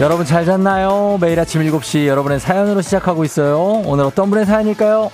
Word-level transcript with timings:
여러분 0.00 0.24
잘 0.24 0.44
잤나요? 0.44 1.18
매일 1.20 1.40
아침 1.40 1.60
7시 1.62 2.06
여러분의 2.06 2.38
사연으로 2.38 2.82
시작하고 2.82 3.24
있어요. 3.24 3.82
오늘 3.84 4.04
어떤 4.04 4.30
분의 4.30 4.46
사연일까요? 4.46 5.10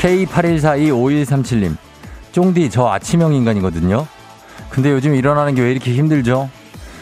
K81425137님. 0.00 1.76
쫑디, 2.32 2.70
저 2.70 2.88
아침형 2.88 3.34
인간이거든요. 3.34 4.06
근데 4.70 4.90
요즘 4.90 5.14
일어나는 5.14 5.54
게 5.54 5.62
왜 5.62 5.72
이렇게 5.72 5.92
힘들죠? 5.92 6.48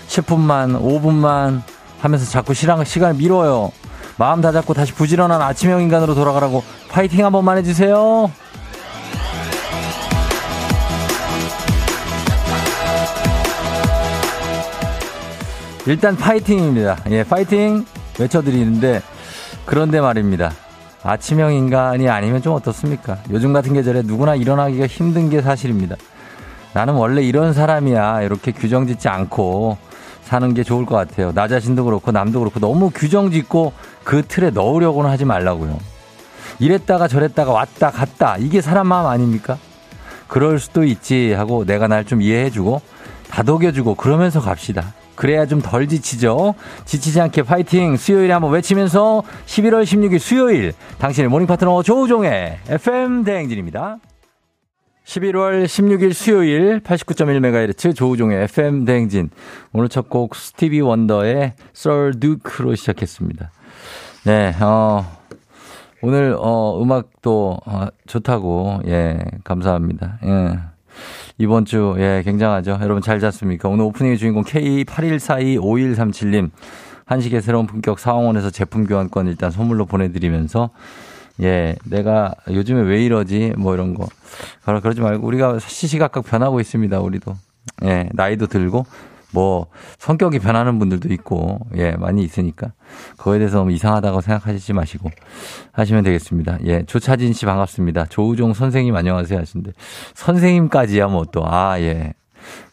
10분만, 0.08 0.80
5분만 0.80 1.62
하면서 2.00 2.30
자꾸 2.30 2.54
시간, 2.54 2.84
시간을 2.84 3.16
미뤄요. 3.16 3.70
마음 4.18 4.40
다잡고 4.40 4.74
다시 4.74 4.92
부지런한 4.92 5.40
아침형 5.40 5.80
인간으로 5.80 6.14
돌아가라고 6.14 6.64
파이팅 6.90 7.24
한 7.24 7.32
번만 7.32 7.56
해주세요. 7.58 8.30
일단 15.86 16.16
파이팅입니다. 16.16 16.98
예, 17.10 17.24
파이팅 17.24 17.86
외쳐드리는데 18.18 19.00
그런데 19.64 20.00
말입니다. 20.00 20.50
아침형 21.04 21.54
인간이 21.54 22.08
아니면 22.08 22.42
좀 22.42 22.54
어떻습니까? 22.54 23.18
요즘 23.30 23.52
같은 23.52 23.72
계절에 23.72 24.02
누구나 24.02 24.34
일어나기가 24.34 24.86
힘든 24.88 25.30
게 25.30 25.40
사실입니다. 25.40 25.96
나는 26.74 26.94
원래 26.94 27.22
이런 27.22 27.52
사람이야. 27.52 28.22
이렇게 28.22 28.50
규정 28.50 28.86
짓지 28.86 29.08
않고 29.08 29.78
사는 30.24 30.52
게 30.52 30.62
좋을 30.62 30.84
것 30.84 30.96
같아요. 30.96 31.32
나 31.32 31.48
자신도 31.48 31.84
그렇고 31.84 32.12
남도 32.12 32.40
그렇고 32.40 32.60
너무 32.60 32.90
규정 32.90 33.30
짓고 33.30 33.72
그 34.08 34.22
틀에 34.26 34.48
넣으려고는 34.48 35.10
하지 35.10 35.26
말라고요. 35.26 35.78
이랬다가 36.60 37.08
저랬다가 37.08 37.52
왔다 37.52 37.90
갔다 37.90 38.38
이게 38.38 38.62
사람 38.62 38.86
마음 38.86 39.04
아닙니까? 39.06 39.58
그럴 40.28 40.58
수도 40.58 40.82
있지 40.82 41.34
하고 41.34 41.66
내가 41.66 41.88
날 41.88 42.04
좀 42.06 42.22
이해해주고 42.22 42.80
다독여주고 43.28 43.96
그러면서 43.96 44.40
갑시다. 44.40 44.94
그래야 45.14 45.44
좀 45.44 45.60
덜 45.60 45.86
지치죠. 45.88 46.54
지치지 46.86 47.20
않게 47.20 47.42
파이팅 47.42 47.98
수요일에 47.98 48.32
한번 48.32 48.50
외치면서 48.52 49.24
11월 49.44 49.82
16일 49.82 50.18
수요일 50.20 50.72
당신의 50.96 51.28
morning 51.28 51.46
파트너 51.46 51.82
조우종의 51.82 52.60
FM 52.66 53.24
대행진입니다. 53.24 53.98
11월 55.04 55.66
16일 55.66 56.14
수요일 56.14 56.80
89.1MHz 56.80 57.94
조우종의 57.94 58.44
FM 58.44 58.86
대행진. 58.86 59.28
오늘 59.74 59.90
첫 59.90 60.08
곡 60.08 60.34
스티비 60.34 60.80
원더의 60.80 61.52
Sir 61.76 62.18
Duke로 62.18 62.74
시작했습니다. 62.74 63.50
네, 64.28 64.54
어, 64.60 65.04
오늘, 66.02 66.36
어, 66.38 66.78
음악도, 66.82 67.56
어, 67.64 67.86
좋다고, 68.06 68.82
예, 68.86 69.18
감사합니다. 69.42 70.18
예. 70.22 70.58
이번 71.38 71.64
주, 71.64 71.94
예, 71.96 72.20
굉장하죠. 72.22 72.78
여러분 72.82 73.00
잘 73.00 73.20
잤습니까? 73.20 73.70
오늘 73.70 73.86
오프닝의 73.86 74.18
주인공 74.18 74.44
K81425137님. 74.44 76.50
한식의 77.06 77.40
새로운 77.40 77.66
품격 77.66 77.98
사원에서 77.98 78.50
제품 78.50 78.84
교환권 78.84 79.28
일단 79.28 79.50
선물로 79.50 79.86
보내드리면서 79.86 80.68
예, 81.40 81.76
내가 81.86 82.34
요즘에 82.50 82.82
왜 82.82 83.02
이러지? 83.02 83.54
뭐 83.56 83.72
이런 83.72 83.94
거. 83.94 84.06
그러지 84.62 85.00
말고 85.00 85.26
우리가 85.26 85.58
시시각각 85.58 86.26
변하고 86.26 86.60
있습니다, 86.60 87.00
우리도. 87.00 87.34
예, 87.84 88.10
나이도 88.12 88.48
들고 88.48 88.84
뭐 89.32 89.66
성격이 89.98 90.38
변하는 90.40 90.78
분들도 90.78 91.12
있고 91.12 91.60
예, 91.76 91.92
많이 91.92 92.22
있으니까 92.22 92.72
그거에 93.16 93.38
대해서 93.38 93.58
너무 93.58 93.72
이상하다고 93.72 94.22
생각하시지 94.22 94.72
마시고 94.72 95.10
하시면 95.72 96.02
되겠습니다. 96.04 96.58
예, 96.64 96.84
조차진 96.84 97.32
씨 97.32 97.46
반갑습니다. 97.46 98.06
조우종 98.06 98.54
선생님 98.54 98.96
안녕하세요 98.96 99.38
하신데 99.38 99.72
선생님까지야 100.14 101.06
뭐 101.08 101.28
또 101.32 101.42
아, 101.46 101.80
예. 101.80 102.14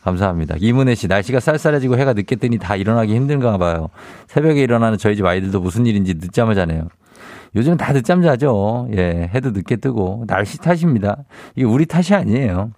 감사합니다. 0.04 0.56
이문혜 0.60 0.96
씨, 0.96 1.08
날씨가 1.08 1.40
쌀쌀해지고 1.40 1.98
해가 1.98 2.14
늦게 2.14 2.36
뜨니 2.36 2.60
다 2.60 2.76
일어나기 2.76 3.16
힘든가 3.16 3.58
봐요. 3.58 3.90
새벽에 4.28 4.62
일어나는 4.62 4.98
저희 4.98 5.16
집 5.16 5.26
아이들도 5.26 5.60
무슨 5.60 5.86
일인지 5.86 6.14
늦잠을 6.16 6.56
자네요. 6.56 6.88
요즘 7.56 7.76
다 7.76 7.92
늦잠 7.94 8.22
자죠. 8.22 8.88
예, 8.96 9.30
해도 9.34 9.52
늦게 9.52 9.78
뜨고. 9.78 10.26
날씨 10.28 10.60
탓입니다. 10.60 11.18
이게 11.56 11.66
우리 11.66 11.86
탓이 11.86 12.14
아니에요. 12.14 12.72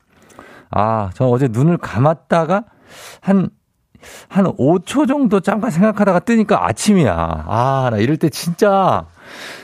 아, 0.72 1.10
저 1.14 1.26
어제 1.26 1.48
눈을 1.50 1.78
감았다가 1.78 2.64
한, 3.22 3.50
한 4.30 4.46
5초 4.46 5.08
정도 5.08 5.40
잠깐 5.40 5.72
생각하다가 5.72 6.20
뜨니까 6.20 6.66
아침이야. 6.68 7.46
아, 7.48 7.90
나 7.92 7.98
이럴 7.98 8.18
때 8.18 8.30
진짜 8.30 9.06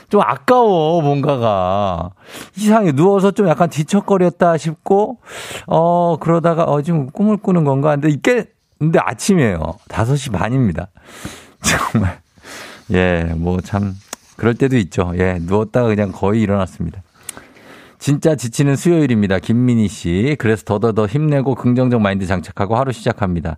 좀 0.08 0.20
아까워, 0.20 1.02
뭔가가. 1.02 2.10
이상해. 2.56 2.92
누워서 2.92 3.30
좀 3.30 3.48
약간 3.48 3.68
뒤척거렸다 3.68 4.56
싶고, 4.58 5.18
어, 5.66 6.16
그러다가, 6.20 6.64
어, 6.64 6.82
지금 6.82 7.10
꿈을 7.10 7.36
꾸는 7.36 7.64
건가? 7.64 7.90
근데 7.90 8.10
이게, 8.10 8.46
근데 8.78 8.98
아침이에요. 9.02 9.58
5시 9.88 10.32
반입니다. 10.32 10.88
정말. 11.62 12.20
예, 12.92 13.32
뭐 13.36 13.60
참, 13.60 13.94
그럴 14.36 14.54
때도 14.54 14.76
있죠. 14.76 15.12
예, 15.16 15.38
누웠다가 15.40 15.88
그냥 15.88 16.12
거의 16.12 16.42
일어났습니다. 16.42 17.02
진짜 17.98 18.36
지치는 18.36 18.76
수요일입니다. 18.76 19.38
김민희 19.38 19.88
씨. 19.88 20.36
그래서 20.38 20.62
더더더 20.64 21.06
힘내고 21.06 21.54
긍정적 21.54 22.02
마인드 22.02 22.26
장착하고 22.26 22.76
하루 22.76 22.92
시작합니다. 22.92 23.56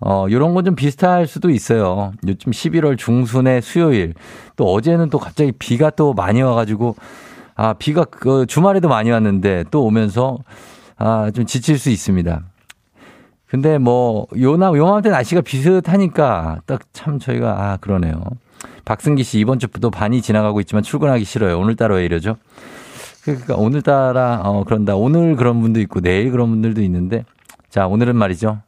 어, 0.00 0.26
요런 0.30 0.54
건 0.54 0.64
좀 0.64 0.74
비슷할 0.76 1.26
수도 1.26 1.50
있어요. 1.50 2.12
요즘 2.26 2.52
11월 2.52 2.96
중순의 2.98 3.62
수요일. 3.62 4.14
또 4.56 4.72
어제는 4.72 5.10
또 5.10 5.18
갑자기 5.18 5.52
비가 5.52 5.90
또 5.90 6.14
많이 6.14 6.40
와가지고, 6.42 6.94
아, 7.56 7.72
비가 7.74 8.04
그 8.04 8.46
주말에도 8.46 8.88
많이 8.88 9.10
왔는데 9.10 9.64
또 9.70 9.84
오면서, 9.84 10.38
아, 10.96 11.30
좀 11.34 11.46
지칠 11.46 11.78
수 11.78 11.90
있습니다. 11.90 12.42
근데 13.46 13.78
뭐, 13.78 14.26
요나, 14.38 14.68
요맘때 14.76 15.10
날씨가 15.10 15.40
비슷하니까 15.40 16.60
딱 16.66 16.80
참 16.92 17.18
저희가, 17.18 17.50
아, 17.72 17.76
그러네요. 17.78 18.22
박승기 18.84 19.22
씨 19.24 19.38
이번 19.40 19.58
주부터 19.58 19.90
반이 19.90 20.22
지나가고 20.22 20.60
있지만 20.60 20.82
출근하기 20.82 21.24
싫어요. 21.24 21.58
오늘따라 21.58 21.96
왜 21.96 22.04
이러죠? 22.04 22.36
그러니까 23.22 23.54
오늘따라 23.56 24.40
어 24.44 24.64
그런다. 24.64 24.96
오늘 24.96 25.36
그런 25.36 25.60
분도 25.60 25.80
있고 25.80 26.00
내일 26.00 26.30
그런 26.30 26.48
분들도 26.50 26.80
있는데 26.82 27.24
자 27.68 27.86
오늘은 27.86 28.16
말이죠. 28.16 28.60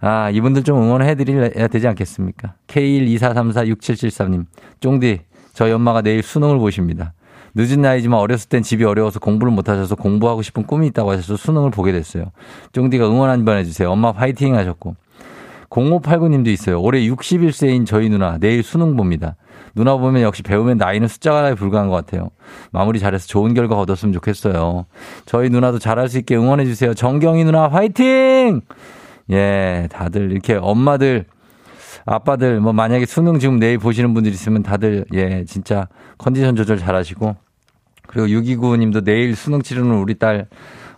아 0.00 0.30
이분들 0.30 0.62
좀 0.64 0.80
응원해 0.82 1.14
드려야 1.14 1.68
되지 1.68 1.86
않겠습니까? 1.88 2.54
K124346773님 2.68 4.46
쫑디 4.80 5.20
저희 5.52 5.72
엄마가 5.72 6.00
내일 6.02 6.22
수능을 6.22 6.58
보십니다. 6.58 7.12
늦은 7.54 7.82
나이지만 7.82 8.18
어렸을 8.20 8.48
땐 8.48 8.62
집이 8.62 8.84
어려워서 8.84 9.18
공부를 9.18 9.52
못 9.52 9.68
하셔서 9.68 9.96
공부하고 9.96 10.40
싶은 10.42 10.64
꿈이 10.66 10.86
있다고 10.86 11.10
하셔서 11.10 11.36
수능을 11.36 11.70
보게 11.70 11.92
됐어요. 11.92 12.26
쫑디가 12.72 13.08
응원 13.08 13.28
한 13.28 13.44
번 13.44 13.56
해주세요. 13.58 13.90
엄마 13.90 14.12
파이팅 14.12 14.54
하셨고 14.56 14.94
0589님도 15.68 16.48
있어요. 16.48 16.80
올해 16.80 17.00
61세인 17.00 17.86
저희 17.86 18.08
누나 18.08 18.38
내일 18.38 18.62
수능 18.62 18.96
봅니다. 18.96 19.36
누나 19.74 19.96
보면 19.96 20.22
역시 20.22 20.42
배우면 20.42 20.78
나이는 20.78 21.06
숫자가 21.08 21.38
하나에 21.38 21.54
불과한 21.54 21.88
것 21.88 21.94
같아요. 21.94 22.30
마무리 22.72 22.98
잘해서 22.98 23.26
좋은 23.28 23.54
결과 23.54 23.78
얻었으면 23.78 24.12
좋겠어요. 24.14 24.86
저희 25.26 25.48
누나도 25.48 25.78
잘할 25.78 26.08
수 26.08 26.18
있게 26.18 26.36
응원해 26.36 26.64
주세요. 26.64 26.92
정경희 26.94 27.44
누나 27.44 27.68
화이팅! 27.68 28.62
예, 29.30 29.88
다들 29.90 30.32
이렇게 30.32 30.54
엄마들 30.54 31.24
아빠들 32.06 32.60
뭐 32.60 32.72
만약에 32.72 33.06
수능 33.06 33.38
지금 33.38 33.58
내일 33.58 33.78
보시는 33.78 34.14
분들 34.14 34.32
있으면 34.32 34.62
다들 34.62 35.04
예, 35.14 35.44
진짜 35.44 35.88
컨디션 36.18 36.56
조절 36.56 36.78
잘 36.78 36.94
하시고 36.94 37.36
그리고 38.06 38.28
629 38.28 38.76
님도 38.76 39.02
내일 39.02 39.36
수능 39.36 39.62
치르는 39.62 39.94
우리 39.94 40.18
딸 40.18 40.48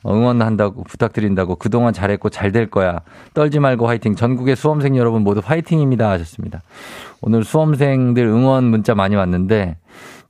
응원한다고 0.06 0.84
부탁드린다고 0.84 1.56
그동안 1.56 1.92
잘했고 1.92 2.28
잘 2.30 2.52
될 2.52 2.68
거야. 2.68 3.00
떨지 3.34 3.60
말고 3.60 3.86
화이팅. 3.86 4.14
전국의 4.14 4.56
수험생 4.56 4.96
여러분 4.96 5.22
모두 5.22 5.40
화이팅입니다 5.44 6.10
하셨습니다. 6.10 6.60
오늘 7.20 7.44
수험생들 7.44 8.24
응원 8.24 8.64
문자 8.64 8.94
많이 8.94 9.16
왔는데 9.16 9.76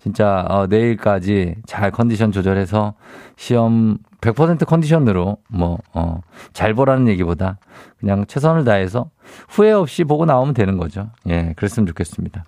진짜 0.02 0.44
어, 0.48 0.66
내일까지 0.66 1.54
잘 1.64 1.92
컨디션 1.92 2.32
조절해서 2.32 2.94
시험 3.36 3.98
100% 4.20 4.66
컨디션으로 4.66 5.36
뭐 5.48 5.78
어, 5.92 6.20
잘 6.52 6.74
보라는 6.74 7.06
얘기보다 7.08 7.58
그냥 8.00 8.26
최선을 8.26 8.64
다해서 8.64 9.10
후회 9.48 9.70
없이 9.70 10.02
보고 10.02 10.24
나오면 10.24 10.54
되는 10.54 10.76
거죠. 10.76 11.10
예, 11.28 11.52
그랬으면 11.56 11.86
좋겠습니다. 11.86 12.44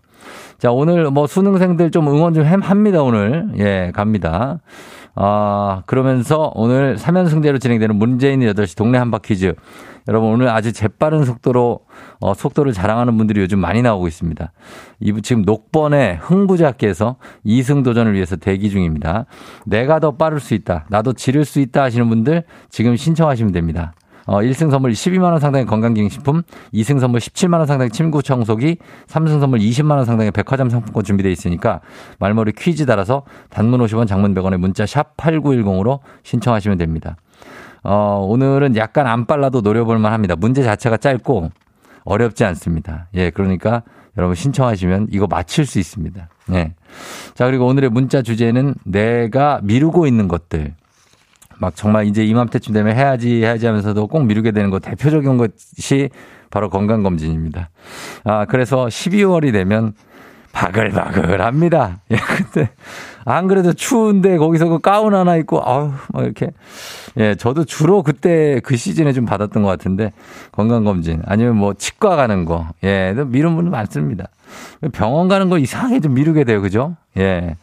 자, 0.59 0.73
오늘 0.73 1.11
뭐 1.11 1.27
수능생들 1.27 1.91
좀 1.91 2.09
응원 2.09 2.35
좀 2.35 2.45
합니다, 2.45 3.03
오늘. 3.03 3.49
예, 3.59 3.93
갑니다. 3.95 4.59
아, 5.15 5.83
그러면서 5.87 6.51
오늘 6.55 6.97
3연승대로 6.97 7.61
진행되는 7.61 7.95
문재인 7.95 8.41
8시 8.41 8.77
동네 8.77 8.99
한바 8.99 9.19
퀴즈. 9.19 9.55
여러분 10.09 10.31
오늘 10.31 10.49
아주 10.49 10.73
재빠른 10.73 11.25
속도로 11.25 11.81
어, 12.21 12.35
속도를 12.35 12.73
자랑하는 12.73 13.17
분들이 13.17 13.41
요즘 13.41 13.59
많이 13.59 13.81
나오고 13.83 14.07
있습니다. 14.07 14.53
이분 15.01 15.23
지금 15.23 15.43
녹번의 15.43 16.19
흥부자께서 16.21 17.17
2승 17.47 17.85
도전을 17.85 18.15
위해서 18.15 18.37
대기 18.37 18.71
중입니다. 18.71 19.27
내가 19.65 20.01
더 20.01 20.13
빠를 20.13 20.41
수 20.41 20.55
있다. 20.55 20.87
나도 20.91 21.15
지를 21.15 21.45
수 21.45 21.61
있다 21.61 21.83
하시는 21.83 22.09
분들 22.09 22.45
지금 22.69 22.97
신청하시면 22.97 23.53
됩니다. 23.53 23.95
어, 24.27 24.39
1승 24.39 24.71
선물 24.71 24.93
12만원 24.93 25.39
상당의 25.39 25.67
건강기능식품, 25.67 26.43
2승 26.73 26.99
선물 26.99 27.21
17만원 27.21 27.67
상당의 27.67 27.91
침구 27.91 28.23
청소기, 28.23 28.79
3승 29.07 29.41
선물 29.41 29.59
20만원 29.59 30.07
상당의 30.07 30.33
백화점 30.33 30.71
상품권 30.71 31.05
준비되어 31.05 31.31
있으니까 31.31 31.81
말머리 32.19 32.53
퀴즈 32.53 32.87
달아서 32.87 33.25
단문 33.51 33.81
50원 33.81 34.07
장문 34.07 34.35
100원의 34.35 34.57
문자 34.57 34.87
샵 34.87 35.17
8910으로 35.17 36.01
신청하시면 36.23 36.79
됩니다. 36.79 37.17
어, 37.85 38.27
오늘은 38.27 38.77
약간 38.77 39.07
안 39.07 39.27
빨라도 39.27 39.61
노려볼만 39.61 40.13
합니다. 40.13 40.35
문제 40.37 40.63
자체가 40.63 40.97
짧고 40.97 41.51
어렵지 42.05 42.45
않습니다. 42.45 43.09
예, 43.15 43.31
그러니까 43.31 43.83
여러분 44.17 44.35
신청하시면 44.35 45.09
이거 45.11 45.27
맞힐 45.27 45.67
수 45.67 45.79
있습니다. 45.79 46.29
예. 46.53 46.73
자, 47.35 47.47
그리고 47.47 47.67
오늘의 47.67 47.91
문자 47.91 48.23
주제는 48.23 48.75
내가 48.85 49.61
미루고 49.63 50.07
있는 50.07 50.29
것들. 50.29 50.75
막 51.59 51.77
정말 51.77 52.07
이제 52.07 52.25
이맘때쯤 52.25 52.75
되면 52.75 52.97
해야지 52.97 53.43
해야지 53.43 53.67
하면서도 53.67 54.09
꼭 54.09 54.25
미루게 54.25 54.51
되는 54.51 54.71
것 54.71 54.83
대표적인 54.83 55.37
것이 55.37 56.11
바로 56.51 56.69
건강검진입니다. 56.69 57.71
아, 58.25 58.45
그래서 58.47 58.87
12월이 58.87 59.53
되면 59.53 59.95
바글바글 60.53 61.43
합니다. 61.43 62.01
예, 62.11 62.17
근데 62.17 62.71
안 63.25 63.49
그래도 63.49 63.73
추운데 63.73 64.39
거기서 64.39 64.69
그 64.69 64.79
가운 64.79 65.15
하나 65.15 65.37
입고 65.37 65.61
아우 65.65 65.93
뭐 66.13 66.23
이렇게 66.23 66.51
예 67.17 67.35
저도 67.35 67.65
주로 67.65 68.03
그때 68.03 68.61
그 68.65 68.77
시즌에 68.77 69.13
좀 69.13 69.25
받았던 69.25 69.63
것 69.63 69.69
같은데 69.69 70.13
건강 70.53 70.85
검진 70.85 71.23
아니면 71.27 71.57
뭐 71.57 71.75
치과 71.75 72.17
가는 72.17 72.45
거 72.45 72.67
예 72.83 73.15
미룬 73.27 73.55
분 73.57 73.71
많습니다. 73.71 74.27
병원 74.93 75.29
가는 75.29 75.49
거 75.49 75.59
이상하게 75.59 76.01
좀 76.01 76.15
미루게 76.15 76.45
돼요. 76.45 76.61
그죠? 76.61 76.97
예. 77.17 77.57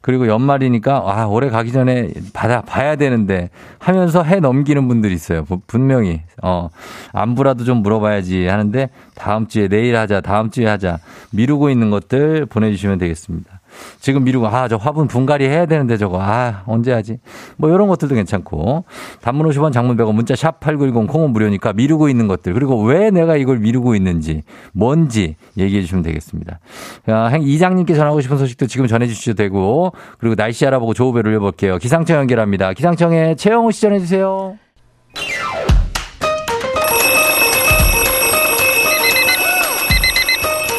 그리고 0.00 0.28
연말이니까, 0.28 1.02
아, 1.04 1.26
올해 1.26 1.50
가기 1.50 1.72
전에 1.72 2.10
받아, 2.32 2.62
봐야 2.62 2.96
되는데 2.96 3.50
하면서 3.78 4.22
해 4.22 4.40
넘기는 4.40 4.86
분들이 4.88 5.14
있어요. 5.14 5.44
분명히. 5.66 6.22
어, 6.42 6.70
안부라도 7.12 7.64
좀 7.64 7.78
물어봐야지 7.78 8.46
하는데 8.46 8.88
다음 9.14 9.48
주에 9.48 9.68
내일 9.68 9.96
하자, 9.96 10.20
다음 10.20 10.50
주에 10.50 10.66
하자. 10.66 10.98
미루고 11.32 11.70
있는 11.70 11.90
것들 11.90 12.46
보내주시면 12.46 12.98
되겠습니다. 12.98 13.57
지금 14.00 14.24
미루고 14.24 14.46
아 14.46 14.68
저 14.68 14.76
화분 14.76 15.08
분갈이 15.08 15.46
해야 15.46 15.66
되는데 15.66 15.96
저거 15.96 16.20
아 16.20 16.62
언제 16.66 16.92
하지 16.92 17.18
뭐 17.56 17.70
이런 17.70 17.88
것들도 17.88 18.14
괜찮고 18.14 18.84
단문 19.22 19.48
50원 19.48 19.72
장문 19.72 19.96
100원 19.96 20.14
문자 20.14 20.36
샵 20.36 20.60
8910 20.60 21.10
콩은 21.10 21.30
무료니까 21.30 21.72
미루고 21.72 22.08
있는 22.08 22.28
것들 22.28 22.52
그리고 22.52 22.82
왜 22.82 23.10
내가 23.10 23.36
이걸 23.36 23.58
미루고 23.58 23.94
있는지 23.94 24.42
뭔지 24.72 25.36
얘기해 25.56 25.80
주시면 25.82 26.02
되겠습니다. 26.02 26.60
아, 27.06 27.36
이장님께 27.40 27.94
전하고 27.94 28.20
싶은 28.20 28.36
소식도 28.36 28.66
지금 28.66 28.86
전해 28.86 29.06
주셔도 29.06 29.36
되고 29.36 29.92
그리고 30.18 30.34
날씨 30.34 30.66
알아보고 30.66 30.92
조우배 30.94 31.22
를올려볼게요 31.22 31.78
기상청 31.78 32.18
연결합니다. 32.18 32.72
기상청에 32.74 33.34
최영우 33.36 33.72
씨 33.72 33.80
전해 33.80 33.98
주세요. 33.98 34.56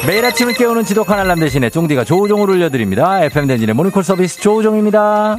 매일 0.10 0.26
아침을 0.26 0.56
깨우는 0.56 0.86
지독한 0.86 1.20
알람 1.20 1.40
대신에 1.40 1.70
쫑디가 1.70 2.04
조우종을 2.04 2.50
울려드립니다. 2.50 3.24
FM 3.26 3.46
댄진의 3.46 3.76
모닝콜 3.76 4.04
서비스 4.04 4.42
조우종입니다. 4.42 5.38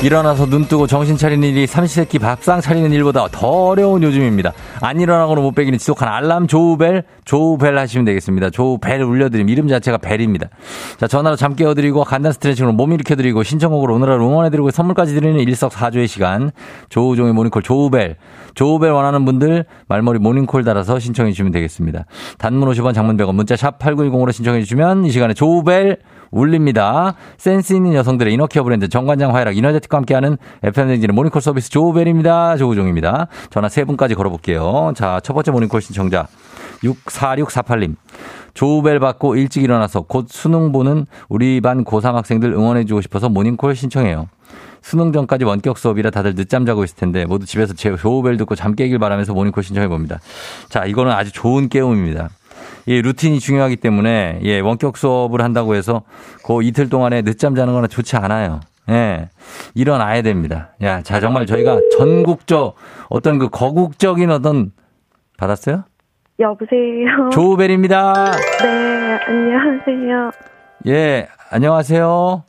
일어나서 0.00 0.46
눈 0.46 0.64
뜨고 0.66 0.86
정신 0.86 1.16
차리는 1.16 1.46
일이 1.48 1.66
삼시세끼 1.66 2.20
밥상 2.20 2.60
차리는 2.60 2.92
일보다 2.92 3.26
더 3.32 3.48
어려운 3.48 4.00
요즘입니다. 4.04 4.52
안 4.80 5.00
일어나고는 5.00 5.42
못 5.42 5.52
배기는 5.56 5.76
지독한 5.76 6.08
알람 6.08 6.46
조우벨, 6.46 7.02
조우벨 7.24 7.76
하시면 7.76 8.04
되겠습니다. 8.04 8.50
조우벨 8.50 9.02
울려드림. 9.02 9.48
이름 9.48 9.66
자체가 9.66 9.98
벨입니다. 9.98 10.50
자, 10.98 11.08
전화로 11.08 11.34
잠 11.34 11.56
깨워드리고 11.56 12.04
간단 12.04 12.30
스트레칭으로 12.30 12.74
몸 12.74 12.92
일으켜드리고 12.92 13.42
신청곡으로 13.42 13.96
오늘 13.96 14.10
하루 14.10 14.24
응원해드리고 14.24 14.70
선물까지 14.70 15.14
드리는 15.14 15.40
일석사조의 15.40 16.06
시간. 16.06 16.52
조우종의 16.90 17.32
모닝콜 17.32 17.62
조우벨. 17.62 18.14
조우벨 18.54 18.92
원하는 18.92 19.24
분들 19.24 19.64
말머리 19.88 20.20
모닝콜 20.20 20.62
달아서 20.62 21.00
신청해 21.00 21.32
주시면 21.32 21.50
되겠습니다. 21.50 22.04
단문 22.38 22.70
50원 22.70 22.94
장문 22.94 23.16
100원 23.16 23.34
문자 23.34 23.56
샵 23.56 23.80
8910으로 23.80 24.30
신청해 24.30 24.60
주시면 24.60 25.06
이 25.06 25.10
시간에 25.10 25.34
조우벨 25.34 25.98
울립니다. 26.30 27.14
센스 27.36 27.72
있는 27.72 27.94
여성들의 27.94 28.32
inner 28.34 28.50
care 28.50 28.62
브랜드 28.62 28.88
정관장 28.88 29.34
화이락 29.34 29.56
이너제틱과 29.56 29.98
함께하는 29.98 30.38
FM댕진의 30.62 31.14
모닝콜 31.14 31.40
서비스 31.40 31.70
조우벨입니다. 31.70 32.56
조우종입니다. 32.56 33.28
전화 33.50 33.68
세 33.68 33.84
분까지 33.84 34.14
걸어볼게요. 34.14 34.92
자, 34.96 35.20
첫 35.22 35.34
번째 35.34 35.50
모닝콜 35.52 35.80
신청자 35.80 36.26
64648님. 36.82 37.96
조우벨 38.54 38.98
받고 38.98 39.36
일찍 39.36 39.62
일어나서 39.62 40.02
곧 40.02 40.26
수능 40.28 40.72
보는 40.72 41.06
우리 41.28 41.60
반 41.60 41.84
고3 41.84 42.14
학생들 42.14 42.52
응원해주고 42.52 43.00
싶어서 43.02 43.28
모닝콜 43.28 43.76
신청해요. 43.76 44.28
수능 44.80 45.12
전까지 45.12 45.44
원격 45.44 45.76
수업이라 45.78 46.10
다들 46.10 46.34
늦잠 46.34 46.64
자고 46.64 46.84
있을 46.84 46.96
텐데 46.96 47.24
모두 47.26 47.46
집에서 47.46 47.74
제 47.74 47.94
조우벨 47.94 48.36
듣고 48.36 48.54
잠 48.54 48.74
깨길 48.74 48.98
바라면서 48.98 49.34
모닝콜 49.34 49.62
신청해 49.62 49.88
봅니다. 49.88 50.18
자, 50.68 50.86
이거는 50.86 51.12
아주 51.12 51.32
좋은 51.32 51.68
깨움입니다. 51.68 52.30
이 52.88 53.02
루틴이 53.02 53.38
중요하기 53.38 53.76
때문에 53.76 54.40
예, 54.44 54.60
원격 54.60 54.96
수업을 54.96 55.42
한다고 55.42 55.74
해서 55.74 56.04
그 56.42 56.62
이틀 56.62 56.88
동안에 56.88 57.20
늦잠 57.20 57.54
자는 57.54 57.74
거는 57.74 57.90
좋지 57.90 58.16
않아요. 58.16 58.60
예. 58.88 59.28
일어나야 59.74 60.22
됩니다. 60.22 60.70
야, 60.80 61.02
자, 61.02 61.20
정말 61.20 61.44
저희가 61.44 61.78
전국적 61.98 62.76
어떤 63.10 63.38
그 63.38 63.50
거국적인 63.50 64.30
어떤 64.30 64.72
받았어요? 65.36 65.84
여보세요. 66.40 67.28
조우벨입니다. 67.30 68.14
네, 68.62 69.18
안녕하세요. 69.26 70.30
예, 70.86 71.28
안녕하세요. 71.50 72.42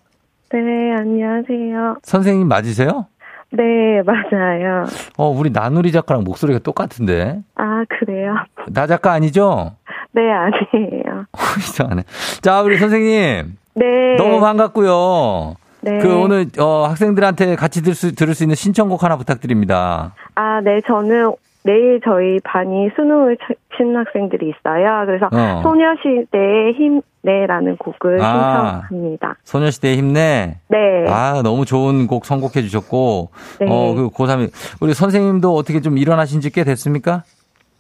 네, 0.54 0.60
안녕하세요. 0.98 1.98
선생님 2.02 2.48
맞으세요? 2.48 3.08
네, 3.52 4.02
맞아요. 4.06 4.86
어, 5.18 5.28
우리 5.28 5.50
나누리 5.50 5.92
작가랑 5.92 6.24
목소리가 6.24 6.60
똑같은데. 6.60 7.42
아, 7.56 7.84
그래요? 7.90 8.36
나 8.72 8.86
작가 8.88 9.12
아니죠? 9.12 9.74
네, 10.12 10.22
아니에요. 10.32 11.26
이상하네. 11.60 12.04
자, 12.42 12.62
우리 12.62 12.78
선생님. 12.78 13.58
네. 13.76 14.16
너무 14.18 14.40
반갑고요. 14.40 15.56
네. 15.82 16.00
그 16.00 16.14
오늘 16.20 16.48
어, 16.60 16.86
학생들한테 16.90 17.56
같이 17.56 17.82
들을 17.82 17.96
수, 17.96 18.14
들을 18.16 18.34
수 18.34 18.44
있는 18.44 18.56
신청곡 18.56 19.04
하나 19.04 19.16
부탁드립니다. 19.18 20.14
아, 20.36 20.60
네, 20.62 20.82
저는 20.86 21.34
내일 21.64 22.02
저희 22.04 22.40
반이 22.44 22.90
수능을 22.96 23.38
치는 23.78 23.96
학생들이 23.96 24.50
있어요. 24.50 25.06
그래서 25.06 25.28
어. 25.32 25.62
소녀시대의 25.62 26.74
힘내라는 26.74 27.78
곡을 27.78 28.20
아. 28.22 28.82
신청합니다. 28.90 29.36
소녀시대 29.44 29.96
힘내. 29.96 30.58
네. 30.68 31.06
아, 31.08 31.42
너무 31.44 31.66
좋은 31.66 32.08
곡 32.08 32.26
선곡해 32.26 32.62
주셨고. 32.62 33.30
네. 33.60 33.68
어, 33.70 33.94
그 33.94 34.10
고3이 34.10 34.52
우리 34.82 34.94
선생님도 34.94 35.54
어떻게 35.56 35.80
좀 35.82 35.98
일어나신 35.98 36.42
지 36.42 36.50
꽤 36.50 36.64
됐습니까? 36.64 37.24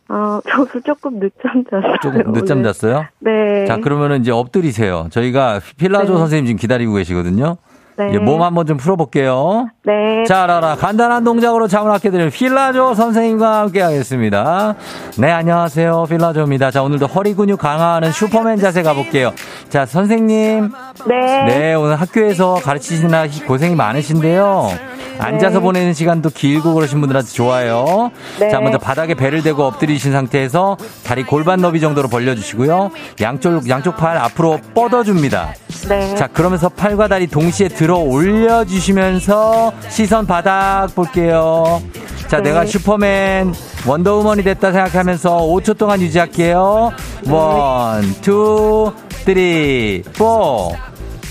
어, 0.09 0.39
저도 0.49 0.81
조금 0.81 1.19
늦잠 1.19 1.63
잤어요. 1.69 1.95
조금 2.01 2.33
늦잠 2.33 2.59
오늘. 2.59 2.73
잤어요? 2.73 3.05
네. 3.19 3.65
자, 3.67 3.77
그러면은 3.77 4.21
이제 4.21 4.31
엎드리세요. 4.31 5.07
저희가 5.11 5.59
필라조 5.77 6.13
네. 6.13 6.19
선생님 6.19 6.45
지금 6.47 6.57
기다리고 6.59 6.93
계시거든요. 6.93 7.57
네. 7.97 8.11
예, 8.13 8.17
몸 8.17 8.41
한번 8.41 8.65
좀 8.65 8.77
풀어볼게요. 8.77 9.67
네. 9.85 10.23
자, 10.23 10.45
라라. 10.47 10.75
간단한 10.77 11.25
동작으로 11.25 11.67
잠을 11.67 11.91
갖게 11.91 12.09
되는 12.09 12.29
필라조 12.29 12.93
선생님과 12.93 13.59
함께 13.59 13.81
하겠습니다. 13.81 14.75
네, 15.17 15.29
안녕하세요. 15.31 16.05
필라조입니다. 16.09 16.71
자, 16.71 16.81
오늘도 16.81 17.07
허리 17.07 17.33
근육 17.33 17.59
강화하는 17.59 18.11
슈퍼맨 18.13 18.57
자세 18.59 18.83
가볼게요. 18.83 19.33
자, 19.67 19.85
선생님. 19.85 20.71
네. 21.05 21.43
네, 21.45 21.73
오늘 21.73 21.95
학교에서 21.95 22.55
가르치시느라 22.55 23.27
고생이 23.47 23.75
많으신데요. 23.75 24.71
앉아서 25.19 25.59
보내는 25.59 25.93
시간도 25.93 26.29
길고 26.29 26.73
그러신 26.73 27.01
분들한테 27.01 27.29
좋아요. 27.31 28.09
네. 28.39 28.49
자, 28.49 28.61
먼저 28.61 28.77
바닥에 28.77 29.15
배를 29.15 29.43
대고 29.43 29.63
엎드리신 29.63 30.13
상태에서 30.13 30.77
다리 31.03 31.23
골반 31.23 31.59
너비 31.59 31.81
정도로 31.81 32.07
벌려주시고요. 32.07 32.91
양쪽, 33.21 33.67
양쪽 33.67 33.97
팔 33.97 34.17
앞으로 34.17 34.59
뻗어줍니다. 34.73 35.53
네. 35.89 36.15
자, 36.15 36.27
그러면서 36.27 36.69
팔과 36.69 37.09
다리 37.09 37.27
동시에 37.27 37.67
들어 37.67 37.97
올려주시면서 37.97 39.73
시선 39.89 40.25
바닥 40.25 40.87
볼게요. 40.95 41.81
자, 42.27 42.37
네. 42.37 42.49
내가 42.49 42.65
슈퍼맨, 42.65 43.53
원더우먼이 43.85 44.43
됐다 44.43 44.71
생각하면서 44.71 45.41
5초 45.47 45.77
동안 45.77 45.99
유지할게요. 45.99 46.91
one, 47.27 48.15
two, 48.21 48.93
three, 49.25 50.03
four, 50.17 50.71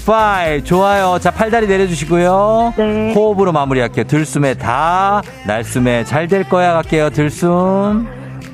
five. 0.08 0.64
좋아요. 0.64 1.18
자, 1.20 1.30
팔다리 1.30 1.66
내려주시고요. 1.66 2.72
네. 2.78 3.12
호흡으로 3.12 3.52
마무리할게요. 3.52 4.04
들숨에 4.06 4.54
다, 4.54 5.20
날숨에 5.46 6.04
잘 6.04 6.26
될 6.28 6.48
거야 6.48 6.72
갈게요. 6.72 7.10
들숨, 7.10 8.06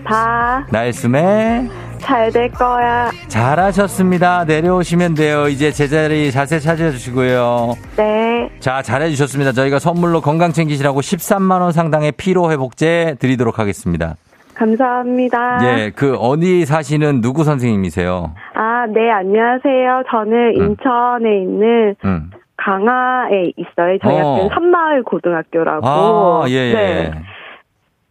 다 0.05 0.67
날숨에 0.71 1.69
잘 2.01 2.33
될 2.33 2.51
거야. 2.51 3.11
잘하셨습니다. 3.29 4.45
내려오시면 4.45 5.15
돼요. 5.15 5.47
이제 5.49 5.71
제자리 5.71 6.33
자세 6.33 6.59
찾아주시고요. 6.59 7.77
네. 7.97 8.51
자, 8.61 8.83
잘해주셨습니다. 8.83 9.53
저희가 9.53 9.79
선물로 9.79 10.21
건강 10.21 10.53
챙기시라고 10.53 11.01
13만원 11.01 11.71
상당의 11.73 12.13
피로회복제 12.13 13.17
드리도록 13.21 13.59
하겠습니다. 13.61 14.17
감사합니다. 14.55 15.59
예, 15.65 15.91
그, 15.95 16.15
어디 16.17 16.65
사시는 16.65 17.21
누구 17.21 17.45
선생님이세요? 17.45 18.35
아, 18.55 18.87
네, 18.87 19.11
안녕하세요. 19.11 20.05
저는 20.11 20.61
음. 20.61 20.63
인천에 20.63 21.43
있는 21.43 21.97
음. 22.05 22.31
강화에 22.57 23.53
있어요. 23.57 23.99
저희 24.03 24.15
어. 24.15 24.33
학교는 24.33 24.49
산마을 24.55 25.03
고등학교라고. 25.03 25.87
아, 25.87 26.45
예, 26.49 26.53
예. 26.55 26.73
네. 26.73 27.13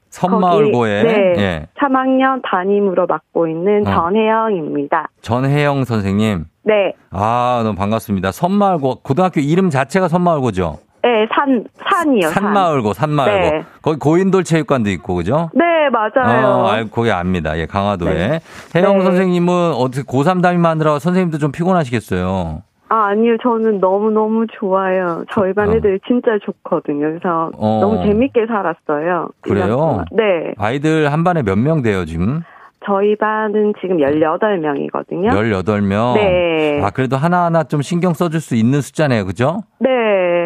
선마을고에 0.09 1.03
네. 1.03 1.33
예. 1.37 1.67
3학년 1.79 2.41
담임으로 2.43 3.07
맡고 3.07 3.47
있는 3.47 3.87
어. 3.87 3.91
전혜영입니다. 3.91 5.09
전혜영 5.21 5.85
선생님. 5.85 6.45
네. 6.63 6.93
아, 7.09 7.61
너무 7.63 7.75
반갑습니다. 7.75 8.31
선마을고 8.31 8.99
고등학교 9.01 9.41
이름 9.41 9.71
자체가 9.71 10.07
선마을고죠. 10.07 10.77
네, 11.03 11.27
산, 11.33 11.65
산이요. 11.83 12.29
산. 12.29 12.43
산마을고, 12.43 12.93
산마을고. 12.93 13.49
네. 13.49 13.63
거기 13.81 13.99
고인돌 13.99 14.45
체육관도 14.45 14.89
있고, 14.91 15.15
그죠? 15.15 15.49
네, 15.53 15.65
맞아요. 15.89 16.47
어, 16.47 16.67
알, 16.67 16.89
거기 16.89 17.11
압니다. 17.11 17.57
예, 17.57 17.65
강화도에. 17.65 18.13
네. 18.13 18.39
혜영 18.75 18.99
네. 18.99 19.03
선생님은 19.03 19.73
어떻게 19.73 20.03
고3 20.03 20.41
담임하느라 20.41 20.99
선생님도 20.99 21.37
좀 21.37 21.51
피곤하시겠어요. 21.51 22.61
아, 22.89 23.05
아니요. 23.07 23.37
저는 23.41 23.79
너무너무 23.79 24.45
좋아요. 24.59 25.23
저희 25.31 25.51
반 25.53 25.69
어. 25.69 25.73
애들 25.73 25.99
진짜 26.07 26.31
좋거든요. 26.45 27.07
그래서 27.07 27.49
어. 27.57 27.79
너무 27.81 28.03
재밌게 28.03 28.45
살았어요. 28.47 29.29
그래요? 29.41 29.65
1년 29.65 29.69
동안. 29.77 30.05
네. 30.11 30.53
아이들 30.57 31.11
한 31.11 31.23
반에 31.23 31.41
몇 31.41 31.57
명 31.57 31.81
돼요, 31.81 32.05
지금? 32.05 32.43
저희 32.85 33.15
반은 33.15 33.73
지금 33.81 33.97
18명이거든요. 33.97 35.29
18명? 35.31 36.15
네. 36.15 36.81
아, 36.83 36.89
그래도 36.89 37.15
하나하나 37.17 37.63
좀 37.63 37.81
신경 37.81 38.13
써줄 38.13 38.41
수 38.41 38.55
있는 38.55 38.81
숫자네요, 38.81 39.25
그죠? 39.25 39.61
네. 39.79 39.89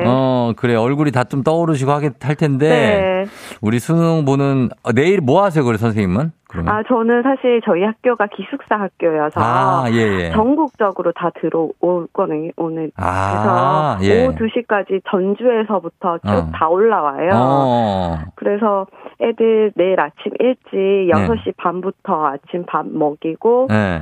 어, 0.06 0.54
그래. 0.56 0.76
얼굴이 0.76 1.12
다 1.12 1.24
좀 1.24 1.44
떠오르시고 1.44 1.92
하겠, 1.92 2.14
할 2.24 2.36
텐데. 2.36 2.70
네. 2.70 3.26
우리 3.62 3.80
수능 3.80 4.24
보는, 4.26 4.70
어, 4.84 4.92
내일 4.94 5.20
뭐 5.20 5.44
하세요, 5.44 5.64
그래, 5.66 5.78
선생님은? 5.78 6.32
그러면? 6.50 6.74
아, 6.74 6.84
저는 6.88 7.24
사실 7.24 7.62
저희 7.66 7.84
학교가 7.84 8.28
기숙사 8.28 8.80
학교여서 8.80 9.42
아, 9.42 9.86
예, 9.92 9.96
예. 9.98 10.32
전국적으로 10.32 11.12
다 11.12 11.30
들어오거든요, 11.42 12.52
오늘. 12.56 12.92
아, 12.96 13.98
그래서 14.00 14.14
예. 14.16 14.26
오후 14.26 14.36
2시까지 14.36 15.02
전주에서부터 15.10 16.20
쭉 16.20 16.30
어. 16.30 16.52
다 16.54 16.68
올라와요. 16.70 17.32
어. 17.34 18.18
그래서 18.36 18.88
애들 19.22 19.74
내일 19.76 20.00
아침 20.00 20.32
일찍 20.40 20.70
6시 20.72 21.58
반부터 21.58 22.28
아침 22.28 22.66
밥 22.66 22.88
먹이고 22.88 23.68
네. 23.70 24.02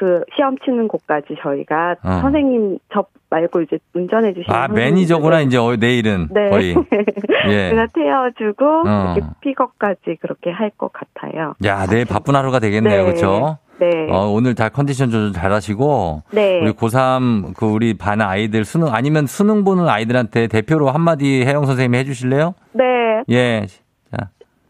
그 0.00 0.22
시험 0.34 0.56
치는 0.64 0.88
곳까지 0.88 1.36
저희가 1.42 1.96
어. 2.02 2.20
선생님 2.22 2.78
저 2.90 3.04
말고 3.28 3.60
이제 3.60 3.78
운전해 3.92 4.32
주시는 4.32 4.58
아, 4.58 4.66
매니저구나, 4.66 5.42
이제, 5.42 5.58
어, 5.58 5.76
내일은. 5.76 6.28
네. 6.32 6.48
거의. 6.48 6.74
예. 7.48 7.68
제가 7.68 7.86
태워주고 7.94 8.64
어. 8.88 9.14
이렇게 9.14 9.20
픽업까지 9.42 10.16
그렇게 10.22 10.50
할 10.50 10.70
것 10.78 10.90
같아요. 10.94 11.52
야, 11.66 11.84
내일 11.86 12.06
바쁜 12.06 12.34
하루가 12.34 12.58
되겠네요, 12.60 13.04
네. 13.04 13.12
그쵸? 13.12 13.58
네. 13.78 13.86
어, 14.10 14.28
오늘 14.30 14.54
다 14.54 14.70
컨디션 14.70 15.10
조절 15.10 15.32
잘 15.32 15.52
하시고. 15.52 16.22
네. 16.32 16.60
우리 16.62 16.72
고3, 16.72 17.54
그 17.56 17.66
우리 17.66 17.92
반 17.98 18.22
아이들 18.22 18.64
수능, 18.64 18.88
아니면 18.94 19.26
수능 19.26 19.64
보는 19.64 19.86
아이들한테 19.86 20.46
대표로 20.46 20.88
한마디 20.90 21.44
혜영 21.44 21.66
선생님이 21.66 21.98
해주실래요? 21.98 22.54
네. 22.72 22.84
예. 23.30 23.66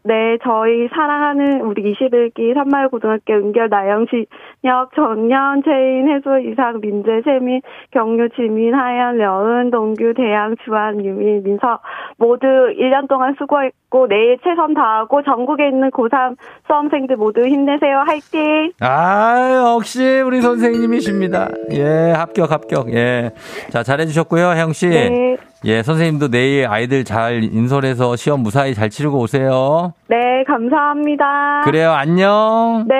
자, 0.01 0.13
네, 0.13 0.37
저희 0.43 0.87
사랑하는 0.93 1.61
우리 1.61 1.93
21기 1.93 2.53
산마을고등학교 2.55 3.33
은결 3.33 3.69
나영 3.69 4.07
진혁 4.07 4.95
정년 4.95 5.61
최인 5.63 6.09
해수 6.09 6.39
이상 6.49 6.79
민재 6.81 7.21
세민 7.23 7.61
경유 7.91 8.29
지민 8.35 8.73
하연 8.73 9.17
려은 9.17 9.69
동규 9.69 10.13
대양 10.15 10.55
주한 10.65 11.03
유민 11.05 11.43
민서 11.43 11.79
모두 12.17 12.47
1년 12.47 13.07
동안 13.07 13.35
수고했고 13.37 14.07
내일 14.07 14.37
최선 14.43 14.73
다하고 14.73 15.21
전국에 15.23 15.67
있는 15.67 15.91
고3 15.91 16.35
수험생들 16.67 17.17
모두 17.17 17.45
힘내세요. 17.45 18.03
화이팅! 18.07 18.71
아, 18.79 19.75
역시 19.75 20.21
우리 20.21 20.41
선생님이십니다. 20.41 21.49
예, 21.73 22.11
합격, 22.11 22.51
합격. 22.51 22.91
예. 22.93 23.31
자, 23.69 23.83
잘해 23.83 24.05
주셨고요, 24.07 24.51
혜영 24.51 24.73
씨. 24.73 24.89
네. 24.89 25.37
예, 25.63 25.83
선생님도 25.83 26.29
내일 26.29 26.67
아이들 26.67 27.03
잘 27.03 27.43
인솔해서 27.43 28.15
시험 28.15 28.41
무사히 28.41 28.73
잘 28.73 28.89
치르고 28.89 29.19
오세요. 29.19 29.93
네, 30.07 30.17
감사합니다. 30.47 31.61
그래요, 31.65 31.91
안녕. 31.91 32.87
네. 32.87 32.95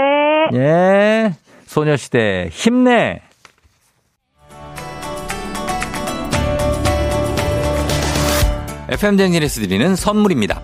예. 0.59 1.33
소녀시대 1.65 2.49
힘내. 2.51 3.21
FM 8.89 9.17
댕진에서 9.17 9.61
드리는 9.61 9.95
선물입니다. 9.95 10.61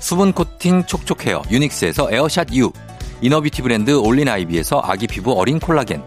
수분 0.00 0.32
코팅 0.32 0.84
촉촉 0.86 1.26
헤어 1.26 1.42
유닉스에서 1.50 2.10
에어샷 2.10 2.54
U, 2.54 2.72
inner 3.20 3.39
beauty 3.39 3.62
브랜드 3.62 3.92
올린 3.92 4.28
아이비에서 4.28 4.80
아기 4.82 5.06
피부 5.06 5.38
어린 5.38 5.60
콜라겐, 5.60 6.02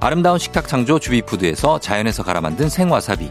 아름다운 0.00 0.38
식탁 0.38 0.66
창조 0.66 0.98
주비푸드에서 0.98 1.78
자연에서 1.80 2.22
갈아 2.22 2.40
만든 2.40 2.68
생와사비, 2.68 3.30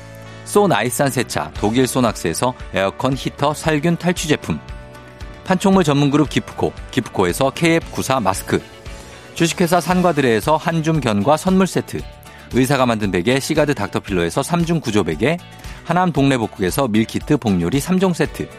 so 0.51 0.67
nice한 0.67 1.09
세차 1.09 1.49
독일 1.53 1.87
소낙스에서 1.87 2.53
에어컨 2.73 3.13
히터 3.15 3.53
살균 3.53 3.95
탈취 3.95 4.27
제품, 4.27 4.59
판촉물 5.45 5.85
전문 5.85 6.11
그룹 6.11 6.29
기프코, 6.29 6.73
기프코에서 6.91 7.51
KF94 7.51 8.21
마스크, 8.21 8.61
주식회사 9.33 9.79
산과드레에서 9.79 10.57
한줌 10.57 10.99
견과 10.99 11.37
선물 11.37 11.67
세트, 11.67 12.01
의사가 12.51 12.85
만든 12.85 13.11
베개 13.11 13.39
시가드 13.39 13.75
닥터필로에서 13.75 14.41
3중 14.41 14.81
구조 14.81 15.05
베개, 15.05 15.37
하남 15.85 16.11
동래복국에서 16.11 16.89
밀키트 16.89 17.37
복요리 17.37 17.79
3종 17.79 18.13
세트, 18.13 18.49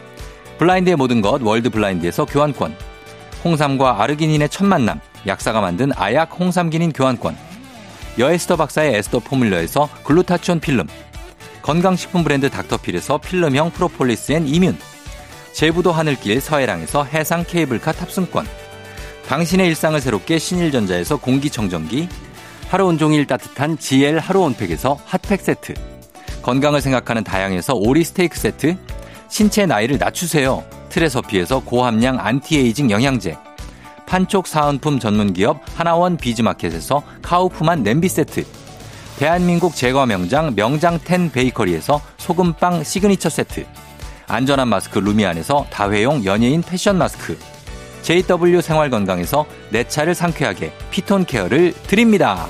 블라인드의 0.57 0.95
모든 0.95 1.21
것 1.21 1.43
월드 1.43 1.69
블라인드에서 1.69 2.25
교환권, 2.25 2.75
홍삼과 3.43 4.01
아르기닌의 4.01 4.49
첫 4.49 4.65
만남, 4.65 4.99
약사가 5.27 5.61
만든 5.61 5.91
아약 5.95 6.39
홍삼기닌 6.39 6.91
교환권, 6.91 7.37
여에스더 8.17 8.55
박사의 8.55 8.95
에스더 8.95 9.19
포뮬러에서 9.19 9.89
글루타치온 10.03 10.59
필름, 10.59 10.87
건강식품 11.63 12.25
브랜드 12.25 12.49
닥터필에서 12.49 13.19
필름형 13.19 13.71
프로폴리스 13.71 14.33
and 14.33 14.45
immune, 14.45 14.75
제부도 15.53 15.93
하늘길 15.93 16.41
서해랑에서 16.41 17.05
해상 17.05 17.45
케이블카 17.47 17.93
탑승권, 17.93 18.45
당신의 19.27 19.67
일상을 19.69 19.99
새롭게 20.01 20.39
신일전자에서 20.39 21.17
공기청정기, 21.17 22.09
하루 22.67 22.87
온종일 22.87 23.25
따뜻한 23.27 23.77
GL 23.77 24.19
하루 24.19 24.41
온팩에서 24.41 24.99
핫팩 25.05 25.39
세트, 25.39 25.73
건강을 26.41 26.81
생각하는 26.81 27.23
다양에서 27.23 27.75
오리 27.75 28.03
스테이크 28.03 28.37
세트, 28.37 28.75
신체 29.29 29.65
나이를 29.65 29.97
낮추세요. 29.97 30.65
트레서피에서 30.89 31.61
고함량 31.61 32.19
안티에이징 32.19 32.91
영양제, 32.91 33.37
판촉 34.05 34.47
사은품 34.47 34.99
전문기업 34.99 35.61
하나원 35.75 36.17
비즈마켓에서 36.17 37.03
카우프만 37.21 37.83
냄비 37.83 38.09
세트, 38.09 38.43
대한민국 39.17 39.75
제과 39.75 40.05
명장 40.05 40.53
명장텐 40.55 41.31
베이커리에서 41.31 42.01
소금빵 42.17 42.83
시그니처 42.83 43.29
세트, 43.29 43.65
안전한 44.27 44.67
마스크 44.67 44.97
루미안에서 44.99 45.67
다회용 45.69 46.25
연예인 46.25 46.61
패션 46.63 46.97
마스크, 46.97 47.37
JW 48.01 48.61
생활건강에서 48.61 49.45
내 49.69 49.87
차를 49.87 50.15
상쾌하게 50.15 50.73
피톤 50.89 51.25
케어를 51.25 51.73
드립니다. 51.87 52.47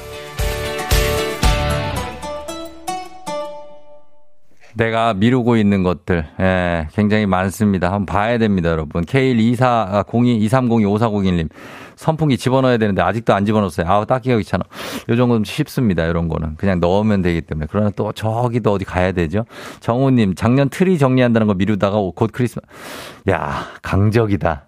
내가 4.75 5.13
미루고 5.13 5.57
있는 5.57 5.83
것들, 5.83 6.25
예, 6.39 6.87
굉장히 6.93 7.25
많습니다. 7.25 7.87
한번 7.91 8.05
봐야 8.05 8.37
됩니다, 8.37 8.69
여러분. 8.69 9.03
K12402, 9.03 10.41
2302-5401님. 10.49 11.49
선풍기 11.95 12.37
집어넣어야 12.37 12.77
되는데 12.77 13.01
아직도 13.01 13.33
안 13.33 13.45
집어넣었어요. 13.45 13.87
아우, 13.87 14.05
닦기가 14.05 14.37
귀찮아. 14.37 14.63
요 15.09 15.15
정도는 15.15 15.43
쉽습니다, 15.43 16.05
이런 16.05 16.27
거는. 16.27 16.55
그냥 16.55 16.79
넣으면 16.79 17.21
되기 17.21 17.41
때문에. 17.41 17.67
그러나 17.69 17.91
또 17.95 18.11
저기 18.13 18.59
도 18.59 18.73
어디 18.73 18.83
가야 18.83 19.11
되죠? 19.11 19.45
정우님, 19.79 20.35
작년 20.35 20.69
트리 20.69 20.97
정리한다는 20.97 21.47
거 21.47 21.53
미루다가 21.53 21.97
곧 22.15 22.31
크리스마스. 22.33 22.65
야, 23.29 23.67
강적이다. 23.83 24.67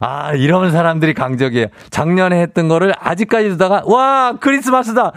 아, 0.00 0.34
이런 0.34 0.70
사람들이 0.70 1.14
강적이에요. 1.14 1.66
작년에 1.90 2.40
했던 2.40 2.68
거를 2.68 2.92
아직까지 2.98 3.48
두다가, 3.48 3.82
와, 3.86 4.34
크리스마스다! 4.38 5.12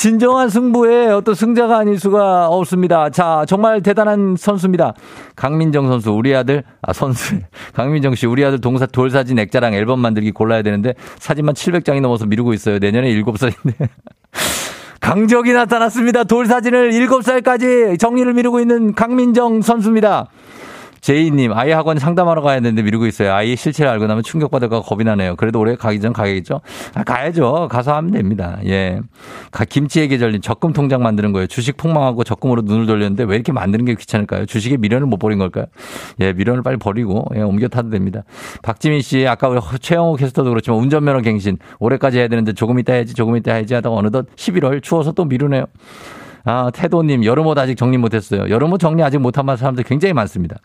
진정한 0.00 0.48
승부에 0.48 1.08
어떤 1.08 1.34
승자가 1.34 1.76
아닐 1.76 2.00
수가 2.00 2.48
없습니다. 2.48 3.10
자, 3.10 3.44
정말 3.46 3.82
대단한 3.82 4.34
선수입니다. 4.34 4.94
강민정 5.36 5.88
선수, 5.88 6.10
우리 6.12 6.34
아들, 6.34 6.64
아, 6.80 6.94
선수. 6.94 7.34
강민정 7.74 8.14
씨, 8.14 8.26
우리 8.26 8.42
아들 8.42 8.62
동사, 8.62 8.86
돌사진 8.86 9.38
액자랑 9.38 9.74
앨범 9.74 10.00
만들기 10.00 10.30
골라야 10.30 10.62
되는데 10.62 10.94
사진만 11.18 11.54
700장이 11.54 12.00
넘어서 12.00 12.24
미루고 12.24 12.54
있어요. 12.54 12.78
내년에 12.78 13.12
7살인데. 13.12 13.88
강적이 15.02 15.52
나타났습니다. 15.52 16.24
돌사진을 16.24 16.92
7살까지 16.92 17.98
정리를 17.98 18.32
미루고 18.32 18.60
있는 18.60 18.94
강민정 18.94 19.60
선수입니다. 19.60 20.28
제이님, 21.00 21.52
아이 21.52 21.70
학원 21.70 21.98
상담하러 21.98 22.42
가야 22.42 22.60
되는데 22.60 22.82
미루고 22.82 23.06
있어요. 23.06 23.32
아이 23.32 23.56
실체를 23.56 23.90
알고 23.90 24.06
나면 24.06 24.22
충격받을까 24.22 24.82
겁이 24.82 25.04
나네요. 25.04 25.36
그래도 25.36 25.58
올해 25.58 25.74
가기 25.74 26.00
전 26.00 26.12
가야겠죠? 26.12 26.60
아, 26.94 27.02
가야죠. 27.04 27.68
가서 27.70 27.94
하면 27.96 28.12
됩니다. 28.12 28.58
예. 28.66 29.00
김치의 29.68 30.08
계절님, 30.08 30.40
적금 30.42 30.72
통장 30.72 31.02
만드는 31.02 31.32
거예요. 31.32 31.46
주식 31.46 31.76
폭망하고 31.76 32.24
적금으로 32.24 32.62
눈을 32.62 32.86
돌렸는데 32.86 33.24
왜 33.24 33.34
이렇게 33.34 33.52
만드는 33.52 33.84
게 33.84 33.94
귀찮을까요? 33.94 34.46
주식에 34.46 34.76
미련을 34.76 35.06
못 35.06 35.18
버린 35.18 35.38
걸까요? 35.38 35.66
예, 36.20 36.32
미련을 36.32 36.62
빨리 36.62 36.76
버리고, 36.76 37.24
예, 37.34 37.40
옮겨 37.40 37.68
타도 37.68 37.90
됩니다. 37.90 38.22
박지민 38.62 39.00
씨, 39.00 39.26
아까 39.26 39.48
우리 39.48 39.60
최영호 39.80 40.16
캐스터도 40.16 40.50
그렇지만 40.50 40.80
운전면허 40.80 41.22
갱신, 41.22 41.58
올해까지 41.78 42.18
해야 42.18 42.28
되는데 42.28 42.52
조금 42.52 42.78
이따 42.78 42.92
해야지, 42.92 43.14
조금 43.14 43.36
이따 43.36 43.52
해야지 43.52 43.74
하다가 43.74 43.96
어느덧 43.96 44.26
11월 44.36 44.82
추워서 44.82 45.12
또 45.12 45.24
미루네요. 45.24 45.64
아, 46.44 46.70
태도님, 46.72 47.24
여름옷 47.24 47.58
아직 47.58 47.76
정리 47.76 47.98
못했어요. 47.98 48.48
여름옷 48.48 48.80
정리 48.80 49.02
아직 49.02 49.18
못한 49.18 49.44
사람들 49.56 49.84
굉장히 49.84 50.12
많습니다. 50.12 50.56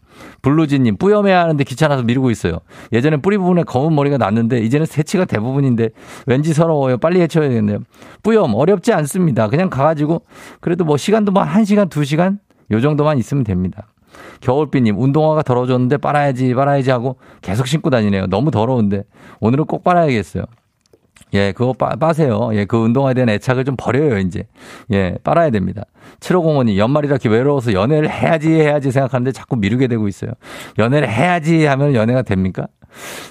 블루진님, 0.42 0.98
뿌염해야 0.98 1.42
하는데 1.42 1.64
귀찮아서 1.64 2.04
미루고 2.04 2.32
있어요. 2.32 2.60
예전엔 2.94 3.22
뿌리 3.22 3.38
부분에 3.38 3.64
검은 3.64 3.94
머리가 3.94 4.18
났는데 4.18 4.60
이제는 4.60 4.86
세치가 4.86 5.26
대부분인데 5.26 5.90
왠지 6.28 6.54
서러워요. 6.54 6.98
빨리 6.98 7.22
해쳐야겠네요. 7.22 7.80
뿌염 8.24 8.54
어렵지 8.56 8.94
않습니다. 8.94 9.48
그냥 9.48 9.70
가가지고 9.70 10.22
그래도 10.62 10.86
뭐 10.86 10.98
시간도 10.98 11.32
뭐 11.32 11.44
1시간, 11.44 11.90
2시간 11.90 12.40
요 12.72 12.82
정도만 12.82 13.18
있으면 13.18 13.44
됩니다. 13.44 13.88
겨울비님, 14.42 14.98
운동화가 14.98 15.44
더러워졌는데 15.44 15.98
빨아야지, 15.98 16.54
빨아야지 16.54 16.90
하고 16.92 17.18
계속 17.42 17.68
신고 17.68 17.90
다니네요. 17.90 18.28
너무 18.28 18.52
더러운데. 18.52 19.04
오늘은 19.40 19.66
꼭 19.66 19.84
빨아야겠어요. 19.84 20.46
예, 21.36 21.52
그거 21.52 21.74
빠, 21.74 21.90
빠세요. 21.96 22.50
예, 22.54 22.66
그 22.66 22.78
운동화에 22.78 23.14
대한 23.14 23.30
애착을 23.30 23.66
좀 23.66 23.76
버려요, 23.78 24.18
이제. 24.20 24.48
예, 24.92 25.18
빨아야 25.24 25.50
됩니다. 25.50 25.84
7505님, 26.22 26.78
연말이라 26.78 27.18
외로워서 27.26 27.74
연애를 27.74 28.10
해야지, 28.10 28.52
해야지 28.54 28.92
생각하는데 28.92 29.32
자꾸 29.32 29.58
미루게 29.58 29.88
되고 29.88 30.08
있어요. 30.08 30.32
연애를 30.80 31.10
해야지 31.10 31.66
하면 31.66 31.94
연애가 31.94 32.22
됩니까? 32.22 32.68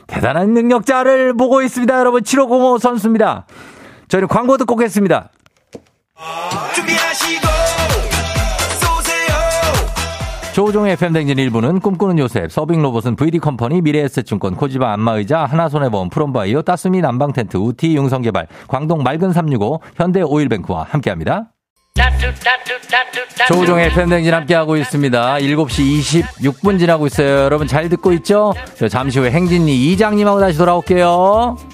대단한 0.07 0.53
능력자를 0.53 1.35
보고 1.35 1.63
있습니다, 1.63 1.99
여러분. 1.99 2.23
7505 2.23 2.79
선수입니다. 2.79 3.47
저희는 4.09 4.29
광고 4.29 4.57
듣고 4.59 4.75
오겠습니다. 4.75 5.31
준비하시고 6.75 7.54
조종의 10.55 10.93
FM댕진 10.93 11.37
일부는 11.37 11.81
꿈꾸는 11.81 12.17
요셉, 12.21 12.53
서빙로봇은 12.53 13.17
VD컴퍼니, 13.17 13.83
미래에셋증권, 13.83 14.55
코지바 14.55 14.93
안마의자, 14.93 15.47
하나손해보험, 15.47 16.11
프롬바이오, 16.11 16.63
따스미 16.63 17.01
난방텐트, 17.01 17.57
우티 17.57 17.97
융성개발, 17.97 18.47
광동 18.69 19.03
맑은 19.03 19.33
365, 19.33 19.81
현대오일뱅크와 19.97 20.87
함께합니다. 20.91 21.51
조우종의 23.49 23.91
팬댕진 23.91 24.33
함께하고 24.33 24.77
있습니다. 24.77 25.39
7시 25.39 26.29
26분 26.39 26.79
지나고 26.79 27.09
있어요. 27.09 27.41
여러분 27.47 27.67
잘 27.67 27.89
듣고 27.89 28.13
있죠? 28.13 28.55
잠시 28.89 29.19
후에 29.19 29.33
행진이 29.33 29.93
이장님하고 29.93 30.39
다시 30.39 30.57
돌아올게요. 30.57 31.74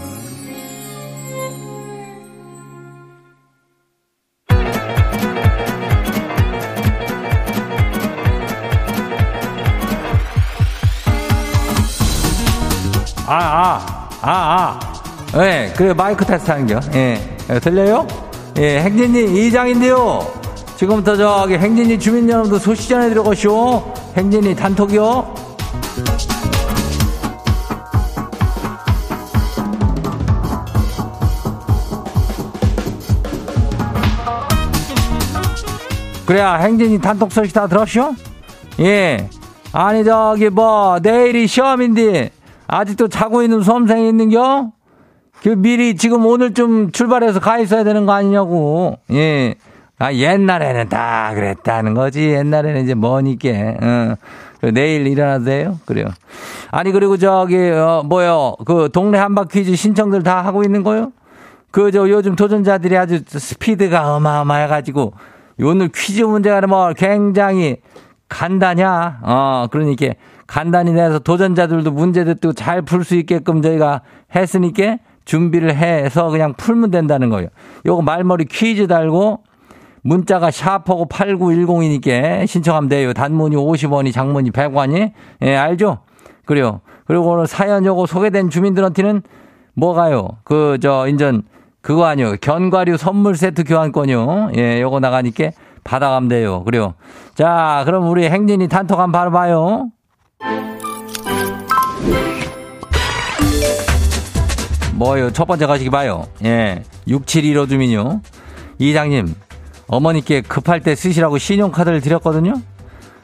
아, 13.33 13.79
아, 14.21 14.29
아, 14.29 14.79
아. 15.33 15.41
예, 15.41 15.71
그래, 15.77 15.93
마이크 15.93 16.25
테스트 16.25 16.51
하는 16.51 16.67
겨. 16.67 16.81
예. 16.93 17.37
예. 17.49 17.59
들려요? 17.61 18.05
예, 18.57 18.81
행진이 18.81 19.47
이장인데요. 19.47 20.27
지금부터 20.75 21.15
저기 21.15 21.53
행진이 21.53 21.97
주민 21.97 22.29
여러분들 22.29 22.59
소식 22.59 22.89
전해드려 22.89 23.23
가시오. 23.23 23.93
행진이 24.17 24.53
단톡이요. 24.53 25.33
그래야 36.25 36.55
행진이 36.55 36.99
단톡 36.99 37.31
소식 37.31 37.53
다 37.53 37.65
들었쇼? 37.65 38.13
예. 38.81 39.29
아니 39.71 40.03
저기 40.03 40.49
뭐 40.49 40.99
내일이 41.01 41.47
시험인데 41.47 42.31
아직도 42.71 43.09
자고 43.09 43.43
있는 43.43 43.61
수험생이 43.61 44.07
있는겨? 44.07 44.71
그 45.43 45.49
미리 45.49 45.97
지금 45.97 46.25
오늘 46.25 46.53
좀 46.53 46.91
출발해서 46.91 47.41
가 47.41 47.59
있어야 47.59 47.83
되는 47.83 48.05
거 48.05 48.13
아니냐고. 48.13 48.97
예. 49.11 49.55
아, 49.99 50.13
옛날에는 50.13 50.87
다 50.87 51.33
그랬다는 51.35 51.93
거지. 51.93 52.29
옛날에는 52.29 52.83
이제 52.83 52.93
뭐니께. 52.93 53.77
어. 53.81 54.15
내일 54.73 55.05
일어나도 55.05 55.45
돼요? 55.45 55.79
그래요. 55.85 56.05
아니, 56.71 56.91
그리고 56.93 57.17
저기, 57.17 57.57
어, 57.57 58.03
뭐요. 58.05 58.55
그 58.65 58.89
동네 58.93 59.17
한바 59.17 59.45
퀴즈 59.45 59.75
신청들 59.75 60.23
다 60.23 60.41
하고 60.41 60.63
있는 60.63 60.83
거요? 60.83 61.11
그, 61.71 61.91
저 61.91 62.09
요즘 62.09 62.35
도전자들이 62.37 62.97
아주 62.97 63.21
스피드가 63.27 64.15
어마어마해가지고 64.15 65.13
오늘 65.63 65.89
퀴즈 65.89 66.21
문제가 66.21 66.61
뭐 66.67 66.93
굉장히 66.93 67.77
간다냐? 68.29 69.19
어, 69.23 69.67
그러니까 69.69 70.13
간단히 70.51 70.91
내서 70.91 71.17
도전자들도 71.17 71.91
문제 71.91 72.25
듣고 72.25 72.51
잘풀 72.51 73.05
수 73.05 73.15
있게끔 73.15 73.61
저희가 73.61 74.01
했으니까 74.35 74.97
준비를 75.23 75.73
해서 75.73 76.29
그냥 76.29 76.53
풀면 76.55 76.91
된다는 76.91 77.29
거예요. 77.29 77.47
요거 77.85 78.01
말머리 78.01 78.45
퀴즈 78.45 78.87
달고 78.87 79.43
문자가 80.01 80.51
샤프하고 80.51 81.05
8910이니까 81.07 82.45
신청하면 82.47 82.89
돼요. 82.89 83.13
단문이 83.13 83.55
50원이 83.55 84.11
장문이 84.11 84.51
100원이. 84.51 85.13
예, 85.43 85.55
알죠? 85.55 85.99
그래요. 86.43 86.81
그리고 87.05 87.29
오늘 87.29 87.47
사연 87.47 87.85
요거 87.85 88.05
소개된 88.05 88.49
주민들한테는 88.49 89.21
뭐가요? 89.75 90.27
그, 90.43 90.77
저, 90.81 91.07
인전, 91.07 91.43
그거 91.81 92.03
아니요. 92.07 92.35
견과류 92.41 92.97
선물 92.97 93.37
세트 93.37 93.63
교환권이요. 93.63 94.51
예, 94.57 94.81
요거 94.81 94.99
나가니까 94.99 95.51
받아가면 95.85 96.27
돼요. 96.27 96.65
그래요. 96.65 96.95
자, 97.35 97.83
그럼 97.85 98.09
우리 98.09 98.27
행진이 98.27 98.67
단톡 98.67 98.99
한번 98.99 99.13
바로 99.13 99.31
봐요. 99.31 99.91
뭐요? 104.93 105.31
첫 105.31 105.45
번째 105.45 105.65
가시기 105.65 105.89
봐요. 105.89 106.27
예. 106.45 106.83
6715 107.07 107.67
주민요. 107.67 108.21
이장님, 108.77 109.33
어머니께 109.87 110.41
급할 110.41 110.81
때 110.81 110.93
쓰시라고 110.95 111.37
신용카드를 111.39 112.01
드렸거든요? 112.01 112.53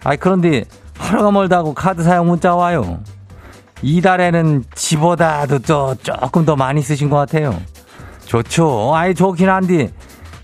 아이, 0.03 0.17
그런데 0.17 0.65
하루가 0.97 1.31
멀다 1.31 1.61
고 1.61 1.73
카드 1.73 2.03
사용 2.03 2.27
문자 2.27 2.55
와요. 2.55 2.99
이달에는 3.83 4.63
지보다도 4.73 5.59
또 5.59 5.95
조금 6.01 6.45
더 6.45 6.55
많이 6.55 6.81
쓰신 6.81 7.09
것 7.09 7.17
같아요. 7.17 7.59
좋죠. 8.25 8.93
아이, 8.95 9.13
좋긴 9.13 9.47
한데, 9.47 9.91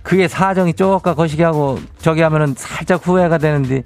그게 0.03 0.27
사정이 0.27 0.73
쪼까 0.73 1.15
거시기 1.15 1.41
하고, 1.41 1.79
저기 1.97 2.21
하면은 2.21 2.53
살짝 2.55 3.05
후회가 3.05 3.39
되는데, 3.39 3.83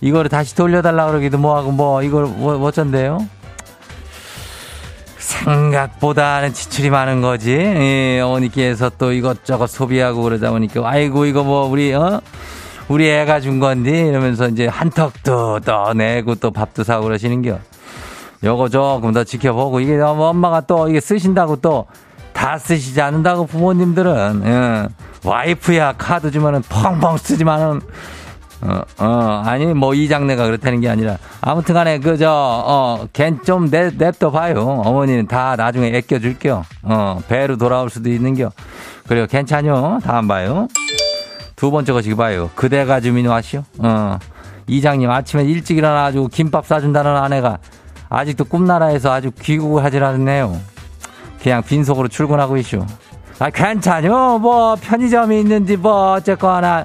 이거를 0.00 0.30
다시 0.30 0.54
돌려달라 0.54 1.06
그러기도 1.06 1.38
뭐하고, 1.38 1.72
뭐, 1.72 2.02
이걸 2.02 2.24
뭐, 2.24 2.54
어쩐데요? 2.66 3.26
생각보다는 5.18 6.52
지출이 6.52 6.90
많은 6.90 7.20
거지. 7.20 7.52
예, 7.52 8.20
어머니께서 8.20 8.90
또 8.98 9.12
이것저것 9.12 9.68
소비하고 9.68 10.22
그러다 10.22 10.50
보니까 10.50 10.82
아이고 10.84 11.24
이거 11.24 11.44
뭐 11.44 11.66
우리 11.66 11.94
어 11.94 12.20
우리 12.88 13.08
애가 13.08 13.40
준 13.40 13.60
건데 13.60 14.08
이러면서 14.08 14.48
이제 14.48 14.66
한턱도 14.66 15.60
또 15.60 15.94
내고 15.94 16.34
또 16.34 16.50
밥도 16.50 16.82
사고 16.82 17.04
그러시는겨. 17.04 17.58
요거 18.42 18.70
조금 18.70 19.12
더 19.12 19.22
지켜보고 19.22 19.80
이게 19.80 19.96
너무 19.96 20.24
엄마가 20.24 20.62
또 20.62 20.88
이게 20.88 21.00
쓰신다고 21.00 21.56
또 21.56 21.86
다 22.40 22.56
쓰시지 22.56 22.98
않는다고 23.02 23.44
부모님들은 23.44 24.42
예. 24.46 24.88
와이프야 25.28 25.92
카드 25.98 26.30
주면은 26.30 26.62
펑펑 26.62 27.18
쓰지만은 27.18 27.82
어, 28.62 28.82
어, 28.98 29.42
아니, 29.44 29.66
뭐, 29.72 29.94
이장내가 29.94 30.44
그렇다는 30.44 30.80
게 30.80 30.88
아니라. 30.88 31.16
아무튼 31.40 31.74
간에, 31.74 31.98
그, 31.98 32.18
저, 32.18 32.30
어, 32.30 33.06
걘좀 33.12 33.70
냅둬 33.70 34.30
봐요. 34.30 34.82
어머니는 34.84 35.26
다 35.26 35.56
나중에 35.56 35.88
애껴줄게요. 35.88 36.64
어, 36.82 37.20
배로 37.26 37.56
돌아올 37.56 37.88
수도 37.88 38.10
있는겨. 38.10 38.50
그래요. 39.08 39.26
괜찮요? 39.26 40.00
다음 40.04 40.28
봐요. 40.28 40.68
두 41.56 41.70
번째 41.70 41.92
거 41.92 42.02
지금 42.02 42.18
봐요. 42.18 42.50
그대가 42.54 43.00
주민 43.00 43.26
와시오. 43.26 43.62
어, 43.78 44.18
이장님 44.66 45.10
아침에 45.10 45.44
일찍 45.44 45.78
일어나가지고 45.78 46.28
김밥 46.28 46.66
싸준다는 46.66 47.16
아내가 47.16 47.58
아직도 48.08 48.44
꿈나라에서 48.44 49.12
아주 49.12 49.30
귀국을 49.30 49.84
하질 49.84 50.04
않네요. 50.04 50.56
그냥 51.42 51.62
빈속으로 51.62 52.08
출근하고 52.08 52.56
있슈. 52.58 52.84
아, 53.38 53.48
괜찮요. 53.48 54.38
뭐, 54.38 54.76
편의점이 54.76 55.40
있는지 55.40 55.76
뭐, 55.76 56.12
어쨌거나. 56.12 56.84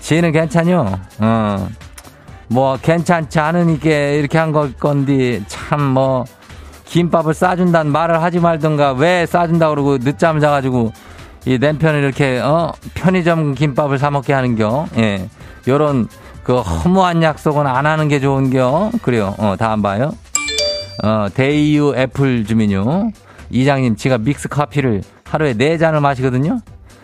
지는 0.00 0.32
괜찮요. 0.32 0.98
어. 1.18 1.68
뭐, 2.48 2.76
괜찮지 2.80 3.38
않으니까 3.38 3.88
이렇게 3.88 4.38
한 4.38 4.52
걸 4.52 4.72
건디, 4.72 5.44
참 5.46 5.80
뭐, 5.82 6.24
김밥을 6.84 7.32
싸준다는 7.34 7.92
말을 7.92 8.20
하지 8.22 8.40
말던가, 8.40 8.92
왜 8.92 9.24
싸준다 9.26 9.68
그러고 9.68 9.98
늦잠 9.98 10.40
자가지고, 10.40 10.92
이 11.46 11.58
남편을 11.58 12.02
이렇게, 12.02 12.40
어, 12.40 12.72
편의점 12.94 13.54
김밥을 13.54 13.98
사 13.98 14.10
먹게 14.10 14.32
하는겨. 14.32 14.86
예. 14.98 15.28
요런, 15.68 16.08
그 16.42 16.58
허무한 16.60 17.22
약속은 17.22 17.66
안 17.66 17.86
하는 17.86 18.08
게 18.08 18.18
좋은겨. 18.18 18.90
그래요. 19.02 19.34
어, 19.38 19.54
다음 19.58 19.80
봐요. 19.82 20.10
어, 21.04 21.28
데이유 21.32 21.94
애플 21.96 22.44
주민요. 22.44 23.12
이장님, 23.50 23.94
제가 23.96 24.18
믹스 24.18 24.48
커피를 24.48 25.02
하루에 25.24 25.54
네 25.54 25.78
잔을 25.78 26.00
마시거든요. 26.00 26.60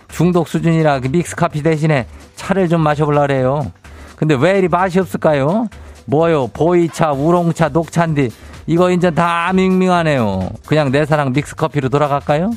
중독 0.09 0.49
수준이라 0.49 1.01
그 1.01 1.09
믹스 1.09 1.37
커피 1.37 1.63
대신에 1.63 2.07
차를 2.47 2.69
좀 2.69 2.81
마셔보려 2.81 3.23
그래요. 3.23 3.73
근데 4.15 4.37
왜 4.37 4.59
이리 4.59 4.69
맛이 4.69 5.01
없을까요? 5.01 5.69
뭐요? 6.05 6.47
보이차, 6.49 7.11
우롱차, 7.13 7.71
녹차인데 7.71 8.29
이거 8.69 8.91
이제 8.91 9.11
다 9.11 9.51
밍밍하네요. 9.53 10.51
그냥 10.65 10.93
내 10.93 11.05
사랑 11.05 11.33
믹스 11.33 11.57
커피로 11.57 11.89
돌아갈까요? 11.89 12.53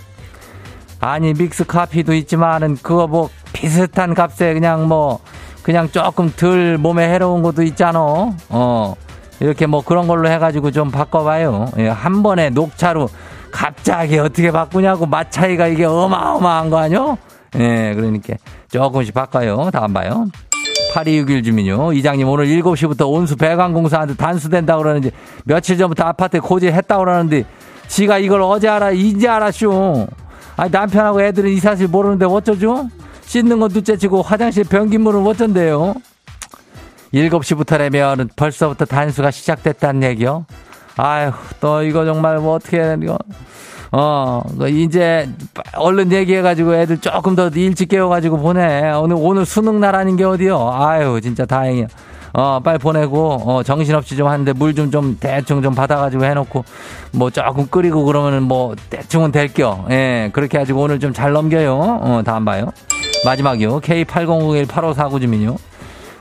아니 0.99 1.34
믹스 1.34 1.65
커피도 1.65 2.13
있지만은 2.13 2.78
그거 2.84 3.08
뭐 3.08 3.30
비슷한 3.52 4.13
값에 4.13 4.54
그냥 4.54 4.88
뭐 4.88 5.19
그냥 5.63 5.89
조금 5.89 6.32
덜 6.36 6.78
몸에 6.78 7.10
해로운 7.10 7.41
것도 7.41 7.63
있잖아. 7.63 7.99
어. 8.49 8.95
이렇게 9.39 9.65
뭐 9.65 9.84
그런 9.84 10.08
걸로 10.08 10.30
해가지고 10.30 10.69
좀 10.69 10.91
바꿔봐요. 10.91 11.69
예, 11.78 11.88
한 11.88 12.21
번에 12.21 12.49
녹차로 12.52 13.08
갑자기 13.52 14.19
어떻게 14.19 14.52
바꾸냐고 14.52 15.08
맛 15.08 15.32
차이가 15.32 15.65
이게 15.67 15.86
어마어마한 15.86 16.69
거 16.69 16.78
아니요? 16.78 17.17
예, 17.56 17.93
그러니까 17.95 18.36
조금씩 18.70 19.14
바꿔요. 19.14 19.70
다음 19.72 19.94
봐요. 19.94 20.28
8261 20.94 21.44
주민요. 21.44 21.94
이장님 21.94 22.28
오늘 22.28 22.48
7시부터 22.48 23.10
온수 23.10 23.36
배관공사한테 23.36 24.16
단수된다 24.16 24.76
고 24.76 24.84
그러는지 24.84 25.12
며칠 25.46 25.78
전부터 25.78 26.04
아파트에 26.06 26.40
고지했다 26.40 26.98
고 26.98 27.04
그러는데 27.04 27.46
지가 27.88 28.18
이걸 28.20 28.42
어제 28.42 28.68
알아 28.68 28.92
이제 28.92 29.28
알았쇼. 29.28 30.08
아니 30.58 30.72
남편하고 30.72 31.22
애들은 31.22 31.52
이 31.52 31.58
사실 31.58 31.88
모르는데 31.88 32.26
어쩌죠? 32.26 32.90
씻는 33.22 33.60
건 33.60 33.70
둘째치고 33.70 34.22
화장실 34.24 34.64
변기물은 34.64 35.26
어쩐대요? 35.26 35.96
7시부터라면 37.14 38.30
벌써부터 38.36 38.86
단수가 38.86 39.32
시작됐다는 39.32 40.04
얘기요? 40.04 40.46
아휴, 40.98 41.32
또 41.62 41.82
이거 41.84 42.06
정말 42.06 42.38
뭐 42.40 42.56
어떻게 42.56 42.78
해야 42.78 42.90
되는 42.90 43.08
거. 43.08 43.18
어, 43.91 44.41
그 44.58 44.69
이제 44.69 45.28
얼른 45.75 46.12
얘기해가지고 46.12 46.75
애들 46.75 46.99
조금 46.99 47.36
더 47.36 47.49
일찍 47.49 47.89
깨워가지고 47.89 48.38
보내. 48.38 48.91
오늘, 48.91 49.15
오늘 49.19 49.45
수능 49.45 49.80
날 49.80 49.95
아닌 49.95 50.15
게 50.15 50.23
어디요? 50.23 50.71
아유, 50.73 51.19
진짜 51.21 51.45
다행이야. 51.45 51.88
어, 52.32 52.60
빨리 52.63 52.78
보내고, 52.78 53.41
어, 53.43 53.63
정신없이 53.63 54.15
좀 54.15 54.28
하는데 54.28 54.54
물 54.54 54.75
좀 54.75 54.91
좀 54.91 55.17
대충 55.19 55.63
좀 55.63 55.73
받아가지고 55.73 56.23
해놓고, 56.25 56.63
뭐 57.13 57.32
조금 57.32 57.65
끓이고 57.67 58.06
그러면은 58.06 58.43
뭐 58.43 58.75
대충은 58.91 59.32
될 59.32 59.52
겨. 59.52 59.84
예, 59.89 60.30
그렇게 60.32 60.60
해가지고 60.60 60.82
오늘 60.82 60.99
좀 60.99 61.12
잘 61.12 61.32
넘겨요. 61.32 61.73
어, 61.80 62.21
다음 62.23 62.45
봐요. 62.45 62.69
마지막이요. 63.25 63.80
K80018549 63.82 65.21
주민요. 65.21 65.56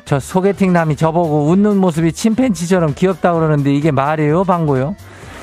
저 0.07 0.19
소개팅 0.19 0.73
남이 0.73 0.97
저보고 0.97 1.45
웃는 1.49 1.77
모습이 1.77 2.13
침팬치처럼 2.13 2.95
귀엽다 2.95 3.35
그러는데 3.35 3.75
이게 3.75 3.91
말이에요, 3.91 4.45
방구요? 4.45 4.97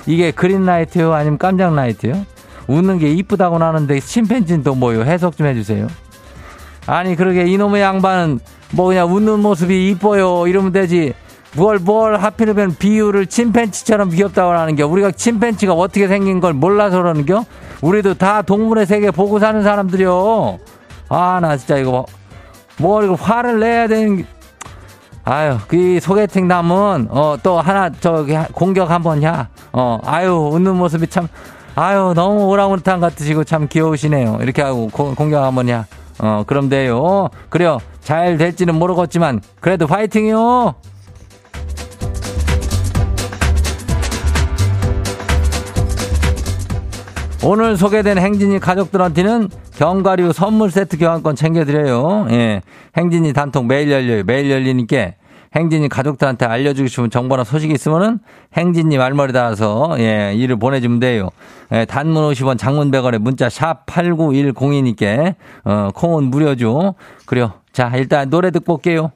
이게 0.05 0.31
그린라이트요? 0.31 1.13
아니면 1.13 1.37
깜장라이트요? 1.37 2.25
웃는 2.67 2.99
게 2.99 3.11
이쁘다고 3.11 3.57
나는데 3.59 3.99
침팬치는 3.99 4.63
또 4.63 4.75
뭐요? 4.75 5.03
해석 5.03 5.37
좀 5.37 5.47
해주세요. 5.47 5.87
아니, 6.87 7.15
그러게 7.15 7.45
이놈의 7.45 7.81
양반은 7.81 8.39
뭐 8.71 8.87
그냥 8.87 9.13
웃는 9.13 9.39
모습이 9.39 9.89
이뻐요. 9.89 10.47
이러면 10.47 10.71
되지. 10.71 11.13
뭘, 11.55 11.79
뭘 11.79 12.17
하필이면 12.17 12.75
비유를 12.77 13.27
침팬치처럼 13.27 14.09
귀엽다고 14.09 14.51
하는 14.51 14.75
겨. 14.75 14.87
우리가 14.87 15.11
침팬치가 15.11 15.73
어떻게 15.73 16.07
생긴 16.07 16.39
걸 16.39 16.53
몰라서 16.53 17.01
그러는 17.01 17.25
겨? 17.25 17.45
우리도 17.81 18.15
다 18.15 18.41
동물의 18.41 18.85
세계 18.85 19.09
보고 19.09 19.39
사는 19.39 19.63
사람들이요. 19.63 20.59
아, 21.09 21.39
나 21.41 21.55
진짜 21.55 21.77
이거 21.77 21.91
뭐, 21.91 22.05
뭐 22.77 23.03
이거 23.03 23.13
화를 23.13 23.59
내야 23.59 23.87
되는 23.87 24.17
게. 24.17 24.25
아유, 25.25 25.57
그 25.67 25.99
소개팅 25.99 26.47
남은, 26.47 27.07
어, 27.09 27.35
또 27.41 27.59
하나, 27.59 27.89
저기, 27.89 28.37
공격 28.53 28.91
한번 28.91 29.23
야. 29.23 29.49
어, 29.73 29.99
아유, 30.05 30.31
웃는 30.53 30.75
모습이 30.75 31.07
참, 31.07 31.27
아유, 31.73 32.13
너무 32.15 32.45
오랑우탄 32.45 32.99
같으시고 32.99 33.43
참 33.43 33.67
귀여우시네요. 33.67 34.37
이렇게 34.41 34.61
하고 34.61 34.87
고, 34.87 35.15
공격 35.15 35.43
한번 35.43 35.67
야. 35.69 35.87
어, 36.19 36.43
그럼 36.45 36.69
돼요. 36.69 37.29
그래요. 37.49 37.79
잘 38.01 38.37
될지는 38.37 38.75
모르겠지만, 38.75 39.41
그래도 39.59 39.87
파이팅이요! 39.87 40.75
오늘 47.47 47.77
소개된 47.77 48.17
행진이 48.17 48.59
가족들한테는 48.59 49.49
견과류 49.77 50.33
선물 50.33 50.71
세트 50.71 50.97
교환권 50.97 51.35
챙겨드려요. 51.35 52.25
예. 52.31 52.63
행진이 52.97 53.33
단통 53.33 53.67
매일 53.67 53.91
열려요. 53.91 54.23
매일 54.23 54.49
열리니까 54.49 55.11
행진이 55.55 55.87
가족들한테 55.87 56.47
알려주고 56.47 56.87
싶은 56.87 57.11
정보나 57.11 57.43
소식이 57.43 57.71
있으면은 57.71 58.17
행진이 58.57 58.97
말머리 58.97 59.31
달아서 59.31 59.95
예, 59.99 60.33
일을 60.33 60.55
보내주면 60.55 60.99
돼요. 60.99 61.29
예, 61.71 61.85
단문 61.85 62.31
50원 62.31 62.57
장문 62.57 62.89
100원에 62.89 63.19
문자 63.19 63.47
샵 63.47 63.85
8910이니까 63.85 65.35
어, 65.65 65.89
콩은 65.93 66.23
무료죠. 66.23 66.95
그래요. 67.27 67.53
자, 67.71 67.91
일단 67.95 68.31
노래 68.31 68.49
듣고 68.49 68.73
올게요. 68.73 69.11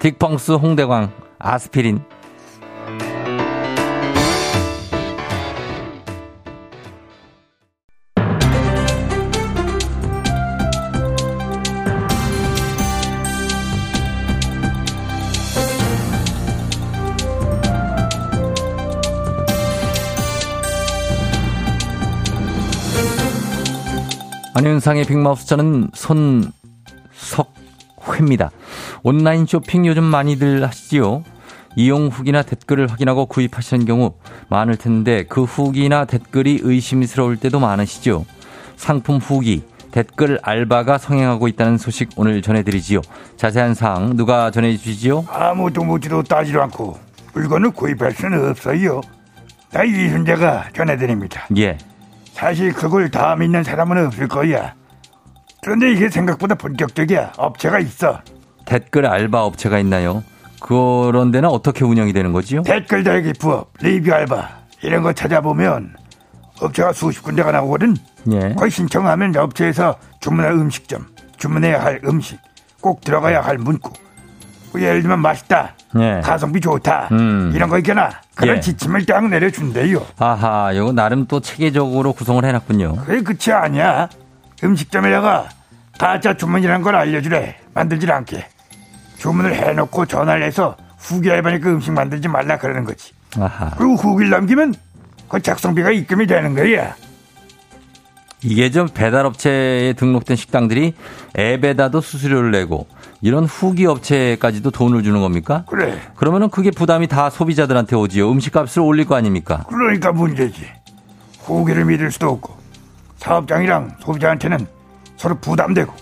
딕펑스 0.00 0.60
홍대광 0.60 1.12
아스피린 1.38 2.00
안윤상의 24.56 25.04
빅마우스 25.04 25.46
저는 25.46 25.90
손석회입니다. 27.92 28.50
온라인 29.02 29.44
쇼핑 29.44 29.84
요즘 29.84 30.02
많이들 30.02 30.66
하시지요? 30.66 31.24
이용 31.76 32.06
후기나 32.06 32.40
댓글을 32.40 32.90
확인하고 32.90 33.26
구입하시는 33.26 33.84
경우 33.84 34.14
많을 34.48 34.78
텐데 34.78 35.24
그 35.28 35.44
후기나 35.44 36.06
댓글이 36.06 36.60
의심스러울 36.62 37.36
때도 37.36 37.60
많으시죠? 37.60 38.24
상품 38.76 39.18
후기, 39.18 39.62
댓글 39.90 40.38
알바가 40.42 40.96
성행하고 40.96 41.48
있다는 41.48 41.76
소식 41.76 42.08
오늘 42.16 42.40
전해드리지요. 42.40 43.02
자세한 43.36 43.74
사항 43.74 44.16
누가 44.16 44.50
전해주시지요? 44.50 45.26
아무도 45.28 45.84
묻지도 45.84 46.22
따지도 46.22 46.62
않고 46.62 46.98
물건을 47.34 47.72
구입할 47.72 48.12
수는 48.12 48.48
없어요. 48.48 49.02
나 49.70 49.84
이순재가 49.84 50.70
전해드립니다. 50.74 51.46
예. 51.58 51.76
사실 52.36 52.70
그걸 52.72 53.10
다 53.10 53.34
믿는 53.34 53.64
사람은 53.64 54.06
없을 54.06 54.28
거야. 54.28 54.74
그런데 55.62 55.90
이게 55.92 56.10
생각보다 56.10 56.54
본격적이야. 56.54 57.32
업체가 57.38 57.78
있어. 57.78 58.20
댓글 58.66 59.06
알바 59.06 59.42
업체가 59.42 59.78
있나요? 59.78 60.22
그런 60.60 61.30
데는 61.30 61.48
어떻게 61.48 61.84
운영이 61.84 62.12
되는 62.12 62.32
거지요? 62.32 62.62
댓글 62.62 63.04
달기 63.04 63.32
부업, 63.32 63.72
리뷰 63.80 64.12
알바 64.12 64.48
이런 64.82 65.02
거 65.02 65.14
찾아보면 65.14 65.96
업체가 66.60 66.92
수십 66.92 67.22
군데가 67.22 67.52
나오거든. 67.52 67.96
예. 68.32 68.54
거기 68.54 68.70
신청하면 68.70 69.34
업체에서 69.34 69.96
주문할 70.20 70.52
음식점, 70.52 71.06
주문해야 71.38 71.82
할 71.82 72.00
음식, 72.04 72.38
꼭 72.82 73.00
들어가야 73.00 73.40
할 73.40 73.56
문구. 73.56 73.92
뭐 74.72 74.80
예를 74.80 75.02
들면 75.02 75.20
맛있다, 75.20 75.74
예. 75.98 76.20
가성비 76.22 76.60
좋다 76.60 77.08
음. 77.12 77.52
이런 77.54 77.68
거 77.68 77.78
있잖아. 77.78 78.10
그런 78.34 78.56
예. 78.56 78.60
지침을 78.60 79.06
딱 79.06 79.26
내려준대요. 79.28 80.04
아하, 80.18 80.72
이거 80.72 80.92
나름 80.92 81.26
또 81.26 81.40
체계적으로 81.40 82.12
구성을 82.12 82.44
해놨군요. 82.44 82.96
그게 83.04 83.22
끝이 83.22 83.54
아니야. 83.54 84.08
음식점에다가 84.62 85.48
가짜 85.98 86.34
주문이란 86.36 86.82
걸 86.82 86.96
알려주래. 86.96 87.56
만들질 87.74 88.12
않게. 88.12 88.46
주문을 89.18 89.54
해놓고 89.54 90.06
전화를 90.06 90.42
해서 90.42 90.76
후기 90.98 91.30
알바니까 91.30 91.70
음식 91.70 91.92
만들지 91.92 92.28
말라 92.28 92.58
그러는 92.58 92.84
거지. 92.84 93.12
아하. 93.38 93.70
그리고 93.76 93.94
후기를 93.94 94.30
남기면 94.30 94.74
그 95.28 95.40
작성비가 95.40 95.90
입금이 95.90 96.26
되는 96.26 96.54
거야. 96.54 96.94
이게 98.42 98.70
좀 98.70 98.88
배달업체에 98.88 99.94
등록된 99.94 100.36
식당들이 100.36 100.94
앱에다도 101.38 102.00
수수료를 102.00 102.50
내고 102.50 102.86
이런 103.22 103.44
후기 103.44 103.86
업체까지도 103.86 104.70
돈을 104.70 105.02
주는 105.02 105.20
겁니까? 105.20 105.64
그래. 105.68 105.98
그러면은 106.16 106.50
그게 106.50 106.70
부담이 106.70 107.06
다 107.06 107.30
소비자들한테 107.30 107.96
오지요. 107.96 108.30
음식값을 108.30 108.82
올릴 108.82 109.06
거 109.06 109.14
아닙니까? 109.16 109.64
그러니까 109.68 110.12
문제지. 110.12 110.64
후기를 111.44 111.84
믿을 111.86 112.10
수도 112.10 112.28
없고 112.30 112.56
사업장이랑 113.16 113.92
소비자한테는 114.00 114.66
서로 115.16 115.34
부담되고. 115.36 115.92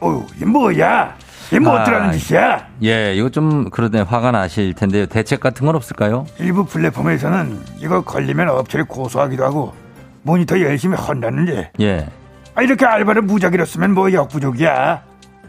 어휴, 0.00 0.26
이 0.40 0.44
뭐야? 0.44 1.16
이뭐 1.52 1.76
아, 1.76 1.82
어쩌라는 1.82 2.18
짓이야? 2.18 2.66
예, 2.84 3.14
이거 3.14 3.28
좀 3.28 3.68
그러네 3.70 4.00
화가 4.00 4.30
나실 4.30 4.72
텐데요. 4.74 5.06
대책 5.06 5.40
같은 5.40 5.66
건 5.66 5.76
없을까요? 5.76 6.26
일부 6.38 6.64
플랫폼에서는 6.64 7.60
이거 7.78 8.02
걸리면 8.02 8.48
업체를 8.48 8.86
고소하기도 8.86 9.44
하고 9.44 9.74
모니터 10.22 10.58
열심히 10.60 10.96
헌다는데 10.96 11.72
예. 11.80 12.06
아, 12.54 12.62
이렇게 12.62 12.86
알바를 12.86 13.22
무작위로 13.22 13.64
쓰면 13.66 13.92
뭐 13.94 14.12
역부족이야. 14.12 15.02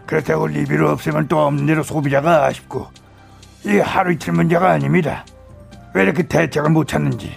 그렇다고 0.05 0.47
리뷰를 0.47 0.85
없애면 0.85 1.27
또 1.27 1.39
없는 1.39 1.65
대로 1.65 1.83
소비자가 1.83 2.45
아쉽고 2.45 2.87
이게 3.63 3.79
하루 3.81 4.13
이틀 4.13 4.33
문제가 4.33 4.71
아닙니다. 4.71 5.25
왜 5.93 6.03
이렇게 6.03 6.23
대책을 6.23 6.69
못 6.69 6.87
찾는지 6.87 7.31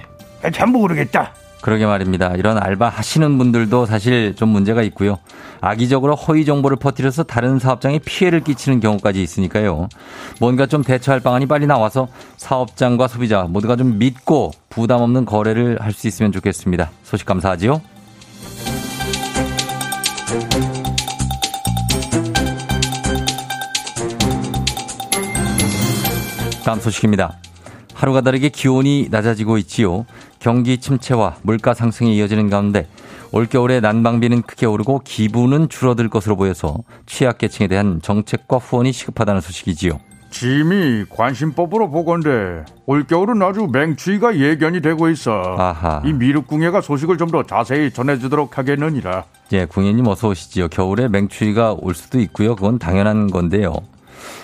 참 0.53 0.71
모르겠다. 0.73 1.33
그러게 1.61 1.87
말입니다. 1.87 2.35
이런 2.37 2.57
알바 2.57 2.89
하시는 2.89 3.37
분들도 3.37 3.87
사실 3.87 4.37
좀 4.37 4.51
문제가 4.51 4.83
있고요. 4.83 5.19
악의적으로 5.61 6.15
허위 6.15 6.45
정보를 6.45 6.77
퍼뜨려서 6.77 7.25
다른 7.25 7.59
사업장에 7.59 7.99
피해를 7.99 8.41
끼치는 8.41 8.79
경우까지 8.79 9.21
있으니까요. 9.21 9.89
뭔가 10.39 10.67
좀 10.67 10.85
대처할 10.85 11.19
방안이 11.21 11.47
빨리 11.47 11.67
나와서 11.67 12.07
사업장과 12.37 13.09
소비자 13.09 13.43
모두가 13.43 13.75
좀 13.75 13.99
믿고 13.99 14.53
부담 14.69 15.01
없는 15.01 15.25
거래를 15.25 15.79
할 15.81 15.93
수 15.93 16.07
있으면 16.07 16.31
좋겠습니다. 16.31 16.91
소식 17.03 17.27
감사하지요. 17.27 17.81
다음 26.69 26.81
소식입니다. 26.81 27.39
하루가 27.95 28.21
다르게 28.21 28.51
기온이 28.51 29.09
낮아지고 29.11 29.57
있지요. 29.57 30.05
경기 30.39 30.77
침체와 30.77 31.37
물가 31.41 31.73
상승이 31.73 32.15
이어지는 32.19 32.51
가운데 32.51 32.87
올겨울에 33.33 33.81
난방비는 33.81 34.43
크게 34.43 34.67
오르고 34.67 35.01
기부는 35.03 35.71
줄어들 35.71 36.11
것으로 36.11 36.37
보여서 36.37 36.77
취약계층에 37.07 37.69
대한 37.69 38.01
정책과 38.03 38.59
후원이 38.59 38.93
시급하다는 38.93 39.41
소식이지요. 39.41 39.99
짐이 40.31 41.07
관심법으로 41.09 41.91
보건데 41.91 42.67
올겨울은 42.85 43.41
아주 43.41 43.67
맹추위가 43.73 44.37
예견이 44.39 44.83
되고 44.83 45.09
있어. 45.09 45.57
아하. 45.57 46.03
이 46.05 46.13
미륵궁예가 46.13 46.83
소식을 46.83 47.17
좀 47.17 47.31
더 47.31 47.45
자세히 47.45 47.91
전해주도록 47.91 48.59
하겠느니라. 48.59 49.25
예, 49.53 49.65
궁예님 49.65 50.07
어서 50.07 50.29
오시지요. 50.29 50.69
겨울에 50.69 51.09
맹추위가 51.09 51.75
올 51.81 51.95
수도 51.95 52.21
있고요. 52.21 52.55
그건 52.57 52.79
당연한 52.79 53.31
건데요. 53.31 53.73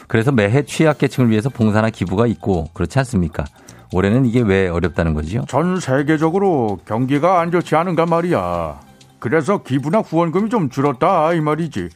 그래서 0.09 0.33
매해 0.33 0.65
취약계층을 0.65 1.31
위해서 1.31 1.49
봉사나 1.49 1.91
기부가 1.91 2.27
있고 2.27 2.69
그렇지 2.75 2.99
않습니까? 3.01 3.45
올해는 3.93 4.27
이게 4.27 4.41
왜 4.41 4.69
어렵다는 4.69 5.15
거지요? 5.15 5.45
전 5.49 5.79
세계적으로 5.79 6.81
경기가 6.85 7.41
안 7.41 7.51
좋지 7.51 7.77
않은가 7.77 8.07
말이야. 8.07 8.81
그래서 9.19 9.63
기부나 9.63 10.01
후원금이 10.01 10.51
좀 10.51 10.69
줄었다 10.69 11.33
이 11.33 11.41
말이지. 11.41 11.89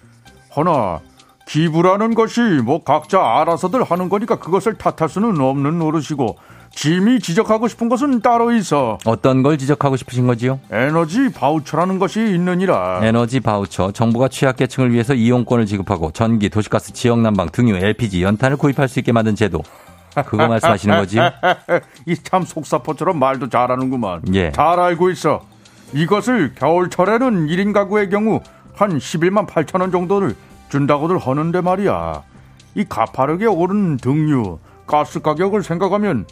허나 0.57 1.01
기부라는 1.47 2.15
것이 2.15 2.41
뭐 2.41 2.85
각자 2.85 3.21
알아서들 3.41 3.83
하는 3.83 4.09
거니까 4.09 4.37
그것을 4.37 4.75
탓할 4.75 5.09
수는 5.09 5.41
없는 5.41 5.79
노릇이고 5.79 6.37
짐이 6.71 7.21
지적하고 7.21 7.67
싶은 7.69 7.89
것은 7.89 8.21
따로 8.21 8.53
있어. 8.53 8.99
어떤 9.05 9.43
걸 9.43 9.59
지적하고 9.59 9.97
싶으신 9.97 10.27
거지요? 10.27 10.61
에너지 10.71 11.33
바우처라는 11.33 11.99
것이 11.99 12.21
있느니라. 12.21 13.01
에너지 13.03 13.41
바우처, 13.41 13.93
정부가 13.93 14.29
취약계층을 14.29 14.93
위해서 14.93 15.15
이용권을 15.15 15.67
지급하고 15.67 16.13
전기, 16.13 16.49
도시가스, 16.49 16.93
지역난방, 16.93 17.49
등유, 17.51 17.77
LPG, 17.77 18.23
연탄을 18.23 18.57
구입할 18.57 18.89
수 18.89 18.99
있게 19.01 19.13
만든 19.13 19.35
제도. 19.35 19.63
그거 20.27 20.47
말씀하시는 20.49 20.97
거지요? 20.99 21.31
이참 22.07 22.45
속사포처럼 22.45 23.19
말도 23.19 23.49
잘하는구만. 23.49 24.23
예. 24.35 24.53
잘 24.53 24.79
알고 24.79 25.11
있어. 25.11 25.43
이것을 25.95 26.55
겨울철에는 26.55 27.47
1인 27.47 27.73
가구의 27.73 28.11
경우 28.11 28.41
한 28.75 28.99
11만 28.99 29.47
8천 29.47 29.81
원 29.81 29.91
정도를 29.91 30.35
준다고들 30.69 31.19
하는데 31.19 31.61
말이야. 31.61 32.23
이 32.75 32.85
가파르게 32.89 33.47
오른 33.47 33.97
등유, 33.97 34.59
가스 34.87 35.21
가격을 35.21 35.63
생각하면 35.63 36.27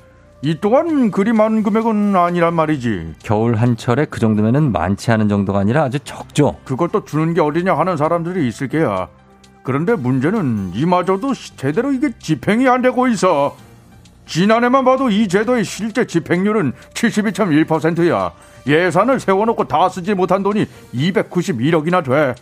이 0.47 0.57
또한 0.61 1.11
그리 1.11 1.33
많은 1.33 1.65
금액은 1.65 2.15
아니란 2.15 2.55
말이지. 2.55 3.15
겨울 3.21 3.57
한철에 3.57 4.05
그 4.09 4.21
정도면은 4.21 4.71
많지 4.71 5.11
않은 5.11 5.29
정도가 5.29 5.59
아니라 5.59 5.83
아주 5.83 5.99
적죠. 5.99 6.57
그걸 6.65 6.89
또 6.91 7.05
주는 7.05 7.35
게 7.35 7.41
어디냐 7.41 7.77
하는 7.77 7.97
사람들이 7.97 8.47
있을 8.47 8.69
게야. 8.69 9.09
그런데 9.65 9.97
문제는 9.97 10.71
이마저도 10.73 11.35
제대로 11.57 11.93
이게 11.93 12.11
집행이 12.17 12.69
안 12.69 12.81
되고 12.81 13.09
있어. 13.09 13.57
지난해만 14.27 14.85
봐도 14.85 15.11
이 15.11 15.27
제도의 15.27 15.65
실제 15.65 16.07
집행률은 16.07 16.75
72.1%야. 16.95 18.31
예산을 18.69 19.19
세워놓고 19.19 19.65
다 19.65 19.89
쓰지 19.89 20.15
못한 20.15 20.45
돈이 20.45 20.67
291억이나 20.95 22.05
돼. 22.05 22.37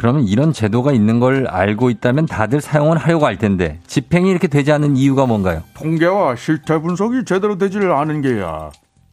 그러면 0.00 0.22
이런 0.26 0.54
제도가 0.54 0.92
있는 0.92 1.20
걸 1.20 1.46
알고 1.46 1.90
있다면 1.90 2.24
다들 2.24 2.62
사용을 2.62 2.96
하려고 2.96 3.26
할 3.26 3.36
텐데 3.36 3.80
집행이 3.86 4.30
이렇게 4.30 4.48
되지 4.48 4.72
않는 4.72 4.96
이유가 4.96 5.26
뭔가요? 5.26 5.62
통계와 5.74 6.36
실태 6.36 6.78
분석이 6.78 7.26
제대로 7.26 7.58
되지를 7.58 7.92
않은 7.92 8.22
게야. 8.22 8.70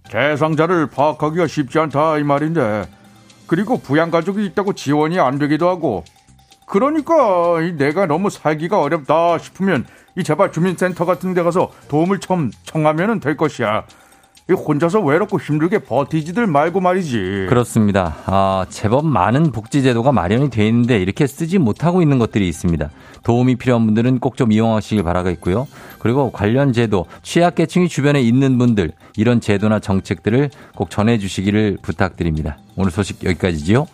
대상자를 0.10 0.88
파악하기가 0.88 1.48
쉽지 1.48 1.78
않다 1.78 2.20
이 2.20 2.24
말인데. 2.24 2.86
그리고 3.48 3.78
부양가족이 3.82 4.46
있다고 4.46 4.72
지원이 4.72 5.20
안 5.20 5.38
되기도 5.38 5.68
하고. 5.68 6.06
그러니까 6.66 7.62
이 7.64 7.74
내가 7.74 8.06
너무 8.06 8.30
살기가 8.30 8.80
어렵다 8.80 9.40
싶으면 9.40 9.86
이 10.16 10.24
제발 10.24 10.54
주민센터 10.54 11.04
같은 11.04 11.34
데 11.34 11.44
가서 11.44 11.70
도움을 11.90 12.22
청, 12.22 12.50
청하면 12.64 13.20
될 13.20 13.36
것이야. 13.36 13.84
이 14.50 14.54
혼자서 14.54 15.02
외롭고 15.02 15.40
힘들게 15.40 15.80
버티지들 15.80 16.48
말고 16.48 16.80
말이지. 16.80 17.48
그렇습니다. 17.50 18.16
아, 18.28 18.66
제법 18.70 19.06
많은 19.06 19.52
복지제도가 19.52 20.14
마련이 20.14 20.50
돼 20.50 20.66
있는데 20.68 21.00
이렇게 21.02 21.28
쓰지 21.28 21.58
못하고 21.58 22.02
있는 22.02 22.18
것들이 22.18 22.48
있습니다. 22.48 22.90
도움이 23.24 23.58
필요한 23.58 23.86
분들은 23.86 24.20
꼭 24.20 24.38
좀 24.38 24.52
이용하시길 24.52 25.04
바라겠고요. 25.04 25.68
그리고 25.98 26.32
관련 26.32 26.72
제도, 26.72 27.08
취약계층이 27.24 27.90
주변에 27.90 28.22
있는 28.22 28.60
분들, 28.60 28.92
이런 29.18 29.42
제도나 29.42 29.80
정책들을 29.80 30.52
꼭 30.76 30.92
전해주시기를 30.92 31.80
부탁드립니다. 31.82 32.58
오늘 32.76 32.92
소식 32.92 33.24
여기까지지요. 33.24 33.88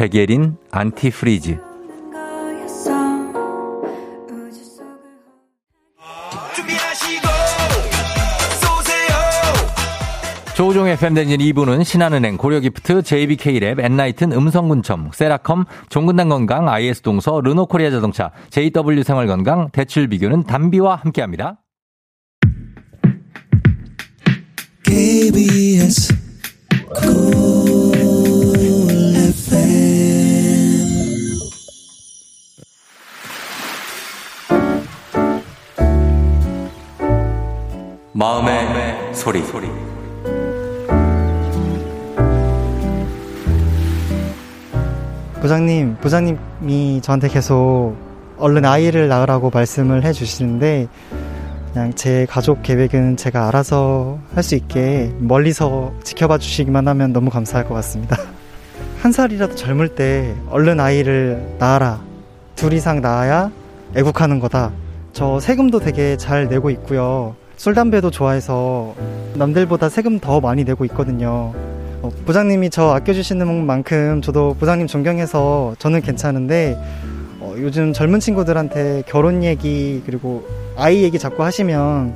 백예린 0.00 0.56
Antifreeze. 0.70 1.58
조우종의 10.56 10.96
팬데진 10.96 11.40
2부는 11.40 11.84
신한은행, 11.84 12.38
고려기프트, 12.38 13.02
JBK랩, 13.02 13.78
엔라이튼, 13.78 14.32
음성군청, 14.32 15.10
세라컴, 15.12 15.66
종근당 15.90 16.30
건강, 16.30 16.70
IS동서, 16.70 17.42
르노코리아 17.42 17.90
자동차, 17.90 18.30
JW 18.48 19.02
생활건강, 19.02 19.68
대출비교는 19.70 20.44
담비와 20.44 20.96
함께합니다. 20.96 21.60
KBS 24.82 26.14
마음의, 38.20 39.14
소리. 39.14 39.42
부장님, 45.40 45.96
부장님이 46.02 47.00
저한테 47.00 47.28
계속 47.28 47.96
얼른 48.36 48.66
아이를 48.66 49.08
낳으라고 49.08 49.48
말씀을 49.48 50.04
해주시는데 50.04 50.88
그냥 51.72 51.94
제 51.94 52.26
가족 52.28 52.62
계획은 52.62 53.16
제가 53.16 53.48
알아서 53.48 54.18
할 54.34 54.42
수 54.42 54.54
있게 54.54 55.14
멀리서 55.18 55.94
지켜봐 56.04 56.36
주시기만 56.36 56.88
하면 56.88 57.14
너무 57.14 57.30
감사할 57.30 57.66
것 57.66 57.72
같습니다. 57.76 58.18
한 59.00 59.12
살이라도 59.12 59.54
젊을 59.54 59.94
때 59.94 60.34
얼른 60.50 60.78
아이를 60.78 61.56
낳아라. 61.58 62.02
둘 62.54 62.74
이상 62.74 63.00
낳아야 63.00 63.50
애국하는 63.96 64.40
거다. 64.40 64.72
저 65.14 65.40
세금도 65.40 65.80
되게 65.80 66.18
잘 66.18 66.48
내고 66.48 66.68
있고요. 66.68 67.34
술, 67.60 67.74
담배도 67.74 68.10
좋아해서 68.10 68.94
남들보다 69.34 69.90
세금 69.90 70.18
더 70.18 70.40
많이 70.40 70.64
내고 70.64 70.86
있거든요. 70.86 71.52
어, 72.00 72.10
부장님이 72.24 72.70
저 72.70 72.94
아껴주시는 72.94 73.66
만큼 73.66 74.22
저도 74.22 74.56
부장님 74.58 74.86
존경해서 74.86 75.74
저는 75.78 76.00
괜찮은데 76.00 76.78
어, 77.38 77.52
요즘 77.58 77.92
젊은 77.92 78.18
친구들한테 78.18 79.02
결혼 79.06 79.44
얘기 79.44 80.02
그리고 80.06 80.42
아이 80.74 81.02
얘기 81.02 81.18
자꾸 81.18 81.44
하시면 81.44 82.14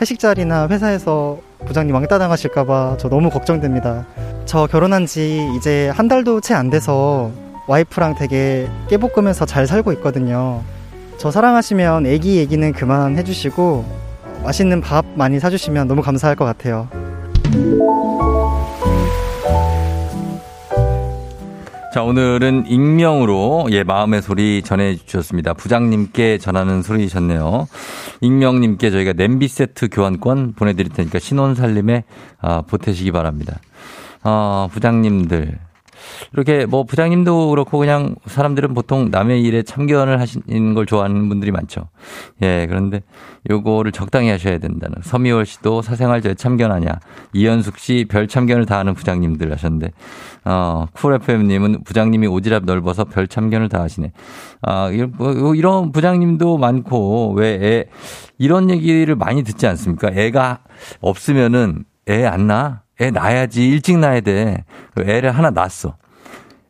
회식 0.00 0.18
자리나 0.18 0.66
회사에서 0.66 1.38
부장님 1.66 1.94
왕따 1.94 2.18
당하실까봐 2.18 2.96
저 2.98 3.08
너무 3.08 3.30
걱정됩니다. 3.30 4.08
저 4.44 4.66
결혼한 4.66 5.06
지 5.06 5.48
이제 5.56 5.88
한 5.90 6.08
달도 6.08 6.40
채 6.40 6.54
안 6.54 6.68
돼서 6.68 7.30
와이프랑 7.68 8.16
되게 8.16 8.66
깨볶으면서 8.88 9.46
잘 9.46 9.68
살고 9.68 9.92
있거든요. 9.92 10.62
저 11.16 11.30
사랑하시면 11.30 12.06
애기 12.06 12.38
얘기는 12.38 12.72
그만 12.72 13.16
해주시고 13.16 14.09
맛있는 14.42 14.80
밥 14.80 15.04
많이 15.14 15.38
사주시면 15.38 15.88
너무 15.88 16.02
감사할 16.02 16.36
것 16.36 16.44
같아요. 16.44 16.88
자, 21.92 22.04
오늘은 22.04 22.66
익명으로 22.68 23.66
예, 23.72 23.82
마음의 23.82 24.22
소리 24.22 24.62
전해 24.62 24.94
주셨습니다. 24.94 25.54
부장님께 25.54 26.38
전하는 26.38 26.82
소리셨네요. 26.82 27.66
익명님께 28.20 28.90
저희가 28.90 29.12
냄비 29.12 29.48
세트 29.48 29.88
교환권 29.88 30.52
보내드릴 30.54 30.92
테니까 30.92 31.18
신혼 31.18 31.56
살림에 31.56 32.04
아, 32.40 32.62
보태시기 32.62 33.10
바랍니다. 33.10 33.58
아, 34.22 34.68
부장님들. 34.70 35.58
이렇게 36.32 36.66
뭐 36.66 36.84
부장님도 36.84 37.50
그렇고 37.50 37.78
그냥 37.78 38.14
사람들은 38.26 38.74
보통 38.74 39.10
남의 39.10 39.42
일에 39.42 39.62
참견을 39.62 40.20
하시는 40.20 40.74
걸 40.74 40.86
좋아하는 40.86 41.28
분들이 41.28 41.50
많죠. 41.50 41.88
예, 42.42 42.66
그런데 42.68 43.02
요거를 43.50 43.92
적당히 43.92 44.28
하셔야 44.30 44.58
된다는. 44.58 44.96
서미월 45.02 45.46
씨도 45.46 45.82
사생활 45.82 46.20
제 46.22 46.34
참견하냐. 46.34 47.00
이현숙 47.32 47.78
씨 47.78 48.04
별 48.08 48.28
참견을 48.28 48.66
다 48.66 48.78
하는 48.78 48.94
부장님들 48.94 49.50
하셨는데, 49.52 49.92
어, 50.44 50.86
쿨 50.92 51.14
FM님은 51.14 51.84
부장님이 51.84 52.26
오지랖 52.26 52.64
넓어서 52.64 53.04
별 53.04 53.26
참견을 53.28 53.68
다 53.68 53.80
하시네. 53.82 54.12
아, 54.62 54.90
이런, 54.90 55.12
뭐, 55.16 55.54
이런 55.54 55.92
부장님도 55.92 56.58
많고, 56.58 57.32
왜 57.34 57.54
애, 57.62 57.84
이런 58.38 58.70
얘기를 58.70 59.14
많이 59.16 59.42
듣지 59.42 59.66
않습니까? 59.66 60.10
애가 60.12 60.60
없으면은 61.00 61.84
애안 62.08 62.46
낳아? 62.46 62.80
애 63.00 63.10
낳아야지. 63.10 63.66
일찍 63.68 63.98
낳아야 63.98 64.20
돼. 64.20 64.64
그 64.94 65.02
애를 65.02 65.30
하나 65.30 65.50
낳았어. 65.50 65.96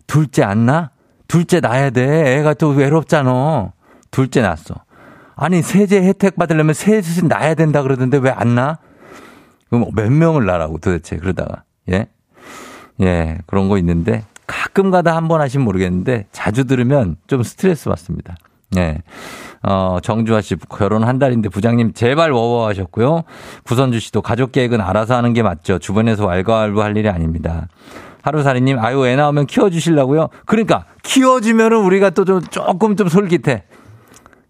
둘째 0.06 0.42
안 0.42 0.66
낳아? 0.66 0.90
둘째 1.28 1.60
낳아야 1.60 1.90
돼. 1.90 2.38
애가 2.38 2.54
또 2.54 2.68
외롭잖아. 2.70 3.72
둘째 4.10 4.42
낳았어. 4.42 4.74
아니, 5.36 5.62
세제 5.62 6.02
혜택 6.02 6.36
받으려면 6.36 6.74
셋을 6.74 7.28
낳아야 7.28 7.54
된다 7.54 7.82
그러던데 7.82 8.18
왜 8.18 8.30
안 8.30 8.54
낳아? 8.54 8.78
그럼 9.70 9.86
몇 9.94 10.10
명을 10.10 10.44
낳으라고 10.46 10.78
도대체 10.78 11.16
그러다가. 11.16 11.62
예? 11.90 12.08
예, 13.00 13.38
그런 13.46 13.68
거 13.68 13.78
있는데 13.78 14.24
가끔 14.46 14.90
가다 14.90 15.16
한 15.16 15.28
번 15.28 15.40
하시면 15.40 15.64
모르겠는데 15.64 16.26
자주 16.32 16.64
들으면 16.66 17.16
좀 17.28 17.42
스트레스 17.42 17.88
받습니다. 17.88 18.36
예. 18.76 18.98
어, 19.62 19.98
정주아 20.02 20.40
씨 20.40 20.56
결혼 20.68 21.04
한 21.04 21.18
달인데 21.18 21.48
부장님 21.48 21.92
제발 21.92 22.30
워워 22.32 22.66
하셨고요. 22.68 23.24
구선주 23.64 24.00
씨도 24.00 24.22
가족 24.22 24.52
계획은 24.52 24.80
알아서 24.80 25.16
하는 25.16 25.32
게 25.32 25.42
맞죠. 25.42 25.78
주변에서 25.78 26.26
왈가왈부 26.26 26.82
할 26.82 26.96
일이 26.96 27.08
아닙니다. 27.08 27.68
하루살이님, 28.22 28.78
아유, 28.78 29.06
애 29.06 29.16
나오면 29.16 29.46
키워주시려고요? 29.46 30.28
그러니까, 30.44 30.84
키워주면은 31.02 31.78
우리가 31.78 32.10
또 32.10 32.26
좀, 32.26 32.42
조금 32.42 32.94
좀 32.94 33.08
솔깃해. 33.08 33.64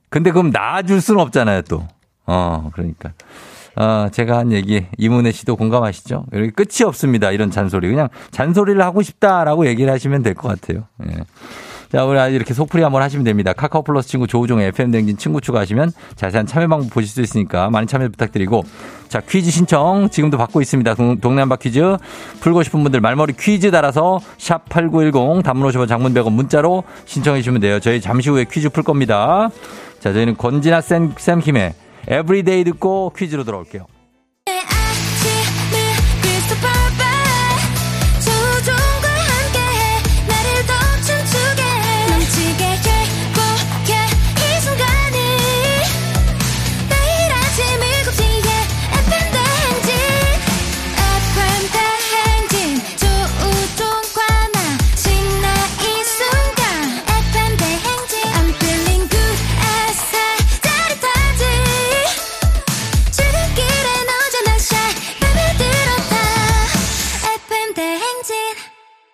근데 0.08 0.32
그럼 0.32 0.50
낳아줄 0.50 1.00
수는 1.00 1.20
없잖아요, 1.20 1.62
또. 1.62 1.86
어, 2.26 2.68
그러니까. 2.72 3.12
어, 3.76 4.08
제가 4.10 4.38
한 4.38 4.50
얘기, 4.50 4.86
이문혜 4.98 5.30
씨도 5.30 5.54
공감하시죠? 5.54 6.26
여기 6.32 6.50
끝이 6.50 6.84
없습니다, 6.84 7.30
이런 7.30 7.52
잔소리. 7.52 7.88
그냥 7.88 8.08
잔소리를 8.32 8.82
하고 8.82 9.02
싶다라고 9.02 9.66
얘기를 9.68 9.92
하시면 9.92 10.24
될 10.24 10.34
것 10.34 10.48
같아요. 10.48 10.84
예. 11.08 11.18
자, 11.90 12.04
우리 12.04 12.18
아주 12.20 12.36
이렇게 12.36 12.54
속풀이 12.54 12.84
한번 12.84 13.02
하시면 13.02 13.24
됩니다. 13.24 13.52
카카오 13.52 13.82
플러스 13.82 14.08
친구 14.08 14.28
조우종 14.28 14.60
FM 14.60 14.92
댕진 14.92 15.16
친구 15.16 15.40
추가하시면 15.40 15.90
자세한 16.14 16.46
참여 16.46 16.68
방법 16.68 16.88
보실 16.90 17.10
수 17.10 17.20
있으니까 17.20 17.68
많이 17.68 17.88
참여 17.88 18.08
부탁드리고 18.10 18.62
자, 19.08 19.20
퀴즈 19.20 19.50
신청 19.50 20.08
지금도 20.08 20.38
받고 20.38 20.60
있습니다. 20.60 20.94
동- 20.94 21.18
동네 21.18 21.40
한바 21.40 21.56
퀴즈 21.56 21.96
풀고 22.40 22.62
싶은 22.62 22.84
분들 22.84 23.00
말머리 23.00 23.32
퀴즈 23.36 23.72
달아서 23.72 24.20
샵 24.38 24.68
8910 24.68 25.42
단문 25.42 25.68
50원 25.68 25.88
장문 25.88 26.14
100원 26.14 26.30
문자로 26.32 26.84
신청해 27.06 27.40
주시면 27.40 27.60
돼요. 27.60 27.80
저희 27.80 28.00
잠시 28.00 28.30
후에 28.30 28.44
퀴즈 28.44 28.68
풀 28.68 28.84
겁니다. 28.84 29.50
자, 29.98 30.12
저희는 30.12 30.36
권진아 30.36 30.82
쌤, 30.82 31.12
쌤킴의 31.18 31.74
everyday 32.06 32.62
듣고 32.64 33.12
퀴즈로 33.16 33.42
돌아올게요. 33.42 33.86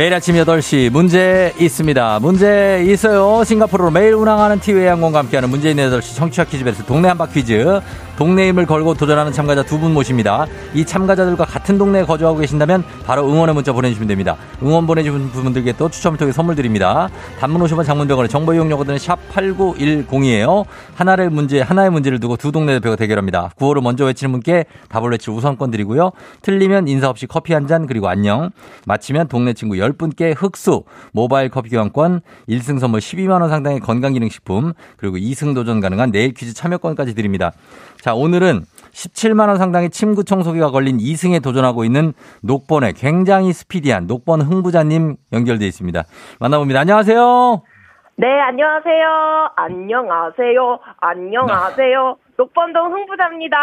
매일 0.00 0.14
아침 0.14 0.34
8시 0.34 0.88
문제 0.88 1.52
있습니다. 1.58 2.20
문제 2.20 2.82
있어요. 2.88 3.44
싱가포르로 3.44 3.90
매일 3.90 4.14
운항하는 4.14 4.58
티웨이 4.58 4.86
항공과 4.86 5.18
함께하는 5.18 5.50
문재인 5.50 5.76
8시 5.76 6.16
청취자 6.16 6.44
퀴즈 6.44 6.64
배틀 6.64 6.86
동네 6.86 7.08
한바 7.08 7.26
퀴즈. 7.26 7.82
동네 8.20 8.48
힘을 8.48 8.66
걸고 8.66 8.94
도전하는 8.94 9.32
참가자 9.32 9.62
두 9.62 9.80
분 9.80 9.94
모십니다. 9.94 10.44
이 10.74 10.84
참가자들과 10.84 11.46
같은 11.46 11.78
동네에 11.78 12.04
거주하고 12.04 12.40
계신다면 12.40 12.84
바로 13.06 13.26
응원의 13.26 13.54
문자 13.54 13.72
보내주시면 13.72 14.08
됩니다. 14.08 14.36
응원 14.62 14.86
보내주신 14.86 15.30
분들께 15.30 15.72
또 15.78 15.88
추첨을 15.88 16.18
통해 16.18 16.30
선물 16.30 16.54
드립니다. 16.54 17.08
단문 17.38 17.62
50원 17.62 17.86
장문병원의 17.86 18.28
정보 18.28 18.52
이용료거든 18.52 18.96
샵8910이에요. 18.96 20.66
하나를 20.94 21.30
문제, 21.30 21.62
하나의 21.62 21.88
문제를 21.88 22.20
두고 22.20 22.36
두 22.36 22.52
동네 22.52 22.74
대표가 22.74 22.96
대결합니다. 22.96 23.52
구호를 23.56 23.80
먼저 23.80 24.04
외치는 24.04 24.32
분께 24.32 24.66
답을 24.90 25.12
외칠 25.12 25.32
우선권 25.32 25.70
드리고요. 25.70 26.10
틀리면 26.42 26.88
인사 26.88 27.08
없이 27.08 27.26
커피 27.26 27.54
한 27.54 27.66
잔 27.66 27.86
그리고 27.86 28.08
안녕. 28.08 28.50
마치면 28.84 29.28
동네 29.28 29.54
친구 29.54 29.76
10분께 29.76 30.34
흑수, 30.36 30.82
모바일 31.12 31.48
커피 31.48 31.70
교환권, 31.70 32.20
1승 32.50 32.80
선물 32.80 33.00
12만원 33.00 33.48
상당의 33.48 33.80
건강기능식품, 33.80 34.74
그리고 34.98 35.16
2승 35.16 35.54
도전 35.54 35.80
가능한 35.80 36.10
내일 36.10 36.34
퀴즈 36.34 36.52
참여권까지 36.52 37.14
드립니다. 37.14 37.52
자, 38.00 38.14
오늘은 38.14 38.62
17만원 38.92 39.58
상당의 39.58 39.90
침구 39.90 40.24
청소기가 40.24 40.70
걸린 40.70 40.98
2승에 40.98 41.42
도전하고 41.42 41.84
있는 41.84 42.12
녹번의 42.42 42.94
굉장히 42.94 43.52
스피디한 43.52 44.06
녹번 44.06 44.40
흥부자님 44.40 45.16
연결돼 45.32 45.66
있습니다. 45.66 46.02
만나봅니다. 46.40 46.80
안녕하세요. 46.80 47.62
네, 48.16 48.26
안녕하세요. 48.48 49.52
안녕하세요. 49.56 50.78
안녕하세요. 51.00 52.16
녹번동 52.36 52.92
흥부자입니다. 52.92 53.56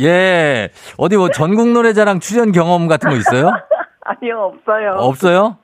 예. 0.00 0.68
어디 0.96 1.16
뭐 1.16 1.30
전국 1.30 1.68
노래자랑 1.68 2.20
출연 2.20 2.52
경험 2.52 2.88
같은 2.88 3.10
거 3.10 3.16
있어요? 3.16 3.50
아니요, 4.04 4.52
없어요. 4.54 4.90
없어요? 4.98 5.56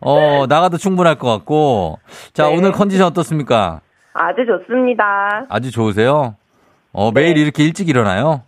어, 0.00 0.46
나가도 0.48 0.76
충분할 0.76 1.16
것 1.16 1.28
같고. 1.28 1.98
자, 2.32 2.48
네. 2.48 2.56
오늘 2.56 2.72
컨디션 2.72 3.06
어떻습니까? 3.06 3.80
아주 4.12 4.38
좋습니다. 4.46 5.46
아주 5.48 5.70
좋으세요? 5.70 6.34
어, 6.92 7.10
매일 7.12 7.34
네. 7.34 7.40
이렇게 7.40 7.64
일찍 7.64 7.88
일어나요? 7.88 8.42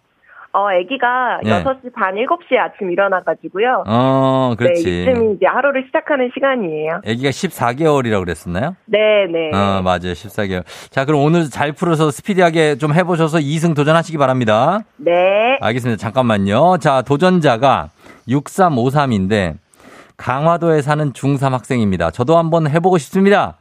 어, 0.55 0.67
아기가 0.69 1.41
네. 1.43 1.65
6시 1.65 1.95
반, 1.95 2.15
7시에 2.15 2.59
아침 2.59 2.91
일어나가지고요. 2.91 3.85
어, 3.87 4.55
그렇지. 4.59 4.85
네, 4.85 5.11
이쯤이 5.11 5.37
이제 5.37 5.47
하루를 5.47 5.85
시작하는 5.87 6.31
시간이에요. 6.35 7.01
아기가 7.07 7.31
14개월이라고 7.31 8.21
그랬었나요? 8.21 8.77
네, 8.85 8.99
네. 9.33 9.57
어, 9.57 9.81
맞아요. 9.81 10.13
14개월. 10.13 10.65
자, 10.91 11.07
그럼 11.07 11.23
오늘 11.23 11.49
잘 11.49 11.73
풀어서 11.73 12.11
스피디하게 12.11 12.77
좀 12.77 12.93
해보셔서 12.93 13.39
2승 13.39 13.75
도전하시기 13.75 14.19
바랍니다. 14.19 14.81
네. 14.99 15.13
알겠습니다. 15.63 15.99
잠깐만요. 15.99 16.77
자, 16.79 17.01
도전자가 17.01 17.89
6353인데 18.29 19.55
강화도에 20.19 20.83
사는 20.83 21.15
중3 21.15 21.51
학생입니다. 21.51 22.11
저도 22.11 22.37
한번 22.37 22.69
해보고 22.69 22.99
싶습니다. 22.99 23.57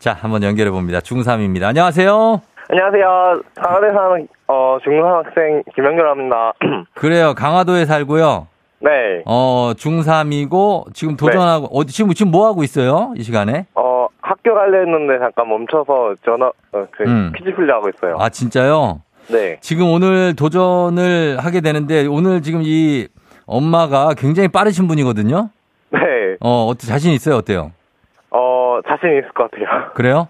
자, 0.00 0.12
한번 0.12 0.42
연결해 0.42 0.72
봅니다. 0.72 0.98
중3입니다. 0.98 1.62
안녕하세요. 1.62 2.42
안녕하세요. 2.70 3.42
강화도에 3.56 3.90
사는 3.90 4.28
어, 4.48 4.78
중학생 4.82 5.62
김영규라고 5.74 6.10
합니다. 6.10 6.52
그래요. 6.94 7.34
강화도에 7.34 7.84
살고요. 7.84 8.46
네. 8.80 9.22
어, 9.26 9.72
중3이고 9.76 10.94
지금 10.94 11.16
도전하고 11.16 11.66
어디 11.72 11.92
지금 11.92 12.12
지금 12.14 12.32
뭐 12.32 12.46
하고 12.46 12.62
있어요? 12.62 13.12
이 13.16 13.22
시간에? 13.22 13.66
어, 13.74 14.08
학교 14.20 14.54
가려 14.54 14.78
했는데 14.78 15.18
잠깐 15.18 15.48
멈춰서 15.48 16.14
전화 16.24 16.46
어, 16.72 16.86
그 16.90 17.04
음. 17.06 17.32
퀴즈 17.36 17.54
풀려 17.54 17.74
하고 17.76 17.88
있어요. 17.90 18.16
아, 18.18 18.28
진짜요? 18.30 19.02
네. 19.28 19.58
지금 19.60 19.90
오늘 19.90 20.34
도전을 20.34 21.38
하게 21.40 21.60
되는데 21.60 22.06
오늘 22.06 22.40
지금 22.42 22.62
이 22.64 23.08
엄마가 23.46 24.14
굉장히 24.16 24.48
빠르신 24.48 24.88
분이거든요. 24.88 25.50
네. 25.90 26.00
어, 26.40 26.66
어때 26.66 26.86
자신 26.86 27.12
있어요? 27.12 27.36
어때요? 27.36 27.72
어, 28.30 28.80
자신 28.88 29.10
있을 29.18 29.28
것 29.32 29.50
같아요. 29.50 29.90
그래요? 29.94 30.28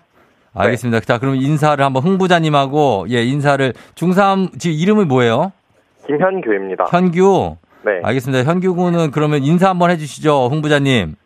알겠습니다. 0.54 1.00
자, 1.00 1.18
그럼 1.18 1.36
인사를 1.36 1.84
한번 1.84 2.02
흥부자님하고 2.02 3.06
예, 3.10 3.22
인사를 3.22 3.72
중3 3.94 4.58
지금 4.58 4.76
이름이 4.76 5.04
뭐예요? 5.04 5.52
김현규입니다. 6.06 6.84
현규. 6.90 7.56
네. 7.84 8.00
알겠습니다. 8.02 8.48
현규 8.48 8.74
군은 8.74 9.10
그러면 9.10 9.42
인사 9.42 9.68
한번 9.68 9.90
해 9.90 9.96
주시죠. 9.96 10.48
흥부자님. 10.48 11.16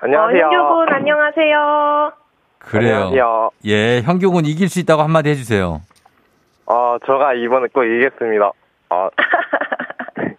안녕하세요. 0.00 0.46
어, 0.46 0.50
현규 0.50 0.74
군 0.74 0.88
안녕하세요. 0.94 2.12
그래요. 2.58 2.94
안녕하세요. 2.94 3.50
예, 3.66 4.02
현규 4.02 4.30
군 4.30 4.44
이길 4.46 4.68
수 4.68 4.78
있다고 4.80 5.02
한마디 5.02 5.30
해 5.30 5.34
주세요. 5.34 5.80
어, 6.66 6.96
제가 7.06 7.34
이번에 7.34 7.66
꼭 7.72 7.84
이기겠습니다. 7.84 8.50
어, 8.90 9.08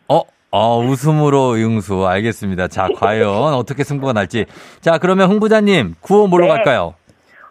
어, 0.08 0.22
어, 0.52 0.80
웃음으로 0.80 1.54
응수. 1.56 2.08
알겠습니다. 2.08 2.68
자, 2.70 2.88
과연 2.96 3.28
어떻게 3.54 3.84
승부가 3.84 4.14
날지. 4.14 4.46
자, 4.80 4.98
그러면 4.98 5.30
흥부자님, 5.30 5.96
구호 6.02 6.28
뭘로 6.28 6.46
네. 6.48 6.54
갈까요? 6.54 6.96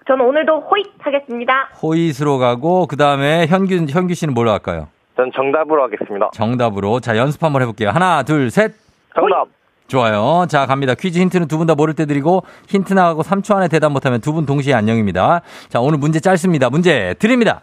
저는 0.06 0.24
오늘도 0.24 0.60
호잇 0.70 0.86
하겠습니다. 1.00 1.68
호잇으로 1.82 2.38
가고, 2.38 2.86
그 2.86 2.96
다음에 2.96 3.46
현규, 3.46 3.86
현규 3.88 4.14
씨는 4.14 4.34
뭘로 4.34 4.52
할까요? 4.52 4.88
전 5.16 5.30
정답으로 5.34 5.82
하겠습니다. 5.84 6.30
정답으로. 6.32 7.00
자, 7.00 7.16
연습 7.16 7.42
한번 7.42 7.62
해 7.62 7.66
볼게요. 7.66 7.90
하나, 7.90 8.22
둘, 8.22 8.50
셋. 8.50 8.72
정답. 9.14 9.46
좋아요. 9.88 10.46
자, 10.48 10.66
갑니다. 10.66 10.94
퀴즈 10.94 11.18
힌트는 11.18 11.48
두 11.48 11.58
분 11.58 11.66
다 11.66 11.74
모를 11.74 11.94
때 11.94 12.06
드리고, 12.06 12.42
힌트 12.68 12.92
나가고 12.92 13.22
3초 13.22 13.56
안에 13.56 13.68
대답 13.68 13.92
못 13.92 14.04
하면 14.06 14.20
두 14.20 14.32
분 14.32 14.46
동시에 14.46 14.74
안녕입니다. 14.74 15.40
자, 15.68 15.80
오늘 15.80 15.98
문제 15.98 16.20
짧습니다. 16.20 16.70
문제 16.70 17.14
드립니다. 17.18 17.62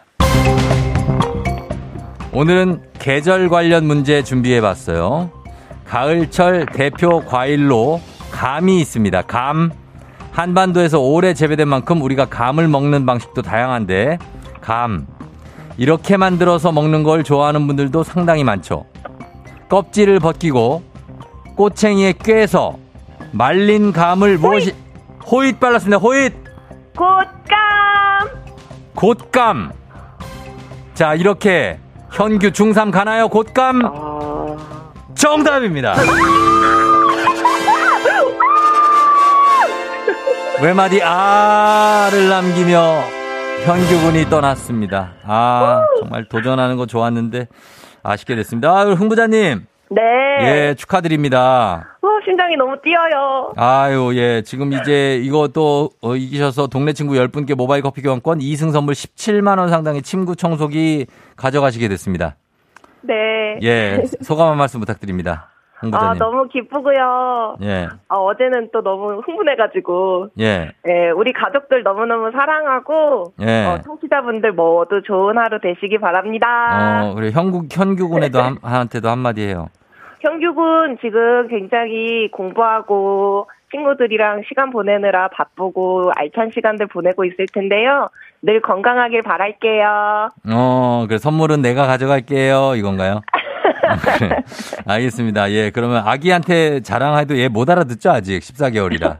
오늘은 2.32 2.82
계절 2.98 3.48
관련 3.48 3.86
문제 3.86 4.22
준비해 4.22 4.60
봤어요. 4.60 5.30
가을철 5.86 6.66
대표 6.66 7.20
과일로 7.24 8.00
감이 8.32 8.80
있습니다. 8.80 9.22
감. 9.22 9.70
한반도에서 10.34 10.98
오래 10.98 11.32
재배된 11.32 11.68
만큼 11.68 12.02
우리가 12.02 12.24
감을 12.26 12.66
먹는 12.66 13.06
방식도 13.06 13.42
다양한데, 13.42 14.18
감. 14.60 15.06
이렇게 15.76 16.16
만들어서 16.16 16.72
먹는 16.72 17.04
걸 17.04 17.22
좋아하는 17.22 17.66
분들도 17.68 18.02
상당히 18.02 18.42
많죠. 18.42 18.84
껍질을 19.68 20.18
벗기고 20.18 20.82
꼬챙이에 21.56 22.14
꿰서 22.14 22.76
말린 23.32 23.92
감을 23.92 24.38
무엇이 24.38 24.74
호잇 25.26 25.58
발랐습니다. 25.58 25.98
호잇 25.98 26.32
곶감. 26.94 28.28
곶감. 28.94 29.72
자 30.94 31.14
이렇게 31.14 31.78
현규 32.12 32.50
중3 32.50 32.92
가나요? 32.92 33.28
곶감 33.28 33.84
아, 33.84 34.56
정답입니다. 35.16 35.94
외마디 40.62 41.02
아를 41.02 42.28
남기며 42.28 43.00
현규 43.64 44.00
군이 44.00 44.24
떠났습니다. 44.30 45.12
아 45.24 45.84
정말 45.98 46.24
도전하는 46.28 46.76
거 46.76 46.86
좋았는데 46.86 47.48
아쉽게 48.02 48.36
됐습니다. 48.36 48.70
아, 48.70 48.84
흥부자님 48.84 49.66
네. 49.90 50.00
예 50.40 50.74
축하드립니다. 50.74 51.96
어, 52.02 52.06
심장이 52.24 52.56
너무 52.56 52.76
뛰어요. 52.82 53.52
아유, 53.56 54.12
예. 54.16 54.42
지금 54.42 54.72
이제 54.72 55.16
이것도 55.22 55.90
어, 56.00 56.16
이기셔서 56.16 56.66
동네 56.68 56.92
친구 56.92 57.14
10분께 57.14 57.54
모바일 57.54 57.82
커피 57.82 58.02
교환권 58.02 58.38
2승 58.38 58.72
선물 58.72 58.94
17만원 58.94 59.70
상당의 59.70 60.02
침구 60.02 60.36
청소기 60.36 61.06
가져가시게 61.36 61.88
됐습니다. 61.88 62.36
네. 63.02 63.14
예. 63.62 64.02
소감 64.22 64.48
한 64.48 64.56
말씀 64.56 64.80
부탁드립니다. 64.80 65.53
홍 65.92 65.94
아. 65.94 66.14
너무 66.14 66.48
기쁘고요. 66.48 67.56
예. 67.62 67.88
아, 68.08 68.16
어제는 68.16 68.70
또 68.72 68.82
너무 68.82 69.20
흥분해가지고, 69.24 70.28
예. 70.40 70.70
예, 70.86 71.10
우리 71.10 71.32
가족들 71.32 71.82
너무너무 71.82 72.30
사랑하고, 72.32 73.32
예. 73.42 73.66
어, 73.66 73.78
청취자분들 73.84 74.52
모두 74.52 75.02
좋은 75.02 75.36
하루 75.38 75.60
되시기 75.60 75.98
바랍니다. 75.98 77.04
어, 77.04 77.14
그리고 77.14 77.32
현국, 77.32 77.66
현규군에도 77.70 78.40
한, 78.40 78.56
한테도 78.62 79.08
한마디 79.08 79.42
해요. 79.42 79.68
형규군 80.20 80.98
지금 81.02 81.48
굉장히 81.48 82.30
공부하고 82.30 83.46
친구들이랑 83.70 84.42
시간 84.48 84.70
보내느라 84.70 85.28
바쁘고 85.28 86.12
알찬 86.16 86.50
시간들 86.54 86.86
보내고 86.86 87.24
있을 87.24 87.46
텐데요. 87.52 88.08
늘 88.40 88.60
건강하길 88.60 89.22
바랄게요. 89.22 90.28
어, 90.52 91.04
그래. 91.08 91.18
선물은 91.18 91.62
내가 91.62 91.86
가져갈게요. 91.86 92.74
이건가요? 92.76 93.22
그래. 94.18 94.36
알겠습니다. 94.86 95.50
예. 95.52 95.70
그러면 95.70 96.02
아기한테 96.06 96.80
자랑해도 96.80 97.38
얘 97.38 97.48
못 97.48 97.68
알아듣죠? 97.70 98.10
아직 98.10 98.40
14개월이라. 98.40 99.16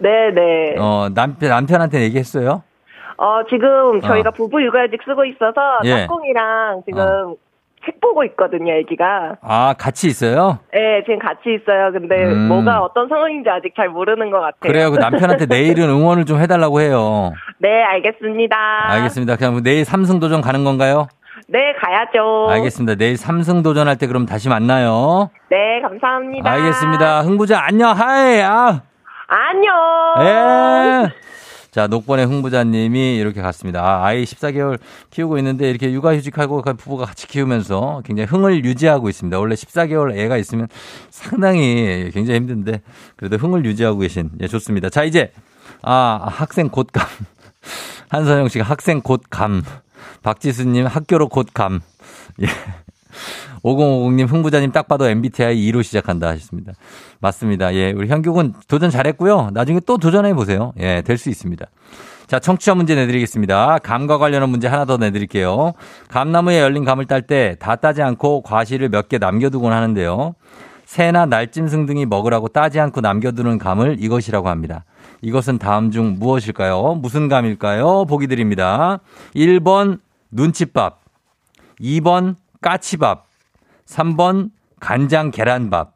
네 0.00 0.30
네. 0.34 0.74
어, 0.80 1.08
남편, 1.14 1.50
남편한테 1.50 2.00
얘기했어요? 2.02 2.62
어, 3.16 3.40
지금 3.48 4.00
저희가 4.00 4.30
어. 4.30 4.32
부부 4.32 4.62
육아휴직 4.64 5.00
쓰고 5.06 5.24
있어서 5.26 5.78
예. 5.84 6.00
짝꿍이랑 6.06 6.82
지금 6.86 7.00
어. 7.00 7.34
책 7.84 8.00
보고 8.00 8.24
있거든요, 8.24 8.72
애기가. 8.72 9.36
아, 9.42 9.74
같이 9.78 10.06
있어요? 10.06 10.58
네, 10.72 11.02
지금 11.04 11.18
같이 11.18 11.40
있어요. 11.60 11.92
근데 11.92 12.16
음. 12.24 12.48
뭐가 12.48 12.80
어떤 12.80 13.08
상황인지 13.08 13.50
아직 13.50 13.74
잘 13.76 13.90
모르는 13.90 14.30
것 14.30 14.38
같아요. 14.40 14.58
그래요. 14.72 14.90
그 14.90 14.96
남편한테 14.96 15.44
내일은 15.44 15.90
응원을 15.90 16.24
좀 16.24 16.40
해달라고 16.40 16.80
해요. 16.80 17.34
네, 17.60 17.82
알겠습니다. 17.82 18.56
알겠습니다. 18.90 19.36
그냥 19.36 19.62
내일 19.62 19.84
삼승 19.84 20.18
도전 20.18 20.40
가는 20.40 20.64
건가요? 20.64 21.08
네, 21.48 21.74
가야죠. 21.80 22.48
알겠습니다. 22.50 22.94
내일 22.96 23.16
삼승 23.16 23.62
도전할 23.62 23.96
때 23.96 24.06
그럼 24.06 24.26
다시 24.26 24.48
만나요. 24.48 25.30
네, 25.50 25.80
감사합니다. 25.82 26.50
알겠습니다. 26.50 27.20
흥부자 27.22 27.60
안녕. 27.60 27.90
하이. 27.90 28.40
아. 28.40 28.82
안녕. 29.26 29.74
예. 30.20 31.24
자, 31.74 31.88
녹번의 31.88 32.26
흥부자님이 32.26 33.16
이렇게 33.16 33.42
갔습니다. 33.42 33.82
아, 33.82 34.06
아이 34.06 34.22
14개월 34.22 34.78
키우고 35.10 35.38
있는데 35.38 35.68
이렇게 35.68 35.90
육아휴직하고 35.90 36.62
그 36.62 36.74
부부가 36.74 37.04
같이 37.04 37.26
키우면서 37.26 38.02
굉장히 38.04 38.28
흥을 38.28 38.64
유지하고 38.64 39.08
있습니다. 39.08 39.36
원래 39.40 39.56
14개월 39.56 40.16
애가 40.16 40.36
있으면 40.36 40.68
상당히 41.10 42.10
굉장히 42.14 42.38
힘든데 42.38 42.80
그래도 43.16 43.38
흥을 43.38 43.64
유지하고 43.64 43.98
계신 43.98 44.30
예, 44.40 44.46
좋습니다. 44.46 44.88
자, 44.88 45.02
이제 45.02 45.32
아, 45.82 46.20
학생 46.30 46.68
곧 46.68 46.86
감. 46.92 47.08
한선영 48.08 48.48
씨가 48.48 48.64
학생 48.64 49.00
곧 49.00 49.22
감. 49.28 49.62
박지수님 50.22 50.86
학교로 50.86 51.28
곧 51.28 51.48
감. 51.54 51.80
예. 52.42 52.46
5050님 53.62 54.28
흥부자님 54.28 54.72
딱 54.72 54.88
봐도 54.88 55.06
MBTI 55.06 55.56
2로 55.70 55.82
시작한다 55.82 56.28
하셨습니다. 56.28 56.72
맞습니다. 57.20 57.74
예, 57.74 57.92
우리 57.92 58.08
현규군 58.08 58.54
도전 58.68 58.90
잘했고요. 58.90 59.50
나중에 59.52 59.80
또 59.86 59.96
도전해 59.98 60.34
보세요. 60.34 60.72
예, 60.78 61.00
될 61.02 61.16
수 61.16 61.30
있습니다. 61.30 61.64
자, 62.26 62.38
청취자 62.40 62.74
문제 62.74 62.94
내드리겠습니다. 62.94 63.78
감과 63.78 64.18
관련한 64.18 64.48
문제 64.48 64.66
하나 64.66 64.84
더 64.84 64.96
내드릴게요. 64.96 65.72
감나무에 66.08 66.60
열린 66.60 66.84
감을 66.84 67.06
딸 67.06 67.22
때 67.22 67.56
다 67.58 67.76
따지 67.76 68.02
않고 68.02 68.42
과실을 68.42 68.88
몇 68.88 69.08
개 69.08 69.18
남겨두곤 69.18 69.72
하는데요. 69.72 70.34
새나 70.84 71.26
날짐승 71.26 71.86
등이 71.86 72.06
먹으라고 72.06 72.48
따지 72.48 72.80
않고 72.80 73.00
남겨두는 73.00 73.58
감을 73.58 73.96
이것이라고 74.00 74.48
합니다. 74.48 74.84
이것은 75.24 75.58
다음 75.58 75.90
중 75.90 76.18
무엇일까요? 76.18 76.96
무슨 76.96 77.28
감일까요? 77.28 78.04
보기 78.04 78.26
드립니다. 78.26 79.00
1번 79.34 80.00
눈칫밥, 80.30 81.00
2번 81.80 82.36
까치밥, 82.60 83.26
3번 83.86 84.50
간장 84.80 85.30
계란밥. 85.30 85.94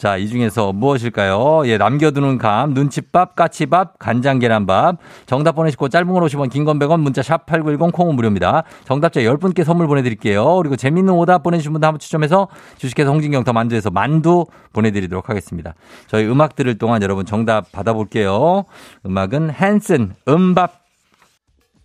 자, 0.00 0.16
이 0.16 0.28
중에서 0.28 0.72
무엇일까요? 0.72 1.66
예, 1.66 1.76
남겨두는 1.76 2.38
감, 2.38 2.72
눈칫밥, 2.72 3.36
까치밥, 3.36 3.98
간장 3.98 4.38
계란밥. 4.38 4.96
정답 5.26 5.52
보내시고 5.56 5.90
짧은 5.90 6.10
걸 6.10 6.22
50원, 6.22 6.48
긴 6.50 6.64
건 6.64 6.78
100원, 6.78 7.00
문자 7.00 7.22
샵 7.22 7.44
8910 7.44 7.92
콩은 7.92 8.14
무료입니다. 8.16 8.62
정답자 8.86 9.20
10분께 9.20 9.62
선물 9.62 9.86
보내드릴게요. 9.88 10.56
그리고 10.56 10.76
재밌는 10.76 11.12
오답 11.12 11.42
보내주신 11.42 11.72
분들 11.72 11.86
한번 11.86 11.98
추첨해서 11.98 12.48
주식회사 12.78 13.10
홍진경 13.10 13.44
더 13.44 13.52
만두에서 13.52 13.90
만두 13.90 14.46
보내드리도록 14.72 15.28
하겠습니다. 15.28 15.74
저희 16.06 16.24
음악 16.26 16.56
들을 16.56 16.78
동안 16.78 17.02
여러분 17.02 17.26
정답 17.26 17.70
받아볼게요. 17.70 18.64
음악은 19.04 19.50
헨슨, 19.60 20.14
음밥 20.26 20.79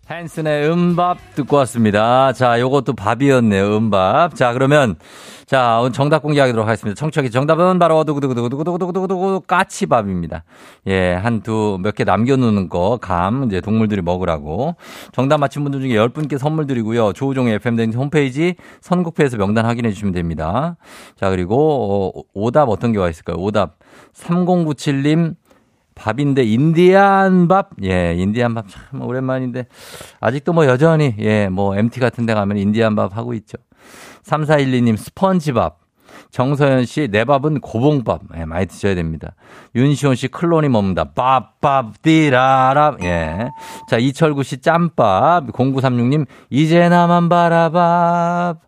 헨슨의 0.08 0.70
음밥 0.70 1.18
듣고 1.34 1.56
왔습니다. 1.56 2.32
자, 2.32 2.60
요것도 2.60 2.92
밥이었네요. 2.94 3.76
음밥. 3.76 4.36
자, 4.36 4.52
그러면 4.52 4.94
자, 5.46 5.78
오늘 5.80 5.92
정답 5.92 6.22
공개하도록 6.22 6.64
하겠습니다. 6.66 6.96
청취하기 6.96 7.30
정답은 7.32 7.80
바로 7.80 8.04
두구두구두구두구두구두구두구 8.04 9.40
까치밥입니다. 9.48 10.44
예, 10.86 11.12
한 11.14 11.40
두 11.42 11.78
몇 11.80 11.94
개 11.96 12.04
남겨 12.04 12.36
놓는 12.36 12.68
거 12.68 12.98
감 13.00 13.44
이제 13.46 13.60
동물들이 13.60 14.00
먹으라고. 14.00 14.76
정답 15.12 15.38
맞힌 15.38 15.64
분들 15.64 15.80
중에 15.80 15.90
10분께 15.94 16.38
선물 16.38 16.66
드리고요. 16.68 17.12
조우종의 17.12 17.54
FM 17.56 17.74
댕 17.76 17.92
홈페이지 17.92 18.54
선곡표에서 18.82 19.36
명단 19.38 19.66
확인해 19.66 19.90
주시면 19.90 20.12
됩니다. 20.14 20.76
자, 21.16 21.30
그리고 21.30 22.12
어, 22.16 22.22
오답 22.32 22.68
어떤 22.68 22.92
게 22.92 22.98
와 23.00 23.08
있을까요? 23.10 23.36
오답 23.38 23.78
3097님 24.14 25.34
밥인데 25.96 26.44
인디안 26.44 27.48
밥. 27.48 27.70
예, 27.82 28.14
인디안 28.14 28.54
밥 28.54 28.66
참 28.68 29.02
오랜만인데 29.02 29.66
아직도 30.20 30.52
뭐 30.52 30.66
여전히 30.66 31.14
예, 31.18 31.48
뭐 31.48 31.76
MT 31.76 31.98
같은 31.98 32.26
데 32.26 32.34
가면 32.34 32.58
인디안 32.58 32.94
밥 32.94 33.16
하고 33.16 33.34
있죠. 33.34 33.58
3412님 34.24 34.96
스펀지밥. 34.96 35.85
정서연 36.30 36.84
씨, 36.84 37.08
내 37.08 37.24
밥은 37.24 37.60
고봉밥. 37.60 38.22
예, 38.36 38.44
많이 38.44 38.66
드셔야 38.66 38.94
됩니다. 38.94 39.34
윤시원 39.74 40.16
씨, 40.16 40.28
클론이 40.28 40.68
먹는다. 40.68 41.12
밥, 41.14 41.60
밥, 41.60 42.02
띠라라. 42.02 42.96
예. 43.02 43.50
자, 43.88 43.98
이철구 43.98 44.42
씨, 44.42 44.58
짬밥. 44.58 45.46
0936님, 45.52 46.26
이제 46.50 46.88
나만 46.88 47.28
바라밥. 47.28 48.60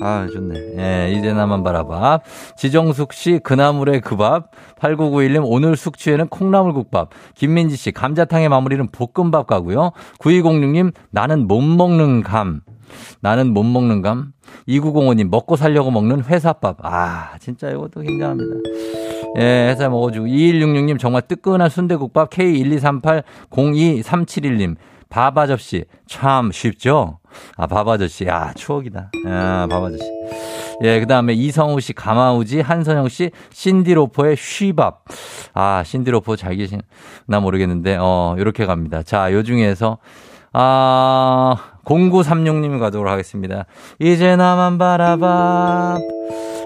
아, 0.00 0.26
좋네. 0.32 0.74
예, 0.78 1.12
이제 1.12 1.32
나만 1.32 1.64
바라밥. 1.64 2.22
지정숙 2.56 3.12
씨, 3.12 3.40
그나물의 3.42 4.00
그 4.00 4.16
밥. 4.16 4.50
8991님, 4.80 5.42
오늘 5.44 5.76
숙취에는 5.76 6.28
콩나물국밥. 6.28 7.10
김민지 7.34 7.76
씨, 7.76 7.90
감자탕의 7.90 8.48
마무리는 8.48 8.88
볶음밥 8.90 9.46
가고요. 9.46 9.92
9206님, 10.18 10.92
나는 11.10 11.46
못 11.46 11.60
먹는 11.60 12.22
감. 12.22 12.60
나는 13.20 13.52
못 13.52 13.62
먹는 13.62 14.02
감. 14.02 14.32
2905님, 14.68 15.30
먹고 15.30 15.56
살려고 15.56 15.90
먹는 15.90 16.24
회사밥. 16.24 16.78
아, 16.82 17.30
진짜 17.40 17.70
이것도 17.70 18.00
굉장합니다. 18.00 18.50
예, 19.38 19.68
회사 19.70 19.88
먹어주고. 19.88 20.26
2166님, 20.26 20.98
정말 20.98 21.22
뜨끈한 21.22 21.70
순대국밥. 21.70 22.30
K123802371님, 22.30 24.76
밥 25.08 25.38
아저씨. 25.38 25.84
참 26.06 26.52
쉽죠? 26.52 27.18
아, 27.56 27.66
밥 27.66 27.88
아저씨. 27.88 28.26
야, 28.26 28.52
추억이다. 28.54 29.10
아, 29.26 29.66
밥 29.70 29.82
아저씨. 29.82 30.04
예, 30.84 31.00
그 31.00 31.06
다음에 31.06 31.32
이성우 31.32 31.80
씨, 31.80 31.92
가마우지, 31.92 32.60
한선영 32.60 33.08
씨, 33.08 33.30
신디로퍼의 33.50 34.36
쉬밥. 34.36 35.04
아, 35.54 35.82
신디로퍼 35.84 36.36
잘 36.36 36.56
계시나 36.56 37.40
모르겠는데, 37.40 37.96
어, 38.00 38.36
요렇게 38.38 38.66
갑니다. 38.66 39.02
자, 39.02 39.32
요 39.32 39.42
중에서, 39.42 39.98
아, 40.52 41.56
0936님 41.84 42.78
가도록 42.78 43.10
하겠습니다. 43.10 43.64
이제 43.98 44.36
나만 44.36 44.78
바라밥. 44.78 46.00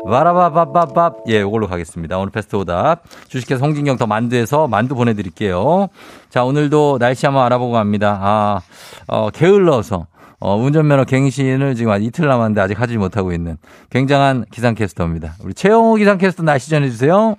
바라바밥밥밥. 0.04 1.16
예, 1.28 1.40
요걸로 1.40 1.68
가겠습니다. 1.68 2.18
오늘 2.18 2.30
패스트 2.30 2.56
오답. 2.56 3.02
주식회사 3.28 3.64
홍진경 3.64 3.98
더 3.98 4.06
만두에서 4.06 4.66
만두 4.66 4.94
보내드릴게요. 4.94 5.88
자, 6.28 6.44
오늘도 6.44 6.98
날씨 6.98 7.26
한번 7.26 7.44
알아보고 7.44 7.72
갑니다. 7.72 8.18
아, 8.20 8.60
어, 9.06 9.30
게을러서. 9.30 10.06
어, 10.40 10.56
운전면허 10.56 11.04
갱신을 11.04 11.76
지금 11.76 11.92
한 11.92 12.02
이틀 12.02 12.26
남았는데 12.26 12.60
아직 12.60 12.80
하지 12.80 12.98
못하고 12.98 13.32
있는 13.32 13.58
굉장한 13.90 14.46
기상캐스터입니다. 14.50 15.34
우리 15.44 15.54
최영호 15.54 15.94
기상캐스터 15.94 16.42
날씨 16.42 16.68
전해주세요. 16.68 17.36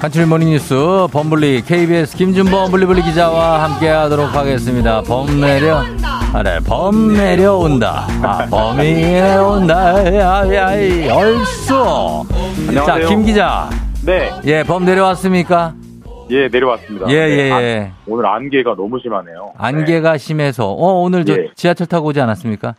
간추리 0.00 0.26
모닝 0.26 0.50
뉴스 0.50 0.74
범블리 1.12 1.62
KBS 1.62 2.16
김준범 2.16 2.70
블리블리 2.70 3.02
기자와 3.02 3.64
함께하도록 3.64 4.32
하겠습니다. 4.32 5.02
범 5.02 5.40
내려 5.40 5.82
아래 6.32 6.60
범 6.60 7.14
내려온다. 7.14 8.06
아, 8.22 8.46
범이 8.48 8.76
내려온다. 8.94 10.14
야야이 10.14 11.08
얼쏘. 11.10 12.26
자, 12.86 12.98
김 13.08 13.24
기자. 13.24 13.68
네. 14.06 14.30
예, 14.44 14.62
범 14.62 14.84
내려왔습니까? 14.84 15.74
예, 16.30 16.48
내려왔습니다. 16.48 17.06
예, 17.08 17.14
예, 17.14 17.36
네, 17.36 17.50
안- 17.52 17.62
예. 17.62 17.92
오늘 18.06 18.26
안개가 18.26 18.74
너무 18.76 19.00
심하네요. 19.02 19.52
안개가 19.56 20.18
심해서. 20.18 20.70
어, 20.70 21.00
오늘 21.02 21.24
저 21.24 21.32
예. 21.32 21.48
지하철 21.56 21.86
타고 21.88 22.08
오지 22.08 22.20
않았습니까? 22.20 22.74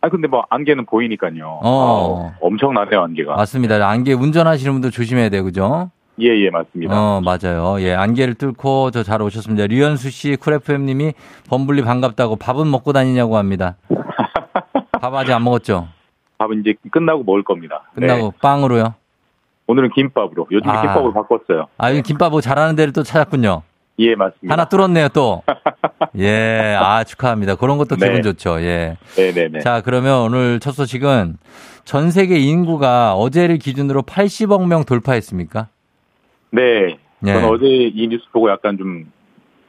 아, 0.00 0.08
근데 0.08 0.26
뭐 0.26 0.42
안개는 0.48 0.86
보이니까요. 0.86 1.60
어. 1.62 2.32
엄청나네요, 2.40 3.00
안개가. 3.02 3.36
맞습니다. 3.36 3.86
안개 3.88 4.12
운전하시는 4.14 4.72
분들 4.72 4.90
조심해야 4.90 5.28
돼, 5.28 5.42
그죠? 5.42 5.90
예, 6.20 6.26
예, 6.44 6.50
맞습니다. 6.50 6.94
어, 6.94 7.20
맞아요. 7.20 7.76
예, 7.80 7.94
안개를 7.94 8.34
뚫고 8.34 8.90
저 8.90 9.02
잘 9.02 9.22
오셨습니다. 9.22 9.66
류현수 9.68 10.10
씨, 10.10 10.36
쿨FM 10.36 10.84
님이 10.86 11.12
범블리 11.48 11.82
반갑다고 11.82 12.36
밥은 12.36 12.70
먹고 12.70 12.92
다니냐고 12.92 13.36
합니다. 13.36 13.76
밥 15.00 15.14
아직 15.14 15.32
안 15.32 15.44
먹었죠? 15.44 15.88
밥은 16.38 16.60
이제 16.60 16.74
끝나고 16.90 17.22
먹을 17.24 17.42
겁니다. 17.44 17.82
끝나고 17.94 18.32
네. 18.32 18.38
빵으로요? 18.40 18.94
오늘은 19.68 19.90
김밥으로. 19.94 20.46
요즘 20.50 20.68
아. 20.70 20.80
김밥으로 20.82 21.12
바꿨어요. 21.12 21.66
아, 21.78 21.90
이 21.90 22.02
김밥하고 22.02 22.40
잘하는 22.40 22.74
데를 22.74 22.92
또 22.92 23.02
찾았군요. 23.02 23.62
예, 24.00 24.14
맞습니다. 24.14 24.52
하나 24.52 24.64
뚫었네요, 24.66 25.08
또. 25.08 25.42
예, 26.18 26.76
아, 26.80 27.04
축하합니다. 27.04 27.56
그런 27.56 27.78
것도 27.78 27.96
기분 27.96 28.14
네. 28.14 28.22
좋죠. 28.22 28.60
예. 28.62 28.96
네네네. 29.16 29.60
자, 29.60 29.82
그러면 29.84 30.20
오늘 30.22 30.58
첫 30.60 30.72
소식은 30.72 31.36
전 31.84 32.10
세계 32.10 32.38
인구가 32.38 33.14
어제를 33.14 33.58
기준으로 33.58 34.02
80억 34.02 34.66
명 34.66 34.84
돌파했습니까? 34.84 35.68
네. 36.50 36.98
예. 37.26 37.32
저는 37.32 37.48
어제 37.48 37.66
이 37.66 38.08
뉴스 38.08 38.24
보고 38.32 38.50
약간 38.50 38.78
좀 38.78 39.10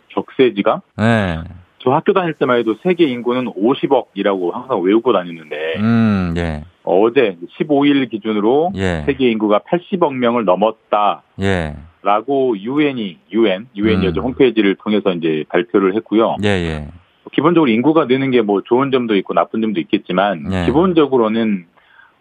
격세지가? 0.10 0.82
네. 0.98 1.40
저 1.80 1.92
학교 1.92 2.14
다닐 2.14 2.34
때만 2.34 2.58
해도 2.58 2.76
세계 2.84 3.06
인구는 3.06 3.46
50억이라고 3.54 4.52
항상 4.52 4.82
외우고 4.82 5.14
다녔는데, 5.14 5.76
음, 5.78 6.34
예. 6.38 6.64
어제 6.84 7.38
15일 7.58 8.10
기준으로 8.10 8.72
예. 8.76 9.04
세계 9.06 9.30
인구가 9.32 9.60
80억 9.60 10.14
명을 10.16 10.44
넘었다. 10.46 11.24
예. 11.42 11.76
라고 12.02 12.58
유엔이 12.58 13.18
유엔 13.32 13.68
유엔이 13.76 14.06
음. 14.06 14.10
어제 14.10 14.20
홈페이지를 14.20 14.76
통해서 14.76 15.12
이제 15.14 15.44
발표를 15.50 15.96
했고요. 15.96 16.38
예, 16.44 16.48
예. 16.48 16.88
기본적으로 17.34 17.70
인구가 17.70 18.06
느는 18.06 18.32
게 18.32 18.42
뭐 18.42 18.62
좋은 18.62 18.90
점도 18.92 19.16
있고 19.18 19.34
나쁜 19.34 19.62
점도 19.62 19.80
있겠지만 19.82 20.46
예. 20.52 20.66
기본적으로는 20.66 21.66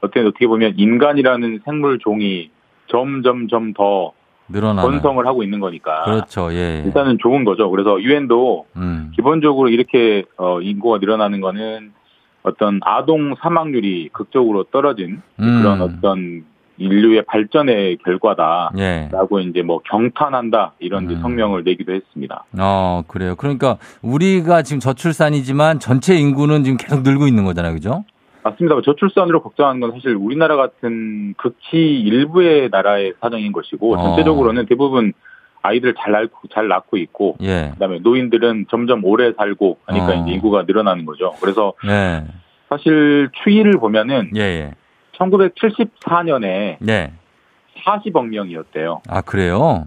어떻게 0.01 0.21
어떻게 0.21 0.47
보면 0.47 0.75
인간이라는 0.77 1.61
생물 1.65 1.99
종이 2.01 2.51
점점점 2.89 3.73
더 3.75 4.13
늘어나는. 4.49 4.83
번성을 4.91 5.27
하고 5.27 5.43
있는 5.43 5.61
거니까 5.61 6.05
그렇죠. 6.05 6.53
예. 6.53 6.81
예. 6.81 6.83
일단은 6.87 7.19
좋은 7.21 7.45
거죠. 7.45 7.71
그래서 7.71 8.01
유엔도 8.01 8.67
음. 8.77 9.13
기본적으로 9.15 9.69
이렇게 9.69 10.25
어, 10.37 10.61
인구가 10.61 10.99
늘어나는 10.99 11.41
거는 11.41 11.93
어떤 12.43 12.81
아동 12.83 13.35
사망률이 13.41 14.11
극적으로 14.13 14.65
떨어진 14.65 15.23
음. 15.41 15.63
그런 15.63 15.81
어떤 15.83 16.45
인류의 16.79 17.25
발전의 17.27 17.99
결과다. 18.05 18.71
예. 18.79 19.09
라고 19.11 19.41
이제 19.41 19.63
뭐 19.63 19.81
경탄한다 19.85 20.75
이런 20.79 21.11
음. 21.11 21.21
성명을 21.21 21.65
내기도 21.65 21.93
했습니다. 21.93 22.45
어, 22.59 23.03
그래요. 23.09 23.35
그러니까 23.37 23.79
우리가 24.01 24.63
지금 24.63 24.79
저출산이지만 24.81 25.81
전체 25.81 26.15
인구는 26.15 26.65
지금 26.65 26.77
계속 26.77 27.03
늘고 27.03 27.27
있는 27.27 27.45
거잖아요. 27.45 27.75
그죠? 27.75 28.05
맞습니다. 28.51 28.75
뭐 28.75 28.83
저출산으로 28.83 29.43
걱정하는 29.43 29.81
건 29.81 29.93
사실 29.93 30.15
우리나라 30.15 30.57
같은 30.57 31.35
극히 31.37 32.01
일부의 32.01 32.69
나라의 32.71 33.15
사정인 33.21 33.53
것이고 33.53 33.95
어. 33.95 34.03
전체적으로는 34.03 34.67
대부분 34.67 35.13
아이들 35.63 35.95
잘 35.95 36.13
낳고 36.13 36.49
잘 36.53 36.69
낳고 36.69 36.97
있고 36.97 37.37
예. 37.43 37.71
그다음에 37.75 37.99
노인들은 37.99 38.67
점점 38.71 39.05
오래 39.05 39.33
살고 39.33 39.79
하니까 39.87 40.07
어. 40.07 40.15
이제 40.15 40.33
인구가 40.33 40.65
늘어나는 40.67 41.05
거죠. 41.05 41.35
그래서 41.41 41.75
예. 41.87 42.25
사실 42.69 43.31
추이를 43.43 43.73
보면은 43.73 44.31
예, 44.37 44.41
예. 44.41 44.75
1974년에 45.19 46.77
네. 46.81 47.13
40억 47.85 48.29
명이었대요. 48.29 49.03
아, 49.09 49.21
그래요? 49.21 49.87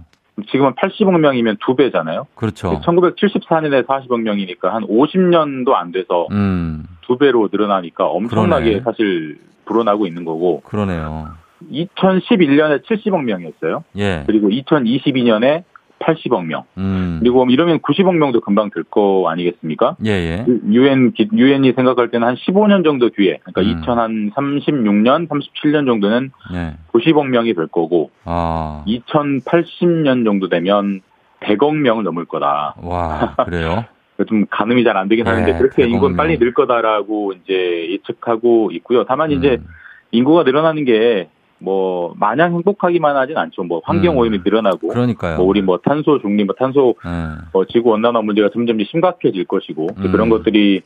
지금은 0.49 0.73
80억 0.75 1.19
명이면 1.19 1.57
두 1.65 1.75
배잖아요. 1.75 2.27
그렇죠. 2.35 2.79
1974년에 2.81 3.85
40억 3.85 4.21
명이니까 4.21 4.73
한 4.73 4.83
50년도 4.83 5.73
안 5.73 5.91
돼서 5.91 6.27
음, 6.31 6.85
두 7.01 7.17
배로 7.17 7.49
늘어나니까 7.51 8.05
엄청나게 8.05 8.65
그러네. 8.65 8.83
사실 8.83 9.37
불어나고 9.65 10.07
있는 10.07 10.25
거고 10.25 10.61
그러네요. 10.61 11.29
2011년에 11.71 12.83
70억 12.83 13.23
명이었어요. 13.23 13.83
예. 13.97 14.23
그리고 14.25 14.49
2022년에 14.49 15.63
80억 16.01 16.45
명. 16.45 16.63
음. 16.77 17.17
그리고 17.21 17.45
이러면 17.49 17.79
90억 17.79 18.15
명도 18.17 18.41
금방 18.41 18.69
될 18.69 18.83
거 18.83 19.25
아니겠습니까? 19.29 19.95
예, 20.05 20.09
예. 20.11 20.45
유엔 20.69 21.13
유엔이 21.31 21.73
생각할 21.73 22.09
때는 22.09 22.27
한 22.27 22.35
15년 22.35 22.83
정도 22.83 23.09
뒤에, 23.09 23.39
그러니까 23.43 23.61
음. 23.61 24.29
2036년, 24.31 25.27
37년 25.29 25.85
정도는 25.85 26.31
예. 26.53 26.73
90억 26.93 27.27
명이 27.27 27.53
될 27.53 27.67
거고, 27.67 28.09
아. 28.25 28.83
2080년 28.87 30.25
정도 30.25 30.49
되면 30.49 31.01
100억 31.41 31.75
명을 31.75 32.03
넘을 32.03 32.25
거다. 32.25 32.75
와, 32.81 33.35
그래요? 33.45 33.85
좀 34.27 34.45
가늠이 34.51 34.83
잘 34.83 34.97
안 34.97 35.07
되긴 35.07 35.25
예, 35.25 35.29
하는데 35.31 35.57
그렇게 35.57 35.83
100억 35.83 35.89
인구는 35.89 36.15
명. 36.15 36.17
빨리 36.17 36.37
늘 36.37 36.53
거다라고 36.53 37.33
이제 37.33 37.87
예측하고 37.91 38.71
있고요. 38.73 39.03
다만 39.05 39.31
이제 39.31 39.57
음. 39.59 39.65
인구가 40.11 40.43
늘어나는 40.43 40.85
게 40.85 41.29
뭐 41.61 42.13
마냥 42.17 42.53
행복하기만 42.53 43.15
하진 43.15 43.37
않죠. 43.37 43.63
뭐 43.63 43.81
환경 43.83 44.15
음. 44.15 44.17
오염이 44.17 44.39
늘어나고 44.43 44.89
그러니까요. 44.89 45.37
뭐 45.37 45.45
우리 45.45 45.61
뭐 45.61 45.77
탄소 45.77 46.19
중립, 46.19 46.45
뭐 46.45 46.55
탄소 46.57 46.95
예. 47.05 47.09
어, 47.53 47.65
지구 47.65 47.91
온난화 47.91 48.21
문제가 48.21 48.49
점점 48.51 48.79
심각해질 48.83 49.45
것이고 49.45 49.87
음. 49.97 50.11
그런 50.11 50.29
것들이 50.29 50.81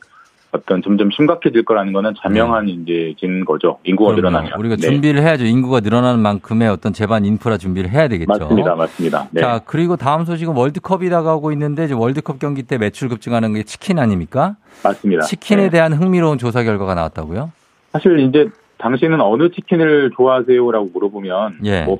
어떤 0.52 0.80
점점 0.82 1.10
심각해질 1.10 1.64
거라는 1.64 1.92
거는 1.92 2.14
자명한 2.22 2.68
이제 2.68 3.14
진 3.18 3.44
거죠. 3.44 3.78
인구가 3.84 4.12
네. 4.12 4.16
그럼요. 4.16 4.36
늘어나면. 4.38 4.58
우리가 4.60 4.76
네. 4.76 4.82
준비를 4.82 5.22
해야죠. 5.22 5.44
인구가 5.44 5.80
늘어나는 5.80 6.20
만큼의 6.20 6.68
어떤 6.68 6.92
제반 6.92 7.24
인프라 7.24 7.58
준비를 7.58 7.90
해야 7.90 8.08
되겠죠. 8.08 8.26
맞습니다, 8.28 8.74
맞습니다. 8.74 9.28
네. 9.32 9.40
자, 9.40 9.60
그리고 9.64 9.96
다음 9.96 10.24
소식은 10.24 10.54
월드컵이 10.54 11.10
다가오고 11.10 11.52
있는데 11.52 11.86
이제 11.86 11.94
월드컵 11.94 12.38
경기 12.38 12.62
때 12.62 12.78
매출 12.78 13.08
급증하는 13.08 13.54
게 13.54 13.64
치킨 13.64 13.98
아닙니까? 13.98 14.56
맞습니다. 14.84 15.22
치킨에 15.22 15.64
네. 15.64 15.70
대한 15.70 15.92
흥미로운 15.92 16.38
조사 16.38 16.62
결과가 16.62 16.94
나왔다고요? 16.94 17.50
사실 17.92 18.18
이제 18.20 18.48
당신은 18.78 19.20
어느 19.20 19.50
치킨을 19.50 20.10
좋아하세요라고 20.16 20.90
물어보면 20.92 21.58
예. 21.64 21.84
뭐 21.84 21.98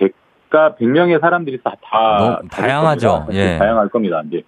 100가 0.00 0.76
100명의 0.78 1.20
사람들이 1.20 1.58
다, 1.62 1.74
다 1.82 2.40
다양하죠. 2.50 3.08
겁니다. 3.26 3.34
예. 3.34 3.58
다양할 3.58 3.88
겁니다. 3.88 4.22
이제 4.26 4.42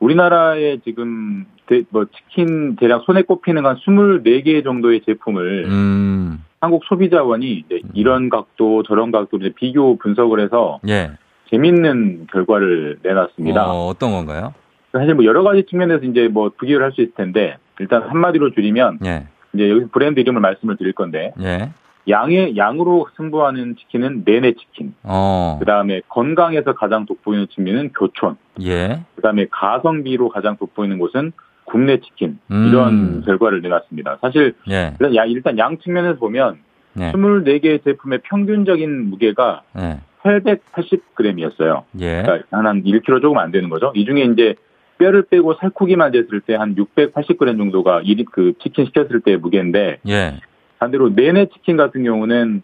우리나라에 0.00 0.78
지금 0.84 1.46
대- 1.66 1.82
뭐 1.90 2.06
치킨 2.06 2.76
대략 2.76 3.02
손에 3.04 3.22
꼽히는 3.22 3.64
한 3.66 3.76
24개 3.76 4.64
정도의 4.64 5.02
제품을 5.06 5.66
음, 5.66 6.44
한국 6.60 6.84
소비자원이 6.88 7.46
이제 7.52 7.80
이런 7.94 8.28
각도 8.28 8.82
저런 8.82 9.12
각도로 9.12 9.44
이제 9.46 9.54
비교 9.54 9.96
분석을 9.98 10.40
해서 10.40 10.80
예. 10.88 11.12
재밌는 11.50 12.28
결과를 12.32 12.98
내놨습니다. 13.02 13.70
어, 13.72 13.86
어떤 13.88 14.12
건가요? 14.12 14.54
사실 14.92 15.14
뭐 15.14 15.24
여러 15.24 15.42
가지 15.42 15.64
측면에서 15.68 16.04
이제 16.04 16.28
뭐 16.28 16.50
비교를 16.60 16.84
할 16.84 16.92
수 16.92 17.00
있을 17.02 17.12
텐데 17.14 17.56
일단 17.78 18.02
한마디로 18.02 18.50
줄이면 18.52 18.98
예, 19.04 19.26
이제 19.52 19.70
여기 19.70 19.86
브랜드 19.86 20.20
이름을 20.20 20.40
말씀을 20.40 20.76
드릴 20.76 20.92
건데 20.92 21.32
예. 21.40 21.70
양의 22.08 22.56
양으로 22.56 23.08
승부하는 23.16 23.76
치킨은 23.76 24.22
내내 24.24 24.52
치킨. 24.54 24.94
어, 25.02 25.56
그 25.60 25.66
다음에 25.66 26.00
건강에서 26.08 26.74
가장 26.74 27.06
돋보이는 27.06 27.48
측면은 27.48 27.92
교촌. 27.92 28.36
예. 28.62 29.00
그 29.14 29.22
다음에 29.22 29.46
가성비로 29.50 30.30
가장 30.30 30.56
돋보이는 30.56 30.98
곳은 30.98 31.32
굽네 31.64 32.00
치킨. 32.00 32.38
음. 32.50 32.68
이런 32.68 33.22
결과를 33.24 33.60
내놨습니다. 33.62 34.18
사실 34.20 34.54
예, 34.68 34.94
일단 34.98 35.14
양, 35.14 35.30
일단 35.30 35.58
양 35.58 35.78
측면에서 35.78 36.18
보면 36.18 36.58
예, 36.98 37.12
24개 37.12 37.84
제품의 37.84 38.20
평균적인 38.24 39.10
무게가 39.10 39.62
예, 39.78 40.00
880g이었어요. 40.22 41.84
예. 42.00 42.22
그러니까 42.22 42.46
한 42.50 42.82
1kg 42.82 43.22
조금 43.22 43.38
안 43.38 43.52
되는 43.52 43.68
거죠. 43.68 43.92
이 43.94 44.04
중에 44.04 44.22
이제 44.24 44.54
뼈를 45.00 45.22
빼고 45.22 45.54
살코기만 45.54 46.12
됐을 46.12 46.40
때 46.40 46.54
한 46.54 46.74
680g 46.76 47.56
정도가 47.56 48.02
이그 48.04 48.52
치킨 48.62 48.84
시켰을 48.86 49.20
때 49.22 49.36
무게인데 49.36 49.98
예. 50.06 50.34
반대로 50.78 51.08
내내 51.08 51.46
치킨 51.46 51.76
같은 51.78 52.04
경우는 52.04 52.62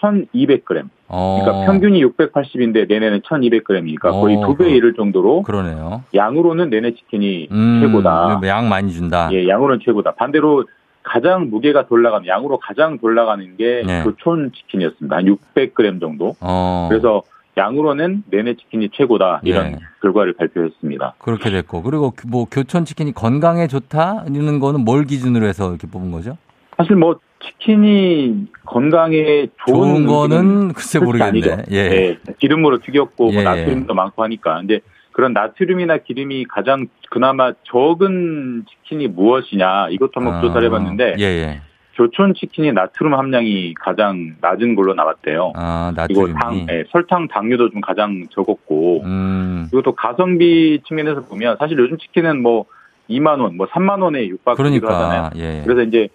1,200g. 0.00 0.88
어, 1.08 1.40
그러니까 1.42 1.66
평균이 1.66 2.04
680인데 2.04 2.86
내내는 2.88 3.20
1,200g이니까 3.20 4.10
거의 4.10 4.36
어, 4.36 4.46
두배 4.46 4.64
그- 4.64 4.70
이를 4.70 4.94
정도로 4.94 5.42
그러네요. 5.42 6.04
양으로는 6.14 6.70
내내 6.70 6.92
치킨이 6.94 7.48
음, 7.50 7.80
최고다. 7.82 8.40
양 8.46 8.68
많이 8.68 8.92
준다. 8.92 9.28
예, 9.32 9.46
양으로는 9.48 9.80
최고다. 9.84 10.12
반대로 10.14 10.64
가장 11.02 11.48
무게가 11.50 11.86
덜 11.86 12.02
나가는 12.02 12.26
양으로 12.26 12.58
가장 12.58 12.98
덜 12.98 13.14
나가는 13.14 13.56
게 13.56 13.82
네. 13.86 14.02
교촌 14.04 14.52
치킨이었습니다. 14.52 15.16
한 15.16 15.24
600g 15.24 16.00
정도. 16.00 16.34
어, 16.40 16.86
그래서 16.90 17.22
양으로는 17.56 18.24
내내 18.30 18.54
치킨이 18.54 18.90
최고다 18.92 19.40
이런 19.44 19.72
예. 19.72 19.78
결과를 20.02 20.34
발표했습니다. 20.34 21.14
그렇게 21.18 21.50
됐고. 21.50 21.82
그리고 21.82 22.12
그뭐 22.12 22.46
교촌 22.50 22.84
치킨이 22.84 23.12
건강에 23.12 23.66
좋다는 23.66 24.60
거는 24.60 24.80
뭘 24.84 25.04
기준으로 25.04 25.46
해서 25.46 25.70
이렇게 25.70 25.86
뽑은 25.86 26.10
거죠? 26.10 26.36
사실 26.76 26.96
뭐 26.96 27.18
치킨이 27.42 28.46
건강에 28.64 29.48
좋은, 29.66 30.04
좋은 30.04 30.06
거는 30.06 30.72
글쎄 30.72 30.98
모르겠네. 30.98 31.64
예. 31.72 31.76
예, 31.76 32.18
기름으로 32.38 32.78
튀겼고 32.78 33.28
예, 33.30 33.32
뭐 33.32 33.40
예. 33.40 33.44
나트륨도 33.44 33.94
많고 33.94 34.22
하니까. 34.22 34.58
근데 34.58 34.80
그런 35.12 35.32
나트륨이나 35.32 35.98
기름이 35.98 36.44
가장 36.44 36.86
그나마 37.10 37.52
적은 37.64 38.64
치킨이 38.68 39.08
무엇이냐 39.08 39.88
이것도 39.90 40.12
한번 40.14 40.34
아, 40.36 40.40
조사를 40.40 40.64
해봤는데 40.66 41.16
예, 41.18 41.24
예. 41.24 41.60
교촌 42.00 42.32
치킨이 42.32 42.72
나트륨 42.72 43.12
함량이 43.12 43.74
가장 43.74 44.34
낮은 44.40 44.74
걸로 44.74 44.94
나왔대요. 44.94 45.52
아, 45.54 45.92
그리고 46.06 46.28
나트륨이. 46.28 46.40
당, 46.40 46.66
예, 46.70 46.84
설탕, 46.90 47.28
당류도 47.28 47.70
좀 47.72 47.82
가장 47.82 48.26
적었고 48.30 49.02
음, 49.04 49.66
그리고 49.70 49.82
또 49.82 49.92
가성비 49.92 50.80
측면에서 50.88 51.26
보면 51.26 51.58
사실 51.58 51.78
요즘 51.78 51.98
치킨은 51.98 52.40
뭐 52.40 52.64
2만 53.10 53.40
원, 53.40 53.58
뭐 53.58 53.66
3만 53.66 54.02
원에 54.02 54.26
육박하기도 54.28 54.88
하잖아요. 54.88 55.30
그러니까, 55.34 55.38
예. 55.38 55.62
그래서 55.62 55.82
이제 55.82 56.08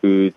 그 0.00 0.30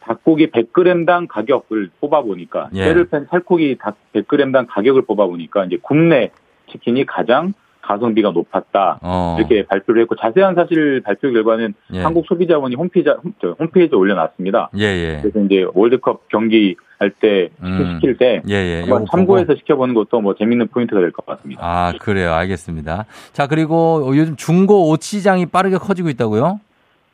닭고기 0.00 0.48
100g당 0.48 1.28
가격을 1.28 1.90
뽑아 2.00 2.22
보니까 2.22 2.70
예. 2.74 2.86
뼈를 2.86 3.04
뺀 3.04 3.26
살코기 3.30 3.76
닭 3.78 3.96
100g당 4.12 4.66
가격을 4.68 5.02
뽑아 5.02 5.26
보니까 5.26 5.66
이제 5.66 5.78
굽네 5.80 6.30
치킨이 6.72 7.06
가장 7.06 7.54
가성비가 7.86 8.30
높았다 8.30 8.98
어, 9.02 9.36
이렇게 9.38 9.64
발표를 9.66 10.02
했고 10.02 10.16
자세한 10.16 10.54
사실 10.54 11.02
발표 11.04 11.30
결과는 11.32 11.74
예. 11.92 12.00
한국 12.02 12.24
소비자원이 12.26 12.74
홈페이지 12.76 13.10
홈- 13.10 13.34
홈페이지에 13.58 13.96
올려놨습니다. 13.96 14.70
예, 14.78 14.82
예. 14.84 15.18
그래서 15.22 15.40
이제 15.40 15.66
월드컵 15.74 16.28
경기 16.28 16.76
할때 16.98 17.50
음. 17.62 17.96
시킬 18.00 18.16
때 18.16 18.40
예, 18.48 18.54
예. 18.54 18.86
참고해서 19.10 19.46
보고. 19.48 19.58
시켜보는 19.58 19.94
것도 19.94 20.20
뭐 20.20 20.34
재밌는 20.34 20.68
포인트가 20.68 21.00
될 21.00 21.12
것 21.12 21.26
같습니다. 21.26 21.60
아, 21.62 21.92
그래요. 22.00 22.32
알겠습니다. 22.32 23.04
자, 23.32 23.46
그리고 23.46 24.12
요즘 24.16 24.36
중고 24.36 24.88
옷 24.90 25.02
시장이 25.02 25.46
빠르게 25.46 25.76
커지고 25.76 26.08
있다고요? 26.08 26.60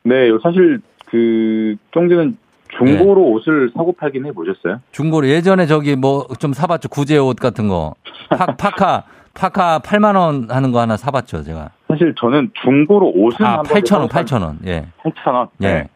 네, 0.03 0.29
사실 0.41 0.79
그 1.09 1.75
쫑지는 1.91 2.37
중고로 2.77 3.21
옷을 3.31 3.69
사고 3.75 3.91
팔긴 3.91 4.25
해보셨어요? 4.27 4.79
중고로 4.91 5.27
예전에 5.27 5.65
저기 5.65 5.95
뭐 5.97 6.25
좀 6.39 6.53
사봤죠. 6.53 6.87
구제 6.87 7.17
옷 7.17 7.35
같은 7.35 7.67
거. 7.67 7.95
파, 8.29 8.45
파카, 8.55 9.03
파카 9.33 9.79
8만 9.79 10.15
원 10.15 10.47
하는 10.49 10.71
거 10.71 10.79
하나 10.79 10.97
사봤죠, 10.97 11.43
제가. 11.43 11.69
사실 11.87 12.13
저는 12.17 12.51
중고로 12.63 13.11
옷은 13.15 13.45
아, 13.45 13.49
한 13.59 13.63
번도 13.63 13.73
8,000원, 13.73 13.87
사고 13.87 14.07
8,000원. 14.07 14.67
예. 14.67 14.85
8,000원. 15.03 15.49
예. 15.61 15.67
네. 15.67 15.87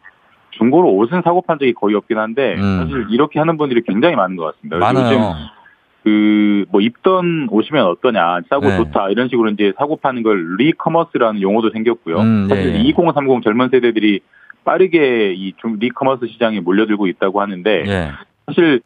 중고로 0.52 0.94
옷은 0.96 1.20
사고 1.22 1.42
판 1.42 1.58
적이 1.58 1.74
거의 1.74 1.94
없긴 1.94 2.16
한데 2.18 2.54
음. 2.56 2.78
사실 2.82 3.06
이렇게 3.10 3.38
하는 3.38 3.58
분들이 3.58 3.82
굉장히 3.82 4.16
많은 4.16 4.36
것 4.36 4.54
같습니다. 4.54 4.78
많아요. 4.78 5.34
그뭐 6.02 6.80
입던 6.80 7.48
옷이면 7.50 7.84
어떠냐, 7.84 8.40
싸고 8.48 8.66
네. 8.68 8.76
좋다 8.76 9.10
이런 9.10 9.28
식으로 9.28 9.50
이제 9.50 9.72
사고 9.76 9.96
파는 9.96 10.22
걸 10.22 10.56
recommerce라는 10.56 11.42
용어도 11.42 11.70
생겼고요. 11.70 12.18
음, 12.20 12.46
사실 12.48 12.74
예, 12.74 12.78
예. 12.78 12.80
2030 12.82 13.42
젊은 13.42 13.68
세대들이 13.70 14.20
빠르게 14.64 15.34
이 15.34 15.52
중- 15.60 15.76
recommerce 15.78 16.26
시장에 16.28 16.60
몰려들고 16.60 17.06
있다고 17.08 17.40
하는데 17.42 17.84
예. 17.86 18.10
사실 18.46 18.80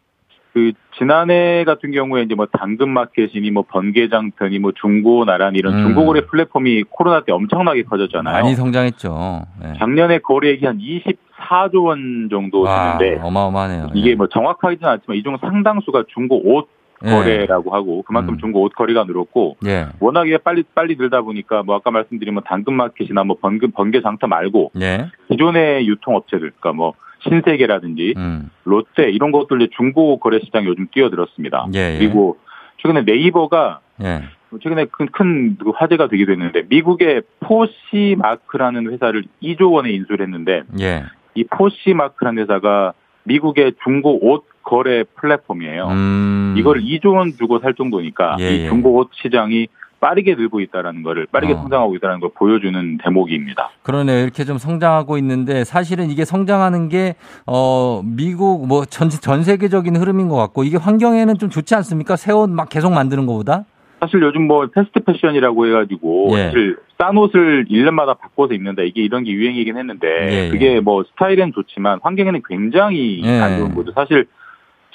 그 0.53 0.73
지난해 0.99 1.65
같은 1.65 1.93
경우에 1.93 2.23
이제 2.23 2.35
뭐 2.35 2.47
당근마켓이니 2.47 3.51
뭐 3.51 3.65
번개장터니 3.69 4.59
뭐 4.59 4.73
중고 4.73 5.25
나란 5.25 5.55
이런 5.55 5.75
음. 5.75 5.83
중고거래 5.85 6.27
플랫폼이 6.27 6.85
코로나 6.91 7.21
때 7.23 7.33
엄청나게 7.33 7.85
커졌잖아요. 7.85 8.43
많이 8.43 8.55
성장했죠. 8.55 9.43
예. 9.65 9.79
작년에 9.79 10.19
거래액이 10.19 10.67
한 10.67 10.79
24조 10.79 11.85
원 11.85 12.29
정도 12.31 12.63
와, 12.63 12.99
되는데 12.99 13.21
어마어마하네요. 13.25 13.91
이게 13.95 14.11
예. 14.11 14.15
뭐 14.15 14.27
정확하지는 14.27 14.89
않지만 14.89 15.17
이 15.17 15.23
중 15.23 15.37
상당수가 15.41 16.05
중고 16.13 16.41
옷 16.45 16.69
예. 17.05 17.11
거래라고 17.11 17.73
하고 17.75 18.03
그만큼 18.03 18.35
음. 18.35 18.39
중고 18.39 18.63
옷 18.63 18.75
거래가 18.75 19.05
늘었고 19.05 19.57
예. 19.67 19.87
워낙에 20.01 20.39
빨리 20.39 20.65
빨리 20.75 20.97
늘다 20.97 21.23
보니까 21.23 21.63
뭐 21.63 21.77
아까 21.77 21.91
말씀드린 21.91 22.35
뭐 22.35 22.43
당근마켓이나 22.45 23.23
뭐 23.25 23.37
번개 23.41 23.69
번개장터 23.69 24.27
말고 24.27 24.73
예. 24.81 25.07
기존의 25.31 25.87
유통업체들 25.87 26.51
그러니까 26.59 26.73
뭐 26.73 26.95
신세계라든지 27.23 28.15
음. 28.17 28.51
롯데 28.65 29.11
이런 29.11 29.33
것들 29.33 29.69
중고 29.77 30.19
거래 30.19 30.39
시장에 30.41 30.67
요즘 30.67 30.87
뛰어들었습니다. 30.91 31.69
예, 31.75 31.95
예. 31.95 31.99
그리고 31.99 32.39
최근에 32.79 33.03
네이버가 33.03 33.81
예. 34.03 34.23
최근에 34.63 34.87
큰, 34.87 35.07
큰그 35.07 35.71
화제가 35.77 36.09
되기도 36.09 36.33
했는데 36.33 36.63
미국의 36.69 37.23
포시 37.41 38.17
마크라는 38.19 38.93
회사를 38.93 39.25
2조 39.43 39.73
원에 39.73 39.91
인수를 39.91 40.25
했는데 40.25 40.63
예. 40.81 41.05
이 41.35 41.45
포시 41.45 41.95
마크라는 41.95 42.43
회사가 42.43 42.95
미국의 43.25 43.75
중고 43.85 44.27
옷 44.27 44.45
거래 44.63 45.05
플랫폼이에요. 45.17 45.89
음. 45.89 46.55
이걸 46.57 46.81
2조 46.81 47.15
원 47.15 47.33
주고 47.33 47.61
살 47.61 47.75
정도니까 47.75 48.37
예, 48.41 48.51
이 48.51 48.61
예. 48.65 48.69
중고 48.69 48.97
옷 48.97 49.11
시장이 49.15 49.69
빠르게 50.01 50.35
늘고 50.35 50.61
있다라는 50.61 51.03
거를 51.03 51.27
빠르게 51.31 51.53
어. 51.53 51.57
성장하고 51.57 51.95
있다는 51.97 52.21
걸 52.21 52.31
보여주는 52.35 52.99
대목입니다. 53.05 53.71
그러네요. 53.83 54.23
이렇게 54.23 54.45
좀 54.45 54.59
성장하고 54.59 55.19
있는데 55.19 55.65
사실은 55.65 56.11
이게 56.11 56.25
성장하는 56.25 56.89
게, 56.89 57.15
어, 57.47 58.03
미국 58.05 58.67
뭐 58.67 58.85
전, 58.87 59.11
전 59.11 59.43
세계적인 59.45 59.97
흐름인 59.97 60.29
것 60.29 60.37
같고 60.37 60.65
이게 60.65 60.77
환경에는 60.79 61.39
좀 61.39 61.51
좋지 61.51 61.75
않습니까? 61.77 62.17
새 62.17 62.33
옷 62.33 62.49
막 62.49 62.69
계속 62.71 62.93
만드는 62.93 63.27
것보다? 63.27 63.65
사실 64.01 64.23
요즘 64.23 64.47
뭐 64.47 64.67
패스트 64.75 65.01
패션이라고 65.01 65.67
해가지고 65.67 66.29
예. 66.33 66.45
사실 66.45 66.77
싼 66.97 67.17
옷을 67.19 67.67
1년마다 67.67 68.19
바꿔서 68.19 68.55
입는다 68.55 68.83
이게 68.83 69.03
이런 69.03 69.25
게 69.25 69.31
유행이긴 69.33 69.77
했는데 69.77 70.07
예, 70.31 70.47
예. 70.47 70.51
그게 70.51 70.81
뭐 70.81 71.05
스타일은 71.05 71.53
좋지만 71.55 71.99
환경에는 72.03 72.41
굉장히 72.49 73.21
예. 73.23 73.41
안 73.41 73.59
좋은 73.59 73.75
거죠. 73.75 73.93
사실 73.93 74.27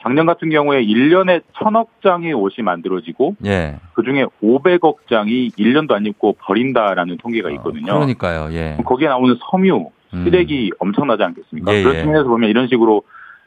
작년 0.06 0.28
같은 0.28 0.52
경우에 0.52 0.86
1년에 0.86 1.42
1000억 1.56 1.88
장의 2.04 2.34
옷이 2.34 2.64
만들어지고 2.64 3.38
예. 3.44 3.78
그중에 3.94 4.26
500억 4.44 4.98
장이 5.10 5.50
1년도 5.58 5.94
안 5.94 6.06
입고 6.06 6.38
버린다라는 6.42 7.18
통계가 7.18 7.50
있거든요. 7.54 7.94
그러니까요. 7.94 8.54
예. 8.54 8.78
거기에 8.86 9.08
나오는 9.08 9.36
섬유, 9.50 9.90
음. 10.14 10.24
쓰레기 10.24 10.72
엄청나지 10.78 11.24
않겠습니까? 11.24 11.74
예, 11.74 11.82
그런 11.82 11.96
예. 11.96 12.02
측면에서 12.02 12.30
보면 12.30 12.52
이런 12.52 12.68
식으로 12.68 13.02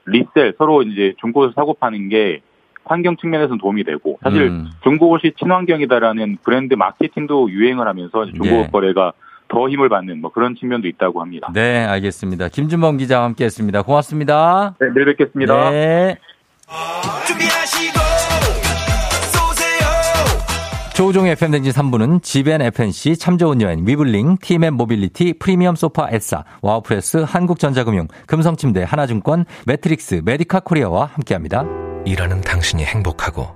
리셀 0.06 0.54
서로 0.58 0.82
이제 0.82 1.14
중고에서 1.20 1.52
사고 1.54 1.74
파는 1.74 2.08
게 2.08 2.40
환경 2.84 3.16
측면에서는 3.16 3.58
도움이 3.58 3.84
되고 3.84 4.18
사실 4.24 4.48
음. 4.48 4.68
중고 4.82 5.10
옷이 5.10 5.34
친환경이다라는 5.38 6.38
브랜드 6.42 6.74
마케팅도 6.74 7.52
유행을 7.52 7.86
하면서 7.86 8.24
이제 8.24 8.32
중고옷 8.32 8.64
예. 8.66 8.70
거래가 8.72 9.12
더 9.46 9.68
힘을 9.68 9.88
받는 9.88 10.20
뭐 10.20 10.32
그런 10.32 10.56
측면도 10.56 10.88
있다고 10.88 11.20
합니다. 11.20 11.50
네, 11.54 11.84
알겠습니다. 11.84 12.48
김준범 12.48 12.96
기자와 12.96 13.24
함께 13.24 13.44
했습니다. 13.44 13.82
고맙습니다. 13.82 14.74
네, 14.80 14.88
내일 14.92 15.06
뵙겠습니다. 15.06 15.70
네. 15.70 16.16
조우종의 20.98 21.32
FM댕진 21.32 21.72
3부는 21.72 22.24
지벤 22.24 22.60
FNC, 22.60 23.18
참 23.18 23.38
좋은 23.38 23.62
여행, 23.62 23.86
위블링, 23.86 24.38
팀앤 24.42 24.74
모빌리티, 24.74 25.34
프리미엄 25.38 25.76
소파 25.76 26.08
에싸, 26.10 26.42
와우프레스, 26.60 27.18
한국전자금융, 27.18 28.08
금성침대, 28.26 28.82
하나증권, 28.82 29.44
매트릭스, 29.66 30.22
메디카 30.24 30.58
코리아와 30.60 31.10
함께합니다. 31.14 31.64
일하는 32.04 32.40
당신이 32.40 32.84
행복하고 32.84 33.46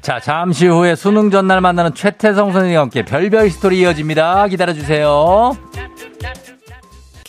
자, 0.00 0.18
잠시 0.20 0.66
후에 0.66 0.94
수능 0.96 1.30
전날 1.30 1.60
만나는 1.60 1.94
최태성 1.94 2.52
선생님과 2.52 2.80
함께 2.80 3.04
별별 3.04 3.50
스토리 3.50 3.80
이어집니다. 3.80 4.48
기다려주세요. 4.48 5.54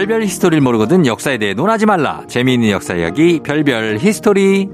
별별 0.00 0.22
히스토리를 0.22 0.62
모르거든 0.62 1.04
역사에 1.04 1.36
대해 1.36 1.52
논하지 1.52 1.84
말라. 1.84 2.22
재미있는 2.26 2.70
역사 2.70 2.94
이야기 2.94 3.40
별별 3.40 3.98
히스토리. 3.98 4.66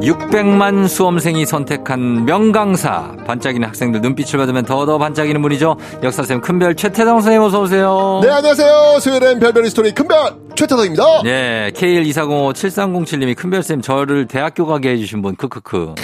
600만 0.00 0.88
수험생이 0.88 1.44
선택한 1.44 2.24
명강사 2.24 3.16
반짝이는 3.26 3.68
학생들 3.68 4.00
눈빛을 4.00 4.38
받으면 4.38 4.64
더더 4.64 4.98
반짝이는 4.98 5.40
분이죠 5.42 5.76
역사쌤 6.02 6.40
큰별 6.40 6.74
최태성 6.74 7.20
선생님 7.20 7.42
어서 7.42 7.60
오세요 7.62 8.20
네, 8.22 8.30
안녕하세요. 8.30 8.98
수요일엔 9.00 9.40
별별 9.40 9.66
히스토리 9.66 9.92
큰별 9.92 10.36
최태성입니다. 10.54 11.22
네, 11.22 11.70
K12405-7307님이 11.74 13.36
큰별쌤 13.36 13.82
저를 13.82 14.26
대학교 14.26 14.66
가게 14.66 14.90
해주신 14.90 15.20
분, 15.20 15.36
크크크. 15.36 15.94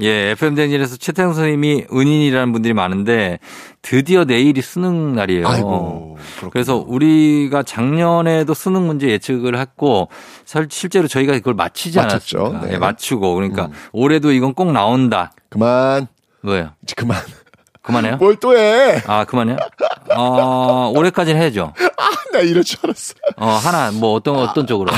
예, 0.00 0.30
FM대행진에서 0.30 0.96
최태성 0.96 1.34
선생님이 1.34 1.86
은인이라는 1.92 2.52
분들이 2.52 2.74
많은데 2.74 3.38
드디어 3.82 4.24
내일이 4.24 4.60
수능 4.60 5.14
날이에요. 5.14 5.46
아이고, 5.46 6.18
그래서 6.50 6.76
우리가 6.86 7.62
작년에도 7.62 8.54
수능 8.54 8.86
문제 8.86 9.08
예측을 9.08 9.56
했고 9.58 10.08
설- 10.44 10.68
실제로 10.70 11.06
저희가 11.06 11.32
그걸 11.34 11.54
맞히지. 11.54 12.00
않았습니까? 12.00 12.66
네. 12.66 12.74
예, 12.74 12.78
맞추고 12.78 13.34
그러니까 13.34 13.68
올해도 13.92 14.32
이건 14.32 14.54
꼭 14.54 14.72
나온다. 14.72 15.32
그만. 15.48 16.08
뭐예요? 16.42 16.70
이제 16.82 16.94
그만. 16.96 17.18
그만해요? 17.82 18.16
뭘 18.16 18.36
또 18.40 18.56
해? 18.56 19.00
아, 19.06 19.24
그만해요? 19.24 19.56
어, 20.16 20.90
올해까지는 20.96 21.40
해야죠. 21.40 21.72
아, 21.98 22.08
나 22.32 22.38
이럴 22.40 22.64
줄 22.64 22.78
알았어. 22.82 23.14
어, 23.36 23.46
하나, 23.46 23.90
뭐 23.92 24.14
어떤, 24.14 24.36
어떤 24.36 24.66
쪽으로. 24.66 24.90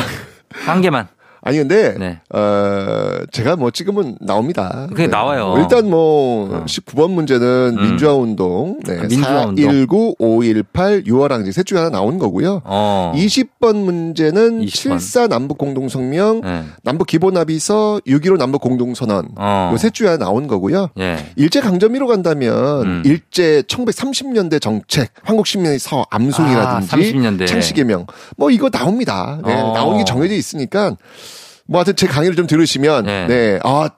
한 0.52 0.80
개만. 0.80 1.08
아니 1.46 1.58
근데 1.58 1.94
네. 1.96 2.18
어 2.34 3.18
제가 3.30 3.54
뭐 3.54 3.70
찍으면 3.70 4.18
나옵니다. 4.20 4.86
그게 4.88 5.06
나와요. 5.06 5.54
일단 5.58 5.88
뭐 5.88 6.64
19번 6.66 7.10
문제는 7.12 7.76
민주화 7.80 8.14
운동, 8.14 8.80
네, 8.84 8.98
아, 8.98 9.02
민주화 9.02 9.46
운동. 9.46 9.56
419, 9.64 10.16
518, 10.18 11.04
6월 11.04 11.28
항쟁 11.28 11.52
셋 11.52 11.64
중에 11.64 11.78
하나 11.78 11.90
나오는 11.90 12.18
거고요. 12.18 12.62
어. 12.64 13.12
20번 13.14 13.76
문제는 13.76 14.60
20 14.62 14.88
번. 14.90 14.98
7사 14.98 15.28
남북 15.28 15.56
공동 15.58 15.88
성명, 15.88 16.40
네. 16.40 16.64
남북 16.82 17.06
기본 17.06 17.36
합의서, 17.36 18.00
6.15 18.06 18.38
남북 18.38 18.60
공동 18.60 18.94
선언. 18.94 19.28
어. 19.36 19.70
요셋 19.72 19.94
중에 19.94 20.08
하나 20.08 20.24
나오는 20.24 20.48
거고요. 20.48 20.88
예. 20.98 21.30
일제 21.36 21.60
강점기로 21.60 22.08
간다면 22.08 22.82
음. 22.82 23.02
일제 23.04 23.62
1930년대 23.68 24.60
정책, 24.60 25.10
한국신민의 25.22 25.78
서 25.78 26.04
암송이라든지 26.10 26.88
아, 26.92 26.98
30년대. 26.98 27.46
창씨 27.46 27.74
개명 27.74 28.06
뭐 28.36 28.50
이거 28.50 28.68
나옵니다. 28.68 29.38
네, 29.44 29.54
어. 29.54 29.72
나오는 29.74 29.98
게 29.98 30.04
정해져 30.04 30.34
있으니까 30.34 30.96
뭐 31.66 31.80
하여튼 31.80 31.96
제 31.96 32.06
강의를 32.06 32.36
좀 32.36 32.46
들으시면 32.46 33.04
네. 33.04 33.26
네, 33.26 33.58
아 33.62 33.88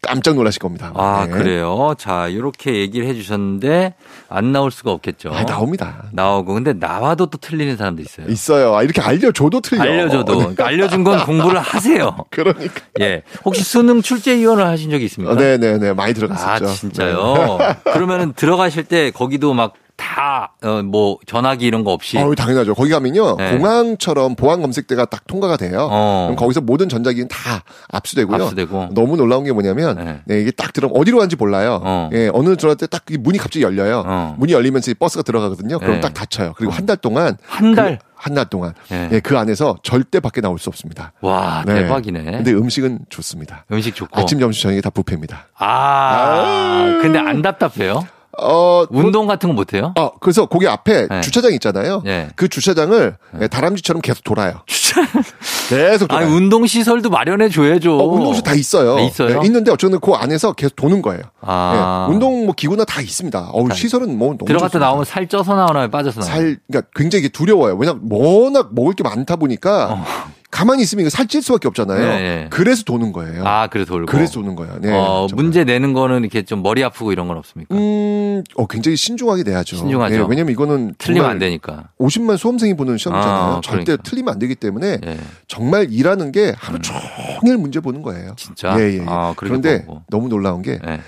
깜짝 0.00 0.36
놀라실 0.36 0.60
겁니다. 0.60 0.92
아, 0.94 1.26
네. 1.26 1.32
그래요? 1.32 1.94
자, 1.98 2.28
이렇게 2.28 2.76
얘기를 2.76 3.06
해 3.06 3.14
주셨는데, 3.14 3.94
안 4.28 4.52
나올 4.52 4.70
수가 4.70 4.92
없겠죠. 4.92 5.30
아, 5.32 5.44
나옵니다. 5.44 6.04
나오고. 6.12 6.54
근데 6.54 6.72
나와도 6.72 7.26
또 7.26 7.38
틀리는 7.38 7.76
사람도 7.76 8.02
있어요. 8.02 8.26
있어요. 8.28 8.76
아, 8.76 8.84
이렇게 8.84 9.00
알려줘도 9.00 9.60
틀려. 9.60 9.82
알려줘도. 9.82 10.32
네. 10.34 10.38
그러니까 10.38 10.66
알려준 10.66 11.02
건 11.02 11.24
공부를 11.24 11.58
하세요. 11.58 12.16
그러니까. 12.30 12.80
예. 13.00 13.22
혹시 13.44 13.64
수능 13.64 14.00
출제위원을 14.00 14.64
하신 14.66 14.90
적이 14.90 15.06
있습니까? 15.06 15.32
어, 15.32 15.36
네네네 15.36 15.94
많이 15.94 16.12
아, 16.12 16.14
들어갔었죠. 16.14 16.66
네. 16.66 16.74
진짜요? 16.74 17.58
그러면은 17.92 18.32
들어가실 18.34 18.84
때 18.84 19.10
거기도 19.10 19.52
막 19.52 19.72
다, 20.18 20.52
어, 20.64 20.82
뭐, 20.82 21.16
전화기 21.26 21.64
이런 21.64 21.84
거 21.84 21.92
없이. 21.92 22.18
어, 22.18 22.34
당연하죠. 22.34 22.74
거기 22.74 22.90
가면요. 22.90 23.36
네. 23.36 23.56
공항처럼 23.56 24.34
보안 24.34 24.60
검색대가 24.60 25.04
딱 25.04 25.28
통과가 25.28 25.56
돼요. 25.56 25.86
어. 25.92 26.24
그럼 26.28 26.36
거기서 26.36 26.60
모든 26.60 26.88
전자기는 26.88 27.28
다 27.28 27.62
압수되고요. 27.92 28.42
압수되고. 28.42 28.88
너무 28.94 29.16
놀라운 29.16 29.44
게 29.44 29.52
뭐냐면 29.52 29.96
네. 29.96 30.20
네, 30.24 30.40
이게 30.40 30.50
딱 30.50 30.72
들어가면 30.72 31.00
어디로 31.00 31.18
가는지 31.18 31.36
몰라요. 31.36 31.80
어. 31.84 32.10
예, 32.12 32.30
어느 32.34 32.56
들어갈 32.56 32.76
때 32.76 32.88
딱 32.88 33.04
문이 33.20 33.38
갑자기 33.38 33.62
열려요. 33.64 34.02
어. 34.06 34.34
문이 34.38 34.52
열리면서 34.52 34.90
이 34.90 34.94
버스가 34.94 35.22
들어가거든요. 35.22 35.78
그럼 35.78 35.94
네. 35.96 36.00
딱 36.00 36.14
닫혀요. 36.14 36.54
그리고 36.56 36.72
한 36.72 36.84
달 36.88 36.96
동안 36.96 37.36
한 37.46 37.74
달? 37.76 37.98
한달 38.16 38.46
동안 38.46 38.72
네. 38.88 39.08
예, 39.12 39.20
그 39.20 39.38
안에서 39.38 39.76
절대 39.84 40.18
밖에 40.20 40.40
나올 40.40 40.58
수 40.58 40.68
없습니다. 40.70 41.12
와, 41.20 41.62
네. 41.66 41.82
대박이네. 41.82 42.22
근데 42.24 42.52
음식은 42.52 43.00
좋습니다. 43.10 43.66
음식 43.70 43.94
좋고. 43.94 44.18
아침, 44.18 44.40
점심, 44.40 44.62
저녁이 44.62 44.80
다 44.80 44.90
뷔페입니다. 44.90 45.46
아, 45.58 46.98
근데 47.02 47.18
안 47.18 47.42
답답해요? 47.42 48.04
어, 48.40 48.84
운동 48.90 49.26
같은 49.26 49.48
거 49.48 49.54
못해요? 49.54 49.92
어, 49.98 50.10
그래서 50.20 50.46
거기 50.46 50.66
앞에 50.68 51.08
네. 51.08 51.20
주차장 51.20 51.52
있잖아요. 51.54 52.02
네. 52.04 52.28
그 52.36 52.48
주차장을 52.48 53.16
예, 53.40 53.48
다람쥐처럼 53.48 54.02
계속 54.02 54.24
돌아요. 54.24 54.62
계속 55.68 56.12
아니, 56.12 56.24
돌아요. 56.24 56.34
운동 56.34 56.66
시설도 56.66 57.10
마련해 57.10 57.48
줘야죠. 57.48 57.98
어, 57.98 58.04
운동실 58.06 58.42
다 58.42 58.54
있어요. 58.54 58.96
네, 58.96 59.06
있어요? 59.06 59.40
네, 59.40 59.46
있는데 59.46 59.70
어쩌면 59.70 60.00
그 60.00 60.12
안에서 60.12 60.52
계속 60.52 60.76
도는 60.76 61.02
거예요. 61.02 61.22
아. 61.40 62.06
예, 62.08 62.12
운동 62.12 62.44
뭐 62.46 62.54
기구나 62.56 62.84
다 62.84 63.00
있습니다. 63.00 63.50
어우, 63.52 63.70
시설은 63.72 64.16
뭐 64.16 64.28
너무 64.28 64.44
들어갔다 64.46 64.68
좋습니다. 64.68 64.86
나오면 64.86 65.04
살 65.04 65.26
쪄서 65.28 65.54
나오나요? 65.54 65.90
빠져서 65.90 66.20
나오나요? 66.20 66.36
살, 66.36 66.58
그러니까 66.68 66.90
굉장히 66.94 67.28
두려워요. 67.28 67.74
왜냐 67.76 67.94
면 67.94 68.02
워낙 68.10 68.68
먹을 68.72 68.94
게 68.94 69.02
많다 69.02 69.36
보니까 69.36 70.04
가만히 70.50 70.82
있으면 70.82 71.02
이거 71.02 71.10
살찔 71.10 71.42
수밖에 71.42 71.68
없잖아요. 71.68 71.98
어. 71.98 72.08
네, 72.08 72.18
네. 72.18 72.46
그래서 72.50 72.82
도는 72.84 73.12
거예요. 73.12 73.46
아, 73.46 73.66
그래 73.66 73.84
돌고. 73.84 74.06
그래서 74.06 74.34
도는 74.34 74.56
거예요. 74.56 74.78
네, 74.80 74.90
어. 74.92 75.26
문제 75.34 75.64
내는 75.64 75.92
거는 75.92 76.20
이렇게 76.20 76.42
좀 76.42 76.62
머리 76.62 76.82
아프고 76.82 77.12
이런 77.12 77.28
건 77.28 77.36
없습니까? 77.36 77.74
음, 77.74 78.42
어, 78.56 78.66
굉장히 78.66 78.96
신중하게 78.96 79.42
내야죠. 79.42 79.76
신중하죠. 79.76 80.16
네, 80.16 80.24
왜냐면 80.26 80.52
이거는 80.52 80.94
틀리면 80.96 81.28
안 81.28 81.38
되니까. 81.38 81.90
50만 82.00 82.38
수험생이 82.38 82.74
보는 82.74 82.96
시험이잖아요. 82.96 83.36
아, 83.56 83.60
절대 83.62 83.84
그러니까. 83.84 84.02
틀리면 84.08 84.32
안 84.32 84.38
되기 84.38 84.54
때문에 84.54 84.98
예. 85.04 85.18
정말 85.48 85.92
일하는 85.92 86.32
게 86.32 86.54
하루 86.56 86.78
종일 86.80 87.58
문제 87.58 87.80
보는 87.80 88.00
거예요. 88.02 88.32
진짜? 88.36 88.74
예, 88.80 88.84
예, 88.84 88.98
예. 89.00 89.04
아, 89.06 89.34
그런데 89.36 89.84
보고. 89.84 90.02
너무 90.08 90.28
놀라운 90.28 90.62
게 90.62 90.78
예. 90.86 91.00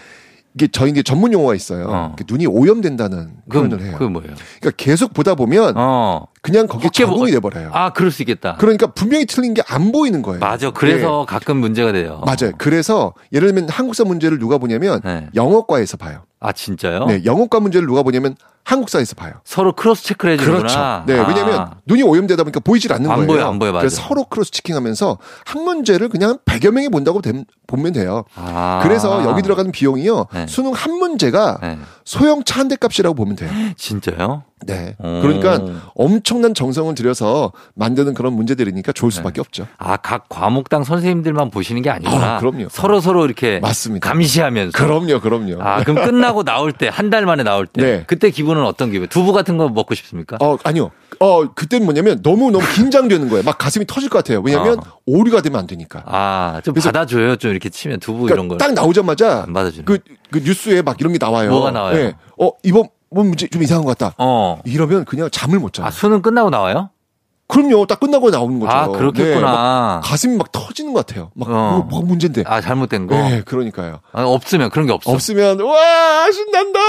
이게 0.55 0.67
저희 0.67 0.91
이제 0.91 1.03
전문 1.03 1.33
용어가 1.33 1.55
있어요. 1.55 1.87
어. 1.89 2.17
눈이 2.29 2.47
오염된다는 2.47 3.31
표현을 3.53 3.83
해요. 3.83 3.93
그게 3.97 4.11
뭐예요? 4.11 4.35
그러니까 4.61 4.71
계속 4.77 5.15
보다 5.15 5.35
보면 5.35 5.75
어. 5.77 6.27
그냥 6.43 6.67
거기에 6.67 6.89
적응이 6.93 7.31
돼 7.33 7.41
버려요. 7.41 7.71
아, 7.75 7.93
그럴 7.93 8.11
수 8.11 8.23
있겠다. 8.23 8.57
그러니까 8.59 8.87
분명히 8.89 9.27
틀린 9.27 9.53
게 9.55 9.63
안 9.69 9.93
보이는 9.93 10.23
거예요. 10.23 10.41
맞아. 10.41 10.71
그래서 10.71 11.27
가끔 11.29 11.59
문제가 11.59 11.93
돼요. 11.93 12.23
네. 12.27 12.33
맞아요. 12.35 12.53
그래서 12.59 13.13
예를 13.33 13.49
들면 13.53 13.69
한국사 13.69 14.05
문제를 14.05 14.39
누가 14.39 14.57
보냐면 14.59 15.01
네. 15.05 15.29
영어과에서 15.35 15.97
봐요. 15.99 16.23
아, 16.41 16.53
진짜요? 16.53 17.05
네, 17.05 17.23
영어과 17.27 17.61
문제를 17.61 17.87
누가 17.87 18.03
보냐면 18.03 18.35
한국사에서 18.65 19.15
봐요. 19.15 19.35
서로 19.45 19.75
cross 19.75 20.05
check를 20.05 20.35
해주는구나. 20.35 20.61
그렇죠. 20.61 21.05
네, 21.07 21.19
아. 21.19 21.29
왜냐하면 21.29 21.71
눈이 21.87 22.03
오염되다 22.03 22.43
보니까 22.45 22.61
보이질 22.61 22.93
않는 22.95 23.11
안 23.11 23.17
거예요. 23.19 23.27
보여, 23.27 23.47
안 23.49 23.59
보여, 23.59 23.73
맞아. 23.73 23.81
그래서 23.83 24.01
서로 24.03 24.25
cross 24.25 24.51
checking 24.53 24.75
하면서 24.75 25.19
한 25.45 25.63
문제를 25.65 26.09
그냥 26.09 26.39
100여 26.47 26.71
명이 26.71 26.89
본다고 26.89 27.21
됨- 27.21 27.45
보면 27.67 27.93
돼요. 27.93 28.25
아. 28.35 28.81
그래서 28.83 29.23
여기 29.25 29.43
들어가는 29.43 29.71
비용이요. 29.71 30.27
네. 30.33 30.47
수능 30.47 30.73
한 30.73 30.95
문제가 30.95 31.59
네. 31.61 31.79
소형 32.07 32.43
차 32.45 32.61
한 32.61 32.69
대 32.69 32.77
값이라고 32.77 33.15
보면 33.15 33.37
돼요. 33.37 33.51
진짜요? 33.77 34.45
네. 34.67 34.95
음. 35.03 35.21
그러니까 35.23 35.59
엄청난 35.95 36.53
정성을 36.55 36.95
들여서 36.95 37.53
만드는 37.75 38.15
그런 38.15 38.33
문제들이니까 38.35 38.93
좋을 38.93 39.11
수밖에 39.11 39.41
없죠. 39.41 39.67
아, 39.79 39.97
각 39.97 40.29
과목당 40.29 40.85
선생님들만 40.85 41.51
보시는 41.51 41.83
게 41.83 41.91
아니구나. 41.91 42.37
아, 42.37 42.39
그럼요. 42.39 42.69
서로 42.71 43.01
서로 43.01 43.25
이렇게 43.25 43.59
맞습니다. 43.61 44.09
감시하면서. 44.09 44.77
그럼요, 44.77 45.21
그럼요. 45.21 45.63
아, 45.63 45.83
그럼 45.83 46.05
끝나고 46.05 46.45
나올 46.45 46.73
때, 46.73 46.89
한 46.91 47.11
달 47.11 47.27
만에 47.27 47.43
나올 47.43 47.67
때. 47.67 47.83
네. 47.83 48.05
그때 48.07 48.31
기분은 48.31 48.65
어떤 48.65 48.93
기분? 48.93 49.09
두부 49.09 49.33
같은 49.33 49.57
거 49.57 49.69
먹고 49.69 49.95
싶습니까? 49.97 50.37
어, 50.41 50.57
아니요. 50.63 50.91
어, 51.19 51.53
그때는 51.55 51.85
뭐냐면 51.85 52.23
너무 52.23 52.51
너무 52.53 52.65
긴장되는 52.75 53.29
거예요. 53.29 53.43
막 53.43 53.59
가슴이 53.59 53.85
터질 53.87 54.09
것 54.09 54.19
같아요. 54.19 54.41
왜냐면 54.45 54.81
오류가 55.07 55.41
되면 55.43 55.59
안 55.59 55.67
되니까. 55.67 56.03
아, 56.07 56.61
좀 56.65 56.73
받아줘요. 56.75 57.35
좀 57.37 57.51
이렇게 57.51 57.69
치면 57.69 57.99
두부 57.99 58.21
그러니까 58.23 58.35
이런 58.35 58.49
거. 58.49 58.57
딱 58.59 58.73
나오자마자 58.75 59.43
안 59.43 59.53
받아주네. 59.53 59.85
그, 59.85 59.99
그 60.31 60.39
뉴스에 60.39 60.83
막 60.83 60.97
이런 61.01 61.13
게 61.13 61.19
나와요. 61.19 61.51
뭐가 61.51 61.73
나와요? 61.73 61.97
네. 61.97 62.13
어, 62.39 62.51
이번 62.63 62.85
뭐 63.11 63.25
문제 63.25 63.49
좀 63.49 63.63
이상한 63.63 63.85
것 63.85 63.97
같다. 63.99 64.15
어. 64.19 64.61
이러면 64.65 65.05
그냥 65.05 65.29
잠을 65.31 65.59
못 65.59 65.73
자요. 65.73 65.87
아, 65.87 65.91
수능 65.91 66.23
끝나고 66.23 66.51
나와요? 66.51 66.91
그럼요. 67.51 67.87
딱 67.87 68.01
끝나고 68.01 68.31
나오는 68.31 68.59
거죠. 68.59 68.73
아, 68.73 68.89
그렇겠구나. 68.89 69.35
네, 69.35 69.41
막 69.43 70.01
가슴이 70.05 70.37
막 70.37 70.51
터지는 70.53 70.93
것 70.93 71.07
같아요. 71.07 71.31
막 71.35 71.49
어. 71.49 71.53
뭐, 71.53 71.79
뭐가 71.91 72.07
문제인데. 72.07 72.45
아, 72.47 72.61
잘못된 72.61 73.07
거? 73.07 73.15
네, 73.17 73.43
그러니까요. 73.45 74.01
아, 74.13 74.23
없으면 74.25 74.71
그런 74.71 74.87
게 74.87 74.93
없어. 74.93 75.11
없으면 75.13 75.61
와 75.61 76.31
신난다. 76.33 76.81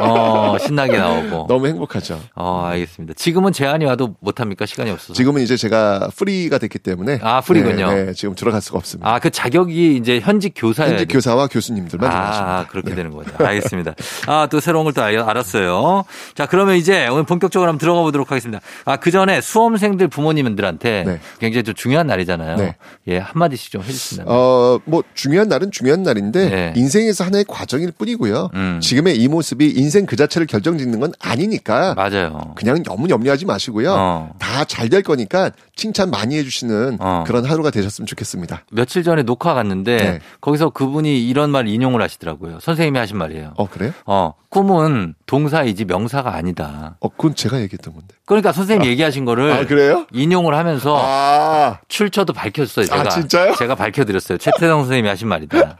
어, 0.00 0.56
신나게 0.58 0.98
나오고. 0.98 1.46
너무 1.48 1.66
행복하죠. 1.68 2.20
어, 2.34 2.64
알겠습니다. 2.70 3.14
지금은 3.14 3.52
제한이 3.52 3.84
와도 3.84 4.14
못합니까? 4.20 4.66
시간이 4.66 4.90
없어서. 4.90 5.12
지금은 5.14 5.42
이제 5.42 5.56
제가 5.56 6.08
프리가 6.16 6.58
됐기 6.58 6.78
때문에 6.78 7.20
아, 7.22 7.40
프리군요. 7.40 7.88
네, 7.88 8.04
네, 8.06 8.12
지금 8.14 8.34
들어갈 8.34 8.60
수가 8.60 8.78
없습니다. 8.78 9.08
아, 9.08 9.18
그 9.18 9.30
자격이 9.30 9.96
이제 9.96 10.20
현직 10.20 10.54
교사예요. 10.56 10.92
현직 10.92 11.06
교사와 11.12 11.46
교수님들만 11.48 12.10
들어가십니다. 12.10 12.58
아, 12.58 12.66
그렇게 12.66 12.94
되는 12.94 13.10
거죠. 13.12 13.30
알겠습니다. 13.38 13.94
아, 14.26 14.48
또 14.50 14.60
새로운 14.60 14.84
걸 14.84 14.96
또 14.96 15.02
알았어요. 15.02 16.04
자, 16.34 16.46
그러면 16.46 16.76
이제 16.76 17.06
오늘 17.08 17.24
본격적으로 17.24 17.68
한번 17.68 17.78
들어가 17.78 18.00
보도록 18.00 18.30
하겠습니다. 18.30 18.62
아, 18.86 18.96
그 18.96 19.10
전에 19.10 19.42
수험생 19.42 19.95
들 19.96 20.08
부모님들한테 20.08 21.04
네. 21.06 21.20
굉장히 21.38 21.64
좀 21.64 21.74
중요한 21.74 22.06
날이잖아요. 22.06 22.56
네. 22.56 22.76
예, 23.08 23.18
한마디씩 23.18 23.72
좀 23.72 23.82
해주신다면. 23.82 24.32
어, 24.32 24.78
뭐 24.84 25.02
중요한 25.14 25.48
날은 25.48 25.70
중요한 25.70 26.02
날인데 26.02 26.50
네. 26.50 26.72
인생에서 26.76 27.24
하나의 27.24 27.44
과정일 27.48 27.92
뿐이고요. 27.92 28.50
음. 28.54 28.80
지금의 28.82 29.16
이 29.16 29.28
모습이 29.28 29.70
인생 29.70 30.06
그 30.06 30.16
자체를 30.16 30.46
결정짓는 30.46 31.00
건 31.00 31.12
아니니까 31.18 31.94
맞아요. 31.94 32.52
그냥 32.56 32.82
너무 32.82 33.08
염려하지 33.08 33.46
마시고요. 33.46 33.94
어. 33.96 34.32
다잘 34.38 34.88
될 34.88 35.02
거니까 35.02 35.50
칭찬 35.76 36.10
많이 36.10 36.36
해주시는 36.38 36.96
어. 37.00 37.24
그런 37.26 37.44
하루가 37.44 37.70
되셨으면 37.70 38.06
좋겠습니다. 38.06 38.64
며칠 38.72 39.02
전에 39.02 39.22
녹화 39.22 39.52
갔는데 39.52 39.96
네. 39.96 40.20
거기서 40.40 40.70
그분이 40.70 41.28
이런 41.28 41.50
말 41.50 41.68
인용을 41.68 42.00
하시더라고요. 42.00 42.60
선생님이 42.60 42.98
하신 42.98 43.18
말이에요. 43.18 43.52
어 43.56 43.68
그래요? 43.68 43.92
어, 44.06 44.32
꿈은 44.48 45.14
동사이지 45.26 45.84
명사가 45.84 46.34
아니다. 46.34 46.96
어 47.00 47.08
그건 47.10 47.34
제가 47.34 47.60
얘기했던 47.60 47.92
건데. 47.92 48.14
그러니까 48.24 48.52
선생님이 48.52 48.90
얘기하신 48.92 49.26
거를 49.26 49.52
아 49.52 49.66
그래요? 49.66 50.06
인용을 50.12 50.54
하면서 50.54 50.98
아 50.98 51.78
출처도 51.88 52.32
밝혔어요. 52.32 52.86
제가 52.86 53.00
아, 53.02 53.08
진짜요? 53.10 53.54
제가 53.56 53.74
밝혀드렸어요. 53.74 54.38
최태성 54.38 54.80
선생님이 54.80 55.08
하신 55.08 55.28
말이다. 55.28 55.76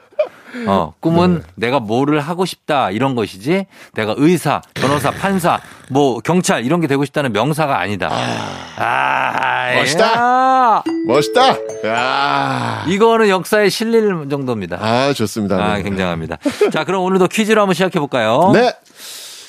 어, 0.67 0.95
꿈은 1.01 1.43
네. 1.43 1.67
내가 1.67 1.81
뭐를 1.81 2.21
하고 2.21 2.45
싶다 2.45 2.91
이런 2.91 3.15
것이지 3.15 3.67
내가 3.95 4.15
의사, 4.17 4.63
변호사, 4.75 5.11
판사, 5.11 5.61
뭐 5.91 6.21
경찰 6.21 6.65
이런 6.65 6.81
게 6.81 6.87
되고 6.87 7.05
싶다는 7.05 7.33
명사가 7.33 7.79
아니다. 7.79 8.11
아, 8.77 9.75
멋있다. 9.75 10.05
야. 10.07 10.83
멋있다. 11.07 11.57
야. 11.87 12.85
이거는 12.89 13.29
역사에 13.29 13.69
실릴 13.69 14.29
정도입니다. 14.29 14.79
아 14.81 15.13
좋습니다. 15.13 15.57
아, 15.57 15.77
네. 15.77 15.83
굉장합니다. 15.83 16.39
자, 16.73 16.85
그럼 16.85 17.03
오늘도 17.03 17.29
퀴즈로 17.29 17.61
한번 17.61 17.75
시작해 17.75 17.99
볼까요? 17.99 18.51
네. 18.55 18.73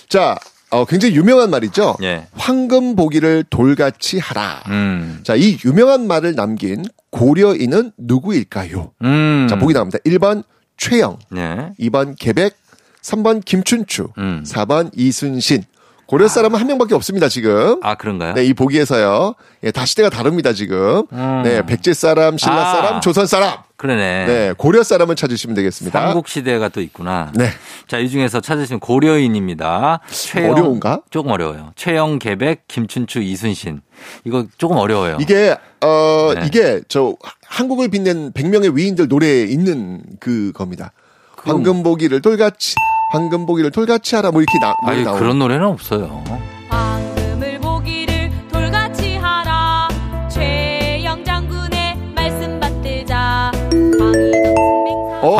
자, 0.09 0.37
어, 0.69 0.85
굉장히 0.85 1.15
유명한 1.15 1.49
말이죠. 1.49 1.95
예. 2.03 2.27
황금 2.35 2.95
보기를 2.95 3.45
돌같이 3.49 4.19
하라. 4.19 4.63
음. 4.67 5.19
자, 5.23 5.35
이 5.35 5.57
유명한 5.63 6.07
말을 6.07 6.35
남긴 6.35 6.83
고려인은 7.11 7.93
누구일까요? 7.97 8.91
음. 9.03 9.47
자, 9.49 9.57
보기 9.57 9.73
나옵니다. 9.73 9.97
1번 10.05 10.43
최영, 10.77 11.17
네. 11.31 11.71
2번 11.79 12.15
계백, 12.17 12.55
3번 13.01 13.43
김춘추, 13.43 14.09
음. 14.17 14.43
4번 14.45 14.91
이순신. 14.95 15.63
고려 16.05 16.27
사람은 16.29 16.57
한 16.57 16.67
명밖에 16.67 16.95
없습니다, 16.95 17.27
지금. 17.27 17.79
아, 17.83 17.95
그런가요? 17.95 18.33
네, 18.33 18.45
이 18.45 18.53
보기에서요. 18.53 19.35
예, 19.63 19.71
다 19.71 19.85
시대가 19.85 20.09
다릅니다, 20.09 20.53
지금. 20.53 21.03
음. 21.11 21.41
네, 21.43 21.65
백제 21.65 21.93
사람, 21.93 22.37
신라 22.37 22.69
아. 22.69 22.71
사람, 22.71 23.01
조선 23.01 23.27
사람. 23.27 23.66
그러네. 23.77 24.25
네, 24.25 24.53
고려 24.57 24.81
사람을 24.81 25.15
찾으시면 25.15 25.55
되겠습니다. 25.55 26.01
삼국 26.01 26.27
시대가 26.27 26.67
또 26.67 26.81
있구나. 26.81 27.31
네. 27.35 27.49
자, 27.87 27.99
이 27.99 28.09
중에서 28.09 28.41
찾으시면 28.41 28.79
고려인입니다. 28.79 29.99
최영, 30.09 30.51
어려운가? 30.51 31.01
조금 31.11 31.31
어려워요. 31.31 31.73
최영, 31.75 32.17
계백, 32.17 32.67
김춘추, 32.67 33.19
이순신. 33.19 33.81
이거 34.23 34.45
조금 34.57 34.77
어려워요. 34.77 35.17
이게 35.21 35.55
어 35.81 36.33
네. 36.33 36.45
이게 36.47 36.81
저 36.87 37.15
한국을 37.45 37.89
빛낸 37.89 38.33
100명의 38.33 38.75
위인들 38.75 39.07
노래에 39.07 39.43
있는 39.43 40.01
그 40.19 40.51
겁니다. 40.53 40.91
황금보기를 41.35 42.21
돌같이 42.21 42.75
황금보기를 43.11 43.71
돌같이 43.71 44.15
하라 44.15 44.31
뭐 44.31 44.41
이렇게 44.41 44.59
나, 44.59 44.73
나오는 44.83 45.19
그런 45.19 45.39
노래는 45.39 45.65
없어요. 45.65 46.23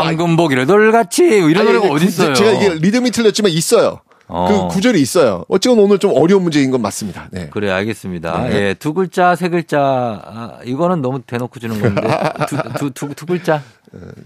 황금보기를 0.01 0.65
돌같이 0.65 1.23
이런 1.23 1.65
노래가 1.65 1.87
있어요? 2.07 2.33
제가 2.33 2.51
이게 2.51 2.73
리듬이 2.75 3.11
틀렸지만 3.11 3.51
있어요. 3.51 4.01
어. 4.29 4.67
그 4.69 4.73
구절이 4.75 4.99
있어요. 5.01 5.45
어쨌건 5.47 5.79
오늘 5.79 5.99
좀 5.99 6.11
어려운 6.15 6.43
문제인 6.43 6.69
건 6.71 6.81
맞습니다. 6.81 7.27
네. 7.31 7.47
그래 7.49 7.71
알겠습니다. 7.71 8.47
네. 8.49 8.55
예, 8.55 8.73
두 8.73 8.93
글자, 8.93 9.35
세 9.35 9.47
글자. 9.49 9.79
아, 9.79 10.59
이거는 10.65 11.01
너무 11.01 11.21
대놓고 11.21 11.59
주는 11.59 11.79
건데 11.79 12.01
두, 12.49 12.57
두, 12.77 12.91
두, 12.91 13.15
두 13.15 13.25
글자. 13.25 13.61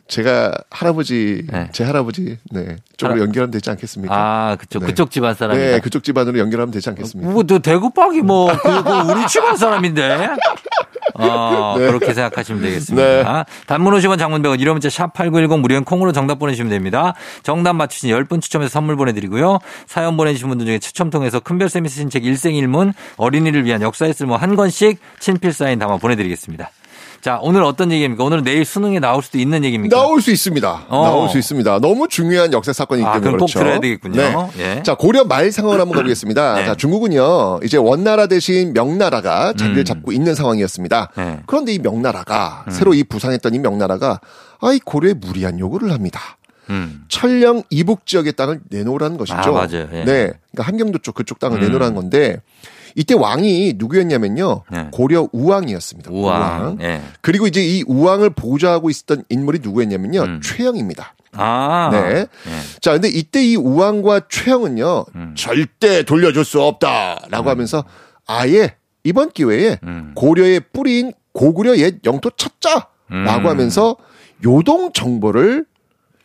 제가 0.07 0.51
할아버지 0.71 1.45
네. 1.51 1.69
제 1.71 1.83
할아버지 1.83 2.39
네 2.51 2.77
쪽으로 2.97 3.17
할아- 3.19 3.21
연결하면 3.25 3.51
되지 3.51 3.69
않겠습니까? 3.69 4.13
아, 4.13 4.55
그쪽 4.59 4.79
네. 4.79 4.87
그쪽 4.87 5.11
집안 5.11 5.35
사람이다. 5.35 5.63
네, 5.73 5.79
그쪽 5.79 6.03
집안으로 6.03 6.39
연결하면 6.39 6.71
되지 6.71 6.89
않겠습니까? 6.89 7.31
뭐, 7.31 7.43
너 7.43 7.59
대구박이 7.59 8.21
뭐, 8.21 8.51
그, 8.51 8.83
그 8.83 8.91
우리 9.11 9.27
집안 9.27 9.55
사람인데. 9.55 10.29
어, 11.13 11.75
네. 11.77 11.85
그렇게 11.87 12.13
생각하시면 12.13 12.61
되겠습니다. 12.63 13.45
단문 13.67 13.93
50원 13.93 14.17
장문 14.17 14.41
100원 14.41 14.59
이런 14.59 14.73
문자 14.75 14.89
샵8910 14.89 15.59
무료인 15.59 15.83
콩으로 15.83 16.11
정답 16.11 16.39
보내주시면 16.39 16.71
됩니다. 16.71 17.13
정답 17.43 17.73
맞추신 17.73 18.09
10분 18.09 18.41
추첨해서 18.41 18.71
선물 18.71 18.95
보내드리고요. 18.95 19.59
사연 19.91 20.15
보내주신 20.15 20.47
분들 20.47 20.65
중에 20.65 20.79
추첨 20.79 21.09
통해서 21.09 21.41
큰별쌤이 21.41 21.89
쓰신 21.89 22.09
책 22.09 22.23
일생일문 22.23 22.93
어린이를 23.17 23.65
위한 23.65 23.81
역사의 23.81 24.13
쓸모 24.13 24.37
한 24.37 24.55
권씩 24.55 24.99
친필 25.19 25.51
사인 25.51 25.79
담아 25.79 25.97
보내드리겠습니다. 25.97 26.71
자, 27.19 27.39
오늘 27.41 27.61
어떤 27.63 27.91
얘기입니까? 27.91 28.23
오늘 28.23 28.41
내일 28.41 28.63
수능에 28.63 28.99
나올 28.99 29.21
수도 29.21 29.37
있는 29.37 29.65
얘기입니까? 29.65 29.93
나올 29.93 30.21
수 30.21 30.31
있습니다. 30.31 30.85
어. 30.87 31.03
나올 31.03 31.27
수 31.27 31.37
있습니다. 31.37 31.79
너무 31.79 32.07
중요한 32.07 32.53
역사 32.53 32.71
사건이기 32.71 33.05
아, 33.05 33.11
때문에 33.11 33.31
그럼 33.31 33.39
꼭 33.39 33.45
그렇죠. 33.47 33.59
들어야 33.59 33.79
되겠군요. 33.81 34.49
예. 34.59 34.81
자, 34.81 34.95
고려 34.95 35.25
말 35.25 35.51
상황을 35.51 35.81
한번 35.81 35.97
가보겠습니다. 35.97 36.55
네. 36.55 36.65
자, 36.65 36.75
중국은요, 36.75 37.59
이제 37.65 37.75
원나라 37.75 38.27
대신 38.27 38.71
명나라가 38.71 39.51
자리를 39.53 39.77
음. 39.77 39.85
잡고 39.85 40.13
있는 40.13 40.35
상황이었습니다. 40.35 41.09
네. 41.17 41.39
그런데 41.45 41.73
이 41.73 41.79
명나라가, 41.79 42.63
음. 42.65 42.71
새로 42.71 42.93
이 42.93 43.03
부상했던 43.03 43.53
이 43.55 43.59
명나라가, 43.59 44.21
아이, 44.61 44.79
고려에 44.79 45.13
무리한 45.13 45.59
요구를 45.59 45.91
합니다. 45.91 46.37
음. 46.69 47.03
천령 47.07 47.63
이북 47.69 48.05
지역의 48.05 48.33
땅을 48.33 48.61
내놓으라는 48.69 49.17
것이죠. 49.17 49.37
아, 49.37 49.51
맞아요. 49.51 49.87
예. 49.91 50.03
네. 50.05 50.31
그러니까 50.51 50.63
함경도 50.63 50.99
쪽 50.99 51.15
그쪽 51.15 51.39
땅을 51.39 51.57
음. 51.57 51.61
내놓으라는 51.61 51.95
건데, 51.95 52.41
이때 52.95 53.13
왕이 53.13 53.75
누구였냐면요. 53.77 54.63
네. 54.69 54.87
고려 54.91 55.27
우왕이었습니다. 55.31 56.11
우왕. 56.11 56.77
예. 56.81 57.01
그리고 57.21 57.47
이제 57.47 57.63
이 57.63 57.83
우왕을 57.87 58.31
보좌하고 58.31 58.89
있었던 58.89 59.23
인물이 59.29 59.59
누구였냐면요. 59.61 60.21
음. 60.21 60.41
최영입니다. 60.43 61.15
아. 61.33 61.89
네. 61.91 62.19
예. 62.19 62.79
자, 62.81 62.91
근데 62.93 63.07
이때 63.07 63.43
이 63.43 63.55
우왕과 63.55 64.21
최영은요, 64.29 65.05
음. 65.15 65.33
절대 65.37 66.03
돌려줄 66.03 66.43
수 66.43 66.61
없다라고 66.61 67.49
하면서 67.49 67.83
아예 68.27 68.75
이번 69.03 69.31
기회에 69.31 69.79
음. 69.83 70.11
고려의 70.15 70.61
뿌리인 70.73 71.13
고구려 71.33 71.77
옛 71.77 72.05
영토 72.05 72.29
찾자라고 72.29 72.87
음. 73.11 73.25
하면서 73.47 73.95
요동 74.43 74.91
정보를 74.93 75.65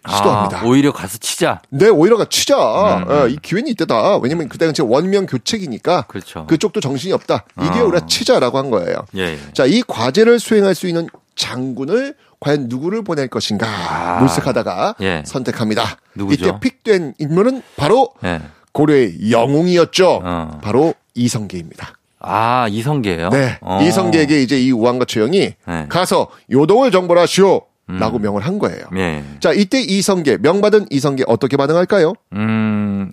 시도합니다. 0.08 0.60
아, 0.60 0.64
오히려 0.64 0.92
가서 0.92 1.18
치자. 1.18 1.60
네, 1.70 1.88
오히려 1.88 2.16
가 2.16 2.24
치자. 2.26 2.56
음, 2.56 3.10
어, 3.10 3.24
음. 3.24 3.30
이 3.30 3.36
기회는 3.40 3.68
이때다. 3.68 4.18
왜냐면 4.18 4.48
그때는 4.48 4.74
제 4.74 4.82
원명 4.82 5.26
교책이니까 5.26 6.02
그렇죠. 6.02 6.46
그쪽도 6.46 6.80
정신이 6.80 7.12
없다. 7.12 7.44
이게 7.62 7.80
어. 7.80 7.84
우리가 7.84 8.06
치자라고 8.06 8.58
한 8.58 8.70
거예요. 8.70 9.04
예, 9.16 9.32
예. 9.32 9.38
자, 9.52 9.66
이 9.66 9.82
과제를 9.82 10.38
수행할 10.38 10.74
수 10.74 10.86
있는 10.86 11.08
장군을 11.34 12.14
과연 12.40 12.66
누구를 12.68 13.02
보낼 13.02 13.28
것인가 13.28 13.66
아. 13.66 14.20
물색하다가 14.20 14.96
예. 15.00 15.22
선택합니다. 15.26 15.96
누구죠? 16.14 16.46
이때 16.46 16.60
픽된 16.60 17.14
인물은 17.18 17.62
바로 17.76 18.10
예. 18.24 18.42
고려의 18.72 19.30
영웅이었죠. 19.30 20.20
어. 20.22 20.60
바로 20.62 20.94
이성계입니다. 21.14 21.94
아, 22.18 22.66
이성계예요? 22.68 23.30
네, 23.30 23.58
어. 23.60 23.80
이성계에게 23.82 24.42
이제 24.42 24.60
이 24.60 24.72
우왕과 24.72 25.04
최영이 25.06 25.54
네. 25.66 25.86
가서 25.88 26.28
요동을 26.50 26.90
정벌하시오. 26.90 27.62
음. 27.88 27.98
라고 27.98 28.18
명을 28.18 28.42
한 28.42 28.58
거예요. 28.58 28.84
예. 28.96 29.24
자, 29.40 29.52
이때 29.52 29.80
이성계, 29.80 30.38
명받은 30.38 30.86
이성계 30.90 31.24
어떻게 31.28 31.56
반응할까요? 31.56 32.14
음, 32.32 33.10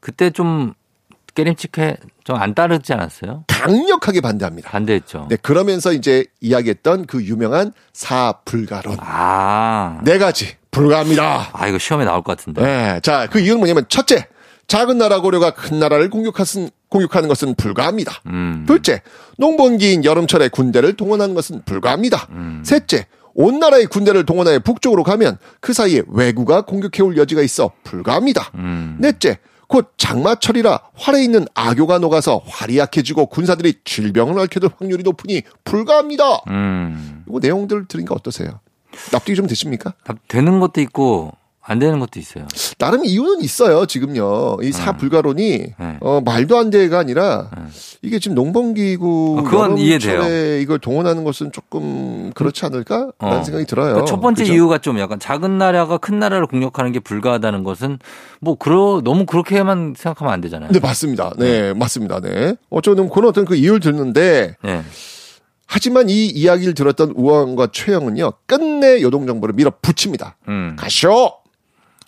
그때 0.00 0.30
좀 0.30 0.74
깨림칙해 1.34 1.96
좀 2.24 2.36
안 2.36 2.54
따르지 2.54 2.92
않았어요? 2.92 3.44
강력하게 3.48 4.20
반대합니다. 4.20 4.70
반대했죠. 4.70 5.26
네, 5.30 5.36
그러면서 5.36 5.92
이제 5.92 6.24
이야기했던 6.40 7.06
그 7.06 7.24
유명한 7.24 7.72
사불가론. 7.92 8.98
아. 9.00 9.98
네 10.04 10.18
가지 10.18 10.56
불가합니다. 10.70 11.50
아, 11.52 11.68
이거 11.68 11.78
시험에 11.78 12.04
나올 12.04 12.22
것 12.22 12.36
같은데. 12.36 12.62
네. 12.62 13.00
자, 13.02 13.26
그 13.30 13.40
이유는 13.40 13.58
뭐냐면 13.58 13.84
첫째, 13.88 14.26
작은 14.68 14.98
나라 14.98 15.20
고려가 15.20 15.50
큰 15.52 15.78
나라를 15.78 16.08
공격하는, 16.10 16.70
공격하는 16.88 17.28
것은 17.28 17.54
불가합니다. 17.56 18.20
음. 18.26 18.64
둘째, 18.66 19.02
농번기인 19.38 20.04
여름철에 20.04 20.48
군대를 20.48 20.94
동원하는 20.94 21.34
것은 21.34 21.62
불가합니다. 21.64 22.28
음. 22.30 22.62
셋째, 22.64 23.06
온 23.34 23.58
나라의 23.58 23.86
군대를 23.86 24.24
동원하여 24.24 24.60
북쪽으로 24.60 25.02
가면 25.02 25.38
그 25.60 25.72
사이에 25.72 26.02
왜구가 26.08 26.62
공격해올 26.62 27.16
여지가 27.16 27.42
있어 27.42 27.72
불가합니다. 27.84 28.50
음. 28.54 28.96
넷째, 29.00 29.38
곧 29.68 29.92
장마철이라 29.96 30.80
활에 30.94 31.24
있는 31.24 31.46
악교가 31.54 31.98
녹아서 31.98 32.42
활이 32.46 32.78
약해지고 32.78 33.26
군사들이 33.26 33.80
질병을 33.84 34.38
앓게 34.38 34.60
될 34.60 34.70
확률이 34.78 35.02
높으니 35.02 35.42
불가합니다. 35.64 36.42
음. 36.48 37.24
이거 37.26 37.38
내용들 37.40 37.86
들으니까 37.86 38.14
어떠세요? 38.14 38.60
납득이 39.12 39.34
좀 39.34 39.46
되십니까? 39.46 39.94
되는 40.28 40.60
것도 40.60 40.82
있고 40.82 41.32
안 41.64 41.78
되는 41.78 42.00
것도 42.00 42.18
있어요. 42.18 42.46
나름 42.78 43.04
이유는 43.04 43.40
있어요, 43.40 43.86
지금요. 43.86 44.58
이 44.62 44.72
사불가론이, 44.72 45.74
어, 46.00 46.20
말도 46.24 46.58
안 46.58 46.70
돼가 46.70 46.98
아니라, 46.98 47.50
이게 48.02 48.18
지금 48.18 48.34
농번기고, 48.34 49.38
어, 49.38 49.42
그건 49.44 49.78
이해돼요. 49.78 50.58
이걸 50.58 50.80
동원하는 50.80 51.22
것은 51.22 51.52
조금 51.52 52.32
그렇지 52.34 52.66
않을까? 52.66 53.12
라는 53.20 53.38
어. 53.38 53.44
생각이 53.44 53.66
들어요. 53.66 53.92
그러니까 53.92 54.06
첫 54.06 54.20
번째 54.20 54.42
그죠? 54.42 54.52
이유가 54.54 54.78
좀 54.78 54.98
약간 54.98 55.20
작은 55.20 55.56
나라가 55.56 55.98
큰 55.98 56.18
나라를 56.18 56.48
공격하는 56.48 56.90
게 56.90 56.98
불가하다는 56.98 57.62
것은 57.62 58.00
뭐 58.40 58.56
그러 58.56 59.00
너무 59.04 59.24
그렇게만 59.24 59.94
생각하면 59.96 60.34
안 60.34 60.40
되잖아요. 60.40 60.72
네, 60.72 60.80
맞습니다. 60.80 61.32
네, 61.38 61.74
맞습니다. 61.74 62.20
네. 62.20 62.56
어쩌면 62.70 63.08
그런 63.08 63.28
어떤 63.28 63.44
그 63.44 63.54
이유를 63.54 63.78
듣는데, 63.78 64.56
네. 64.64 64.82
하지만 65.66 66.10
이 66.10 66.26
이야기를 66.26 66.74
들었던 66.74 67.12
우왕과 67.16 67.68
최영은요, 67.72 68.32
끝내 68.46 69.00
요동 69.00 69.26
정보를 69.28 69.54
밀어붙입니다. 69.54 70.36
음. 70.48 70.74
가쇼! 70.76 71.41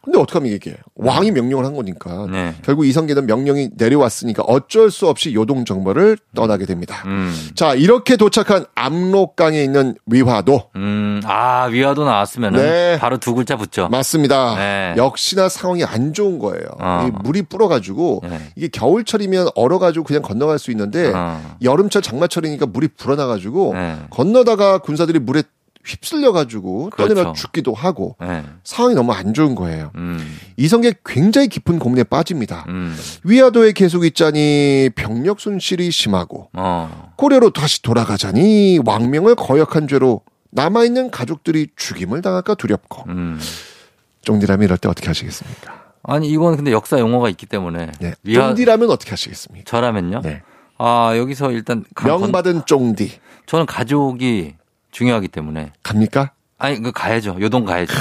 근데 0.05 0.19
어떡하면 0.19 0.53
이게 0.53 0.77
왕이 0.97 1.31
명령을 1.31 1.65
한 1.65 1.75
거니까 1.75 2.27
네. 2.31 2.55
결국 2.63 2.87
이성계는 2.87 3.27
명령이 3.27 3.71
내려왔으니까 3.77 4.43
어쩔 4.43 4.91
수 4.91 5.09
없이 5.09 5.35
요동 5.35 5.65
정벌을 5.65 6.19
떠나게 6.35 6.67
됩니다. 6.67 7.03
음. 7.07 7.35
자 7.55 7.75
이렇게 7.75 8.17
도착한 8.17 8.67
압록강에 8.75 9.63
있는 9.63 9.95
위화도 10.07 10.71
음, 10.77 11.21
아, 11.25 11.65
위화도 11.65 12.05
나왔으면은 12.05 12.61
네. 12.61 12.99
바로 12.99 13.19
두 13.19 13.35
글자 13.35 13.57
붙죠. 13.57 13.89
맞습니다. 13.89 14.55
네. 14.57 14.95
역시나 14.97 15.49
상황이 15.49 15.85
안 15.85 16.13
좋은 16.13 16.39
거예요. 16.39 16.67
어. 16.81 17.09
이 17.09 17.23
물이 17.23 17.43
불어가지고 17.43 18.23
네. 18.29 18.41
이게 18.57 18.69
겨울철이면 18.69 19.49
얼어가지고 19.55 20.05
그냥 20.05 20.23
건너갈 20.23 20.59
수 20.59 20.71
있는데 20.71 21.13
어. 21.15 21.57
여름철 21.63 22.03
장마철이니까 22.03 22.67
물이 22.67 22.89
불어나가지고 22.97 23.73
네. 23.75 23.97
건너다가 24.11 24.79
군사들이 24.79 25.19
물에 25.19 25.43
휩쓸려 25.85 26.33
가지고 26.33 26.91
그렇죠. 26.91 27.15
떠내려 27.15 27.33
죽기도 27.35 27.75
하고 27.75 28.17
네. 28.21 28.43
상황이 28.65 28.95
너무 28.95 29.13
안 29.13 29.35
좋은 29.35 29.55
거예요. 29.55 29.91
음. 29.97 30.19
이성계 30.57 30.95
굉장히 31.05 31.49
깊은 31.49 31.79
고민에 31.79 32.05
빠집니다. 32.05 32.65
음. 32.69 32.97
위화도에 33.25 33.73
계속 33.73 34.05
있자니 34.05 34.91
병력 34.95 35.41
손실이 35.41 35.91
심하고 35.91 36.49
어. 36.55 37.13
고려로 37.17 37.51
다시 37.51 37.83
돌아가자니 37.83 38.81
왕명을 38.85 39.35
거역한 39.35 39.89
죄로 39.89 40.23
남아 40.51 40.85
있는 40.85 41.11
가족들이 41.11 41.69
죽임을 41.77 42.23
당할까 42.23 42.55
두렵고 42.55 43.05
음. 43.09 43.39
쫑디라면 44.23 44.65
이럴 44.65 44.79
때 44.79 44.89
어떻게 44.89 45.09
하시겠습니까? 45.09 45.85
아니 46.03 46.29
이건 46.29 46.57
근데 46.57 46.71
역사 46.73 46.99
용어가 46.99 47.29
있기 47.31 47.47
때문에 47.47 47.93
네. 47.99 48.15
쫑디라면 48.33 48.91
어떻게 48.91 49.11
하시겠습니까? 49.11 49.65
저라면요. 49.71 50.21
네. 50.23 50.43
아 50.79 51.13
여기서 51.17 51.53
일단 51.53 51.85
명받은 52.05 52.67
쫑디 52.67 53.13
저는 53.47 53.67
가족이 53.67 54.55
중요하기 54.95 55.29
때문에 55.29 55.73
갑니까? 55.83 56.31
아니 56.57 56.81
그 56.81 56.93
가야죠. 56.93 57.37
요동 57.41 57.65
가야죠. 57.65 57.93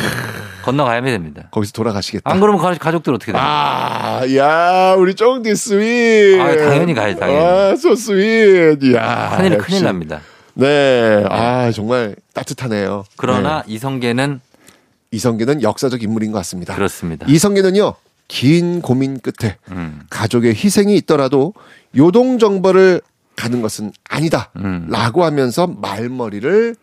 건너가야 0.64 1.02
됩니다. 1.02 1.50
거기서 1.52 1.74
돌아가시겠다. 1.74 2.30
안 2.32 2.40
그러면 2.40 2.62
가- 2.62 2.74
가족들 2.76 3.14
어떻게 3.14 3.34
돼요? 3.34 3.42
아, 3.44 4.22
야, 4.38 4.94
우리 4.98 5.14
쫑디 5.16 5.54
sweet. 5.56 6.40
아, 6.40 6.56
당연히 6.56 6.94
가야지, 6.94 7.20
당연히. 7.20 7.40
아, 7.46 7.76
so 7.76 7.96
sweet. 7.96 8.94
야. 8.96 9.34
큰일 9.36 9.54
역시. 9.54 9.68
큰일 9.72 9.84
납니다. 9.84 10.22
네. 10.54 11.26
아, 11.30 11.70
정말 11.72 12.16
따뜻하네요. 12.34 13.04
그러나 13.18 13.64
네. 13.68 13.74
이성계는 13.74 14.40
이성계는 15.12 15.64
역사적 15.64 16.02
인물인 16.02 16.32
것 16.32 16.38
같습니다. 16.40 16.76
그렇습니다. 16.76 17.26
이성계는요, 17.28 17.96
긴 18.30 18.82
고민 18.82 19.20
끝에 19.20 19.58
음. 19.72 20.02
가족의 20.10 20.52
희생이 20.56 20.96
있더라도 20.98 21.54
요동 21.98 22.40
정벌을 22.40 23.02
가는 23.36 23.62
것은 23.62 23.92
아니다. 24.10 24.50
음. 24.58 24.88
라고 24.90 25.26
하면서 25.26 25.68
말머리를 25.68 26.76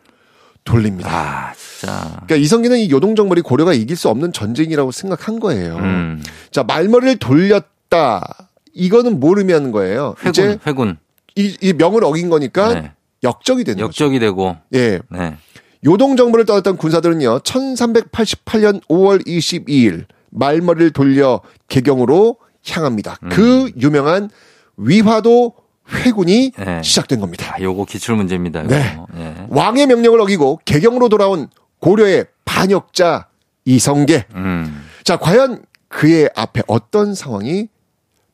돌립니다. 0.64 1.10
아 1.10 1.54
진짜. 1.54 2.02
그러니까 2.10 2.36
이성계는 2.36 2.78
이 2.78 2.90
요동정벌이 2.90 3.42
고려가 3.42 3.72
이길 3.72 3.96
수 3.96 4.08
없는 4.08 4.32
전쟁이라고 4.32 4.92
생각한 4.92 5.40
거예요. 5.40 5.76
음. 5.76 6.22
자, 6.50 6.62
말머리를 6.62 7.16
돌렸다. 7.18 8.48
이거는 8.72 9.20
뭘 9.20 9.38
의미하는 9.38 9.72
거예요? 9.72 10.14
회군 10.18 10.30
이제 10.30 10.58
회군 10.66 10.96
이, 11.36 11.56
이 11.60 11.72
명을 11.72 12.04
어긴 12.04 12.30
거니까 12.30 12.74
네. 12.74 12.92
역적이 13.22 13.64
되는 13.64 13.76
거죠. 13.78 13.86
역적이 13.86 14.18
되고 14.18 14.56
예. 14.74 15.00
네. 15.10 15.36
요동정벌을 15.84 16.44
떠났던 16.44 16.76
군사들은요, 16.76 17.38
1388년 17.40 18.82
5월 18.86 19.26
22일 19.26 20.04
말머리를 20.30 20.90
돌려 20.90 21.40
개경으로 21.68 22.36
향합니다. 22.68 23.16
음. 23.22 23.28
그 23.30 23.70
유명한 23.80 24.28
위화도 24.76 25.54
회군이 25.92 26.52
네. 26.56 26.82
시작된 26.82 27.20
겁니다. 27.20 27.54
아, 27.56 27.60
요거 27.60 27.84
기출 27.86 28.14
문제입니다. 28.16 28.62
네. 28.62 28.98
예. 29.16 29.46
왕의 29.48 29.86
명령을 29.86 30.20
어기고 30.20 30.60
개경으로 30.64 31.08
돌아온 31.08 31.48
고려의 31.80 32.26
반역자 32.44 33.28
이성계. 33.64 34.26
음. 34.34 34.86
자, 35.04 35.16
과연 35.16 35.62
그의 35.88 36.30
앞에 36.36 36.62
어떤 36.66 37.14
상황이 37.14 37.68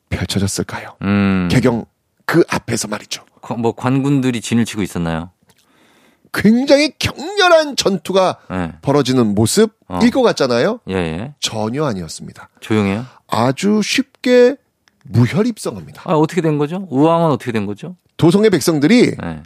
펼쳐졌을까요? 0.09 0.95
음. 1.01 1.47
개경 1.51 1.85
그 2.25 2.43
앞에서 2.49 2.87
말이죠. 2.87 3.23
관- 3.41 3.61
뭐 3.61 3.73
관군들이 3.73 4.41
진을 4.41 4.65
치고 4.65 4.81
있었나요? 4.81 5.31
굉장히 6.33 6.91
격렬한 6.99 7.75
전투가 7.77 8.37
네. 8.49 8.71
벌어지는 8.81 9.33
모습일 9.33 9.69
어. 9.87 9.99
것 9.99 10.21
같잖아요. 10.21 10.79
예, 10.89 10.93
예. 10.95 11.33
전혀 11.39 11.85
아니었습니다. 11.85 12.49
조용해요. 12.59 13.05
아주 13.27 13.81
쉽게 13.83 14.57
무혈 15.09 15.47
입성합니다. 15.47 16.03
아, 16.05 16.13
어떻게 16.13 16.41
된 16.41 16.57
거죠? 16.57 16.87
우왕은 16.89 17.31
어떻게 17.31 17.51
된 17.51 17.65
거죠? 17.65 17.95
도성의 18.17 18.49
백성들이 18.49 19.15
네. 19.15 19.43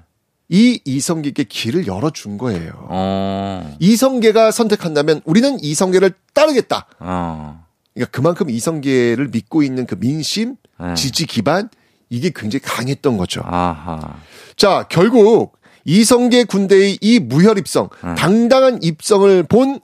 이 0.50 0.82
이성계께 0.84 1.46
길을 1.46 1.88
열어준 1.88 2.38
거예요. 2.38 2.88
어. 2.90 3.76
이성계가 3.80 4.52
선택한다면 4.52 5.22
우리는 5.24 5.58
이성계를 5.62 6.14
따르겠다. 6.34 6.88
어. 7.00 7.66
그러니까 7.94 8.12
그만큼 8.12 8.50
이성계를 8.50 9.30
믿고 9.30 9.64
있는 9.64 9.86
그 9.86 9.96
민심, 10.00 10.56
네. 10.80 10.94
지지 10.96 11.26
기반 11.26 11.70
이게 12.10 12.32
굉장히 12.36 12.62
강했던 12.62 13.18
거죠. 13.18 13.42
아하. 13.46 14.20
자, 14.58 14.86
결국 14.90 15.58
이성계 15.86 16.44
군대의 16.46 16.98
이 17.02 17.20
무혈 17.20 17.58
입성, 17.58 17.90
네. 18.04 18.16
당당한 18.16 18.80
입성을 18.84 19.44
본 19.44 19.80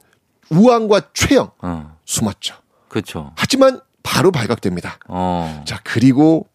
우왕과 0.49 1.09
최영 1.13 1.51
어. 1.59 1.97
숨었죠. 2.05 2.55
그렇죠. 2.89 3.31
하지만 3.35 3.81
바로 4.07 4.31
발각됩니다. 4.31 4.99
어. 5.09 5.63
자, 5.67 5.81
그리고 5.83 6.47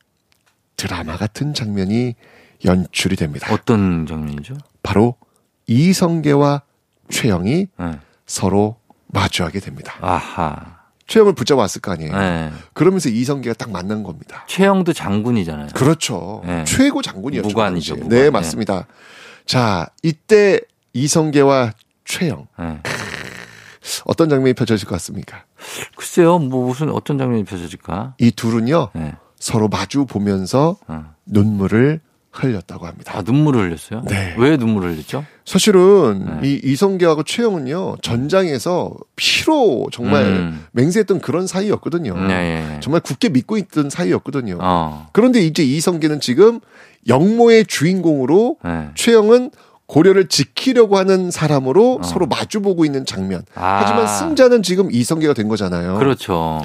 드라마 0.77 1.19
같은 1.19 1.53
장면이 1.53 2.15
연출이 2.65 3.15
됩니다. 3.15 3.53
어떤 3.53 4.07
장면이죠? 4.07 4.55
바로 4.83 5.17
이성계와 5.67 6.63
최영이 7.11 7.67
네. 7.77 7.99
서로 8.25 8.77
마주하게 9.09 9.61
됩니다. 9.61 9.95
아하. 10.01 10.81
최영을 11.07 11.35
붙잡았을 11.35 11.83
거 11.83 11.93
아니에요. 11.93 12.17
네. 12.19 12.51
그러면서 12.73 13.11
이성계가 13.11 13.53
딱 13.55 13.71
만난 13.71 14.03
겁니다. 14.03 14.47
최영도 14.49 14.95
장군이잖아요. 14.95 15.69
그렇죠. 15.75 16.41
네. 16.47 16.65
최고 16.65 17.03
장군이었죠. 17.03 17.49
무관이죠. 17.49 17.95
무관. 17.97 18.09
네, 18.09 18.23
네. 18.23 18.31
맞습니다. 18.31 18.87
자, 19.45 19.89
이때 20.03 20.59
이성계와 20.95 21.73
최영 22.07 22.47
네. 22.59 22.81
어떤 24.05 24.29
장면이 24.29 24.55
펼쳐질 24.55 24.87
것 24.89 24.95
같습니까? 24.97 25.45
글쎄요, 25.97 26.39
뭐 26.39 26.67
무슨 26.67 26.91
어떤 26.91 27.19
장면이 27.19 27.45
펼쳐질까? 27.45 28.15
이 28.19 28.31
둘은요 28.31 28.91
네. 28.95 29.15
서로 29.39 29.69
마주 29.69 30.07
보면서 30.07 30.77
어. 30.87 31.15
눈물을 31.27 32.01
흘렸다고 32.33 32.87
합니다. 32.87 33.13
아, 33.15 33.23
눈물을 33.23 33.67
흘렸어요? 33.67 34.03
네. 34.09 34.35
왜 34.39 34.57
눈물을 34.57 34.93
흘렸죠? 34.93 35.25
사실은 35.45 36.41
네. 36.41 36.49
이 36.49 36.61
이성계하고 36.65 37.25
최영은요 37.25 37.97
전장에서 38.01 38.95
피로 39.17 39.89
정말 39.93 40.25
음. 40.25 40.65
맹세했던 40.73 41.21
그런 41.21 41.47
사이였거든요. 41.47 42.17
네, 42.27 42.33
예, 42.33 42.75
예. 42.77 42.81
정말 42.81 43.03
굳게 43.03 43.29
믿고 43.29 43.59
있던 43.59 43.91
사이였거든요. 43.91 44.59
어. 44.63 45.09
그런데 45.13 45.41
이제 45.43 45.63
이성계는 45.63 46.21
지금 46.21 46.61
영모의 47.07 47.67
주인공으로 47.67 48.57
네. 48.65 48.89
최영은 48.95 49.51
고려를 49.93 50.27
지키려고 50.27 50.97
하는 50.97 51.31
사람으로 51.31 51.99
어. 52.01 52.03
서로 52.03 52.27
마주보고 52.27 52.87
있는 52.87 53.05
장면. 53.05 53.43
아. 53.55 53.83
하지만 53.83 54.07
승자는 54.07 54.63
지금 54.63 54.91
이성계가 54.91 55.35
된 55.35 55.49
거잖아요. 55.49 55.99
그렇죠. 55.99 56.63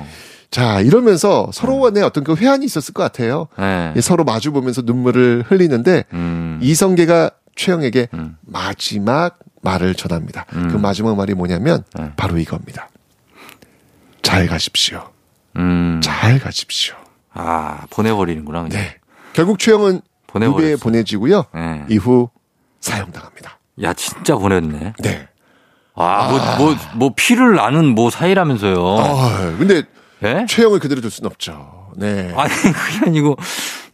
자, 0.50 0.80
이러면서 0.80 1.50
서로 1.52 1.82
간에 1.82 2.02
어떤 2.02 2.24
그 2.24 2.36
회한이 2.36 2.66
있었을 2.66 2.94
것 2.94 3.04
같아요. 3.04 3.50
네. 3.60 3.92
예, 3.98 4.02
서로 4.02 4.24
마주 4.24 4.54
보면서 4.54 4.82
눈물을 4.82 5.44
흘리는데 5.46 6.06
음. 6.14 6.60
이성계가 6.62 7.32
최영에게 7.58 8.08
마지막 8.46 9.40
말을 9.62 9.96
전합니다. 9.96 10.46
음. 10.54 10.70
그 10.72 10.78
마지막 10.78 11.18
말이 11.18 11.34
뭐냐면 11.34 11.84
네. 12.00 12.14
바로 12.16 12.38
이겁니다. 12.38 12.88
잘 14.22 14.48
가십시오. 14.48 15.04
음. 15.58 16.00
잘 16.02 16.40
가십시오. 16.40 16.96
아, 17.34 17.88
보내버리는구나. 17.90 18.64
그냥. 18.64 18.82
네. 18.82 18.96
결국 19.34 19.60
최영은 19.60 20.00
보내버렸어. 20.28 20.62
유배에 20.64 20.76
보내지고요. 20.78 21.44
네. 21.54 21.86
이후 21.90 22.30
사형당합니다. 22.80 23.60
야, 23.84 23.94
진짜 23.94 24.36
보냈네. 24.36 24.94
네. 25.00 25.28
아, 25.96 26.30
뭐, 26.30 26.68
뭐, 26.68 26.76
뭐, 26.96 27.12
피를 27.16 27.56
나는 27.56 27.86
뭐 27.96 28.10
사이라면서요. 28.10 28.98
아, 29.00 29.56
근데 29.58 29.84
예? 30.24 30.46
최영을 30.48 30.80
그대로 30.80 31.02
둘 31.02 31.10
수는 31.12 31.28
없죠. 31.30 31.90
네. 31.96 32.32
아니, 32.36 32.52
그게 32.54 33.06
아니고, 33.08 33.36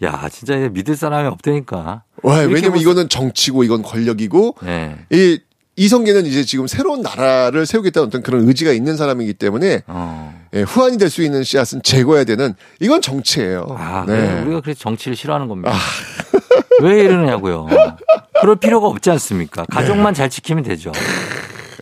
야, 0.04 0.28
진짜 0.30 0.56
믿을 0.56 0.96
사람이 0.98 1.28
없다니까. 1.30 2.04
와, 2.24 2.36
왜냐면 2.40 2.72
뭐- 2.72 2.82
이거는 2.82 3.08
정치고 3.10 3.64
이건 3.64 3.82
권력이고 3.82 4.56
네. 4.64 4.98
이 5.12 5.40
이성계는 5.76 6.26
이제 6.28 6.44
지금 6.44 6.68
새로운 6.68 7.02
나라를 7.02 7.66
세우겠다는 7.66 8.08
어떤 8.08 8.22
그런 8.22 8.48
의지가 8.48 8.74
있는 8.74 8.96
사람이기 8.96 9.34
때문에 9.34 9.82
어. 9.88 10.44
예, 10.54 10.62
후환이 10.62 10.98
될 11.00 11.10
수 11.10 11.24
있는 11.24 11.44
씨앗은 11.44 11.82
제거해야 11.82 12.26
되는 12.26 12.54
이건 12.80 13.02
정치예요. 13.02 13.66
아, 13.78 14.06
네. 14.08 14.42
우리가 14.44 14.62
그래서 14.62 14.82
정치를 14.82 15.16
싫어하는 15.16 15.48
겁니다. 15.48 15.74
왜 16.82 17.02
이러냐고요. 17.02 17.68
그럴 18.42 18.56
필요가 18.56 18.88
없지 18.88 19.10
않습니까? 19.12 19.66
가족만 19.66 20.14
잘 20.14 20.30
지키면 20.30 20.64
되죠. 20.64 20.92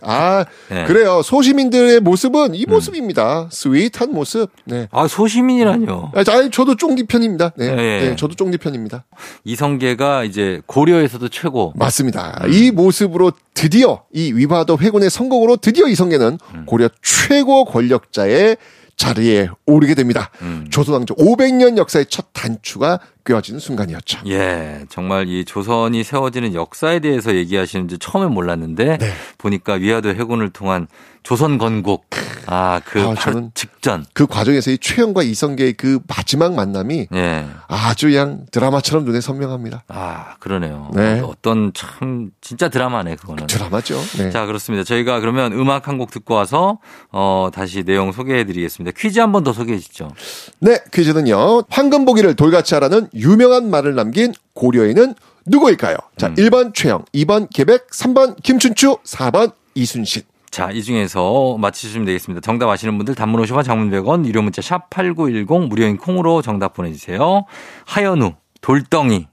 아, 0.04 0.44
네. 0.68 0.84
그래요. 0.84 1.22
소시민들의 1.22 2.00
모습은 2.00 2.54
이 2.54 2.66
모습입니다. 2.66 3.48
스윗한 3.50 4.12
모습. 4.12 4.50
네. 4.64 4.88
아, 4.90 5.06
소시민이라뇨. 5.06 6.10
아, 6.14 6.24
자, 6.24 6.48
저도 6.50 6.74
쫑디 6.76 7.04
편입니다. 7.06 7.52
네. 7.56 7.74
네. 7.74 8.00
네, 8.08 8.16
저도 8.16 8.34
쫑디 8.34 8.58
편입니다. 8.58 9.04
이성계가 9.44 10.24
이제 10.24 10.60
고려에서도 10.66 11.28
최고. 11.28 11.72
맞습니다. 11.76 12.44
이 12.50 12.70
모습으로 12.72 13.32
드디어 13.54 14.02
이 14.12 14.32
위바도 14.32 14.78
회군의 14.78 15.08
성공으로 15.08 15.56
드디어 15.56 15.86
이성계는 15.86 16.38
음. 16.54 16.62
고려 16.66 16.88
최고 17.00 17.64
권력자의 17.64 18.56
자리에 18.96 19.48
오르게 19.66 19.94
됩니다. 19.94 20.30
음. 20.42 20.66
조선왕조 20.70 21.14
500년 21.14 21.76
역사의 21.76 22.06
첫 22.06 22.26
단추가 22.32 23.00
꿰어지는 23.24 23.60
순간이었죠. 23.60 24.20
예, 24.26 24.84
정말 24.88 25.28
이 25.28 25.44
조선이 25.44 26.02
세워지는 26.04 26.54
역사에 26.54 26.98
대해서 27.00 27.34
얘기하시는지 27.34 27.98
처음엔 27.98 28.32
몰랐는데 28.32 28.98
네. 28.98 29.12
보니까 29.38 29.74
위화도 29.74 30.10
해군을 30.10 30.50
통한 30.50 30.86
조선 31.22 31.56
건국 31.56 32.06
아그 32.46 33.00
아, 33.00 33.14
저는 33.14 33.52
직전 33.54 34.04
그 34.12 34.26
과정에서 34.26 34.72
이 34.72 34.78
최영과 34.78 35.22
이성계의 35.22 35.74
그 35.74 36.00
마지막 36.08 36.54
만남이 36.54 37.06
예. 37.14 37.46
아주 37.68 38.08
그냥 38.08 38.46
드라마처럼 38.50 39.04
눈에 39.04 39.20
선명합니다. 39.20 39.84
아 39.86 40.34
그러네요. 40.40 40.90
네. 40.94 41.20
어떤 41.20 41.72
참 41.74 42.32
진짜 42.40 42.68
드라마네 42.68 43.14
그거는. 43.14 43.46
드라마죠. 43.46 44.00
네. 44.18 44.30
자 44.30 44.46
그렇습니다. 44.46 44.82
저희가 44.82 45.20
그러면 45.20 45.52
음악 45.52 45.86
한 45.86 45.92
곡 45.98 46.10
듣고 46.10 46.34
와서 46.34 46.78
어 47.12 47.50
다시 47.54 47.84
내용 47.84 48.10
소개해드리겠습니다. 48.10 48.96
퀴즈 48.98 49.20
한 49.20 49.30
번 49.30 49.44
더 49.44 49.52
소개해 49.52 49.78
주시죠. 49.78 50.10
네, 50.58 50.78
퀴즈는요. 50.92 51.64
황금보기를 51.68 52.34
돌같이 52.34 52.74
하라는 52.74 53.08
유명한 53.14 53.70
말을 53.70 53.94
남긴 53.94 54.32
고려인은 54.54 55.14
누구일까요? 55.46 55.96
자, 56.16 56.28
음. 56.28 56.34
1번 56.34 56.74
최영, 56.74 57.04
2번 57.14 57.48
계백, 57.52 57.88
3번 57.90 58.40
김춘추, 58.42 58.98
4번 59.04 59.52
이순신. 59.74 60.22
자, 60.50 60.70
이 60.70 60.82
중에서 60.82 61.56
맞히시면 61.58 62.04
되겠습니다. 62.04 62.42
정답 62.42 62.68
아시는 62.68 62.96
분들 62.98 63.14
단문 63.14 63.42
50원 63.42 63.64
장문 63.64 63.90
100원 63.90 64.26
유료 64.26 64.42
문자 64.42 64.60
샵 64.60 64.90
8910 64.90 65.68
무료인 65.68 65.96
콩으로 65.96 66.42
정답 66.42 66.74
보내주세요. 66.74 67.46
하연우 67.86 68.34
돌덩이 68.60 69.28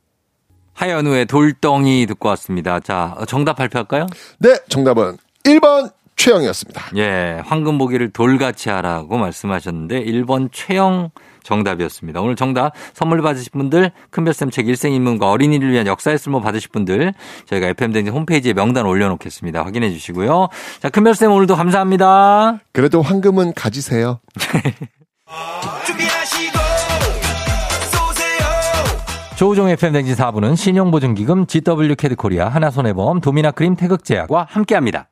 하연우의 0.73 1.25
돌덩이 1.25 2.05
듣고 2.05 2.29
왔습니다. 2.29 2.79
자, 2.79 3.15
어, 3.17 3.25
정답 3.25 3.57
발표할까요? 3.57 4.07
네, 4.39 4.55
정답은 4.69 5.17
1번 5.43 5.91
최영이었습니다. 6.15 6.91
예, 6.95 7.41
황금 7.45 7.77
보기를 7.77 8.11
돌같이 8.11 8.69
하라고 8.69 9.17
말씀하셨는데 9.17 10.03
1번 10.05 10.49
최영 10.53 11.11
정답이었습니다. 11.43 12.21
오늘 12.21 12.35
정답 12.35 12.73
선물 12.93 13.21
받으실 13.21 13.51
분들 13.51 13.91
큰별쌤 14.11 14.51
책 14.51 14.67
일생인문과 14.67 15.29
어린이를 15.29 15.71
위한 15.71 15.87
역사의 15.87 16.17
쓸모 16.17 16.41
받으실 16.41 16.69
분들 16.71 17.13
저희가 17.45 17.67
FM댕진 17.67 18.13
홈페이지에 18.13 18.53
명단 18.53 18.85
올려놓겠습니다. 18.85 19.63
확인해 19.63 19.89
주시고요. 19.91 20.47
자, 20.79 20.89
큰별쌤 20.89 21.31
오늘도 21.31 21.55
감사합니다. 21.55 22.59
그래도 22.71 23.01
황금은 23.01 23.53
가지세요. 23.53 24.19
조우종 29.39 29.69
FM 29.69 29.93
댕진 29.93 30.15
4부는 30.15 30.57
신용보증기금 30.57 31.47
GW 31.47 31.95
캐드코리아 31.95 32.49
하나손해보험 32.49 33.21
도미나크림 33.21 33.77
태극제약과 33.77 34.47
함께합니다. 34.49 35.08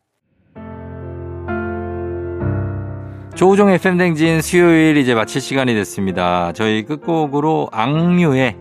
조우종 3.38 3.70
FM 3.70 3.98
댕진 4.00 4.42
수요일 4.42 4.98
이제 4.98 5.14
마칠 5.14 5.42
시간이 5.42 5.76
됐습니다. 5.76 6.52
저희 6.54 6.84
끝곡으로 6.84 7.70
악뮤의 7.72 8.58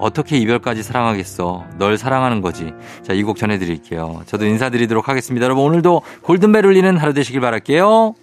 어떻게 0.00 0.36
이별까지 0.36 0.82
사랑하겠어. 0.82 1.64
널 1.78 1.96
사랑하는 1.96 2.40
거지. 2.42 2.72
자, 3.02 3.12
이 3.12 3.22
곡 3.22 3.36
전해드릴게요. 3.36 4.22
저도 4.26 4.44
인사드리도록 4.46 5.08
하겠습니다. 5.08 5.44
여러분, 5.44 5.64
오늘도 5.64 6.02
골든벨 6.22 6.66
울리는 6.66 6.96
하루 6.96 7.14
되시길 7.14 7.40
바랄게요. 7.40 8.14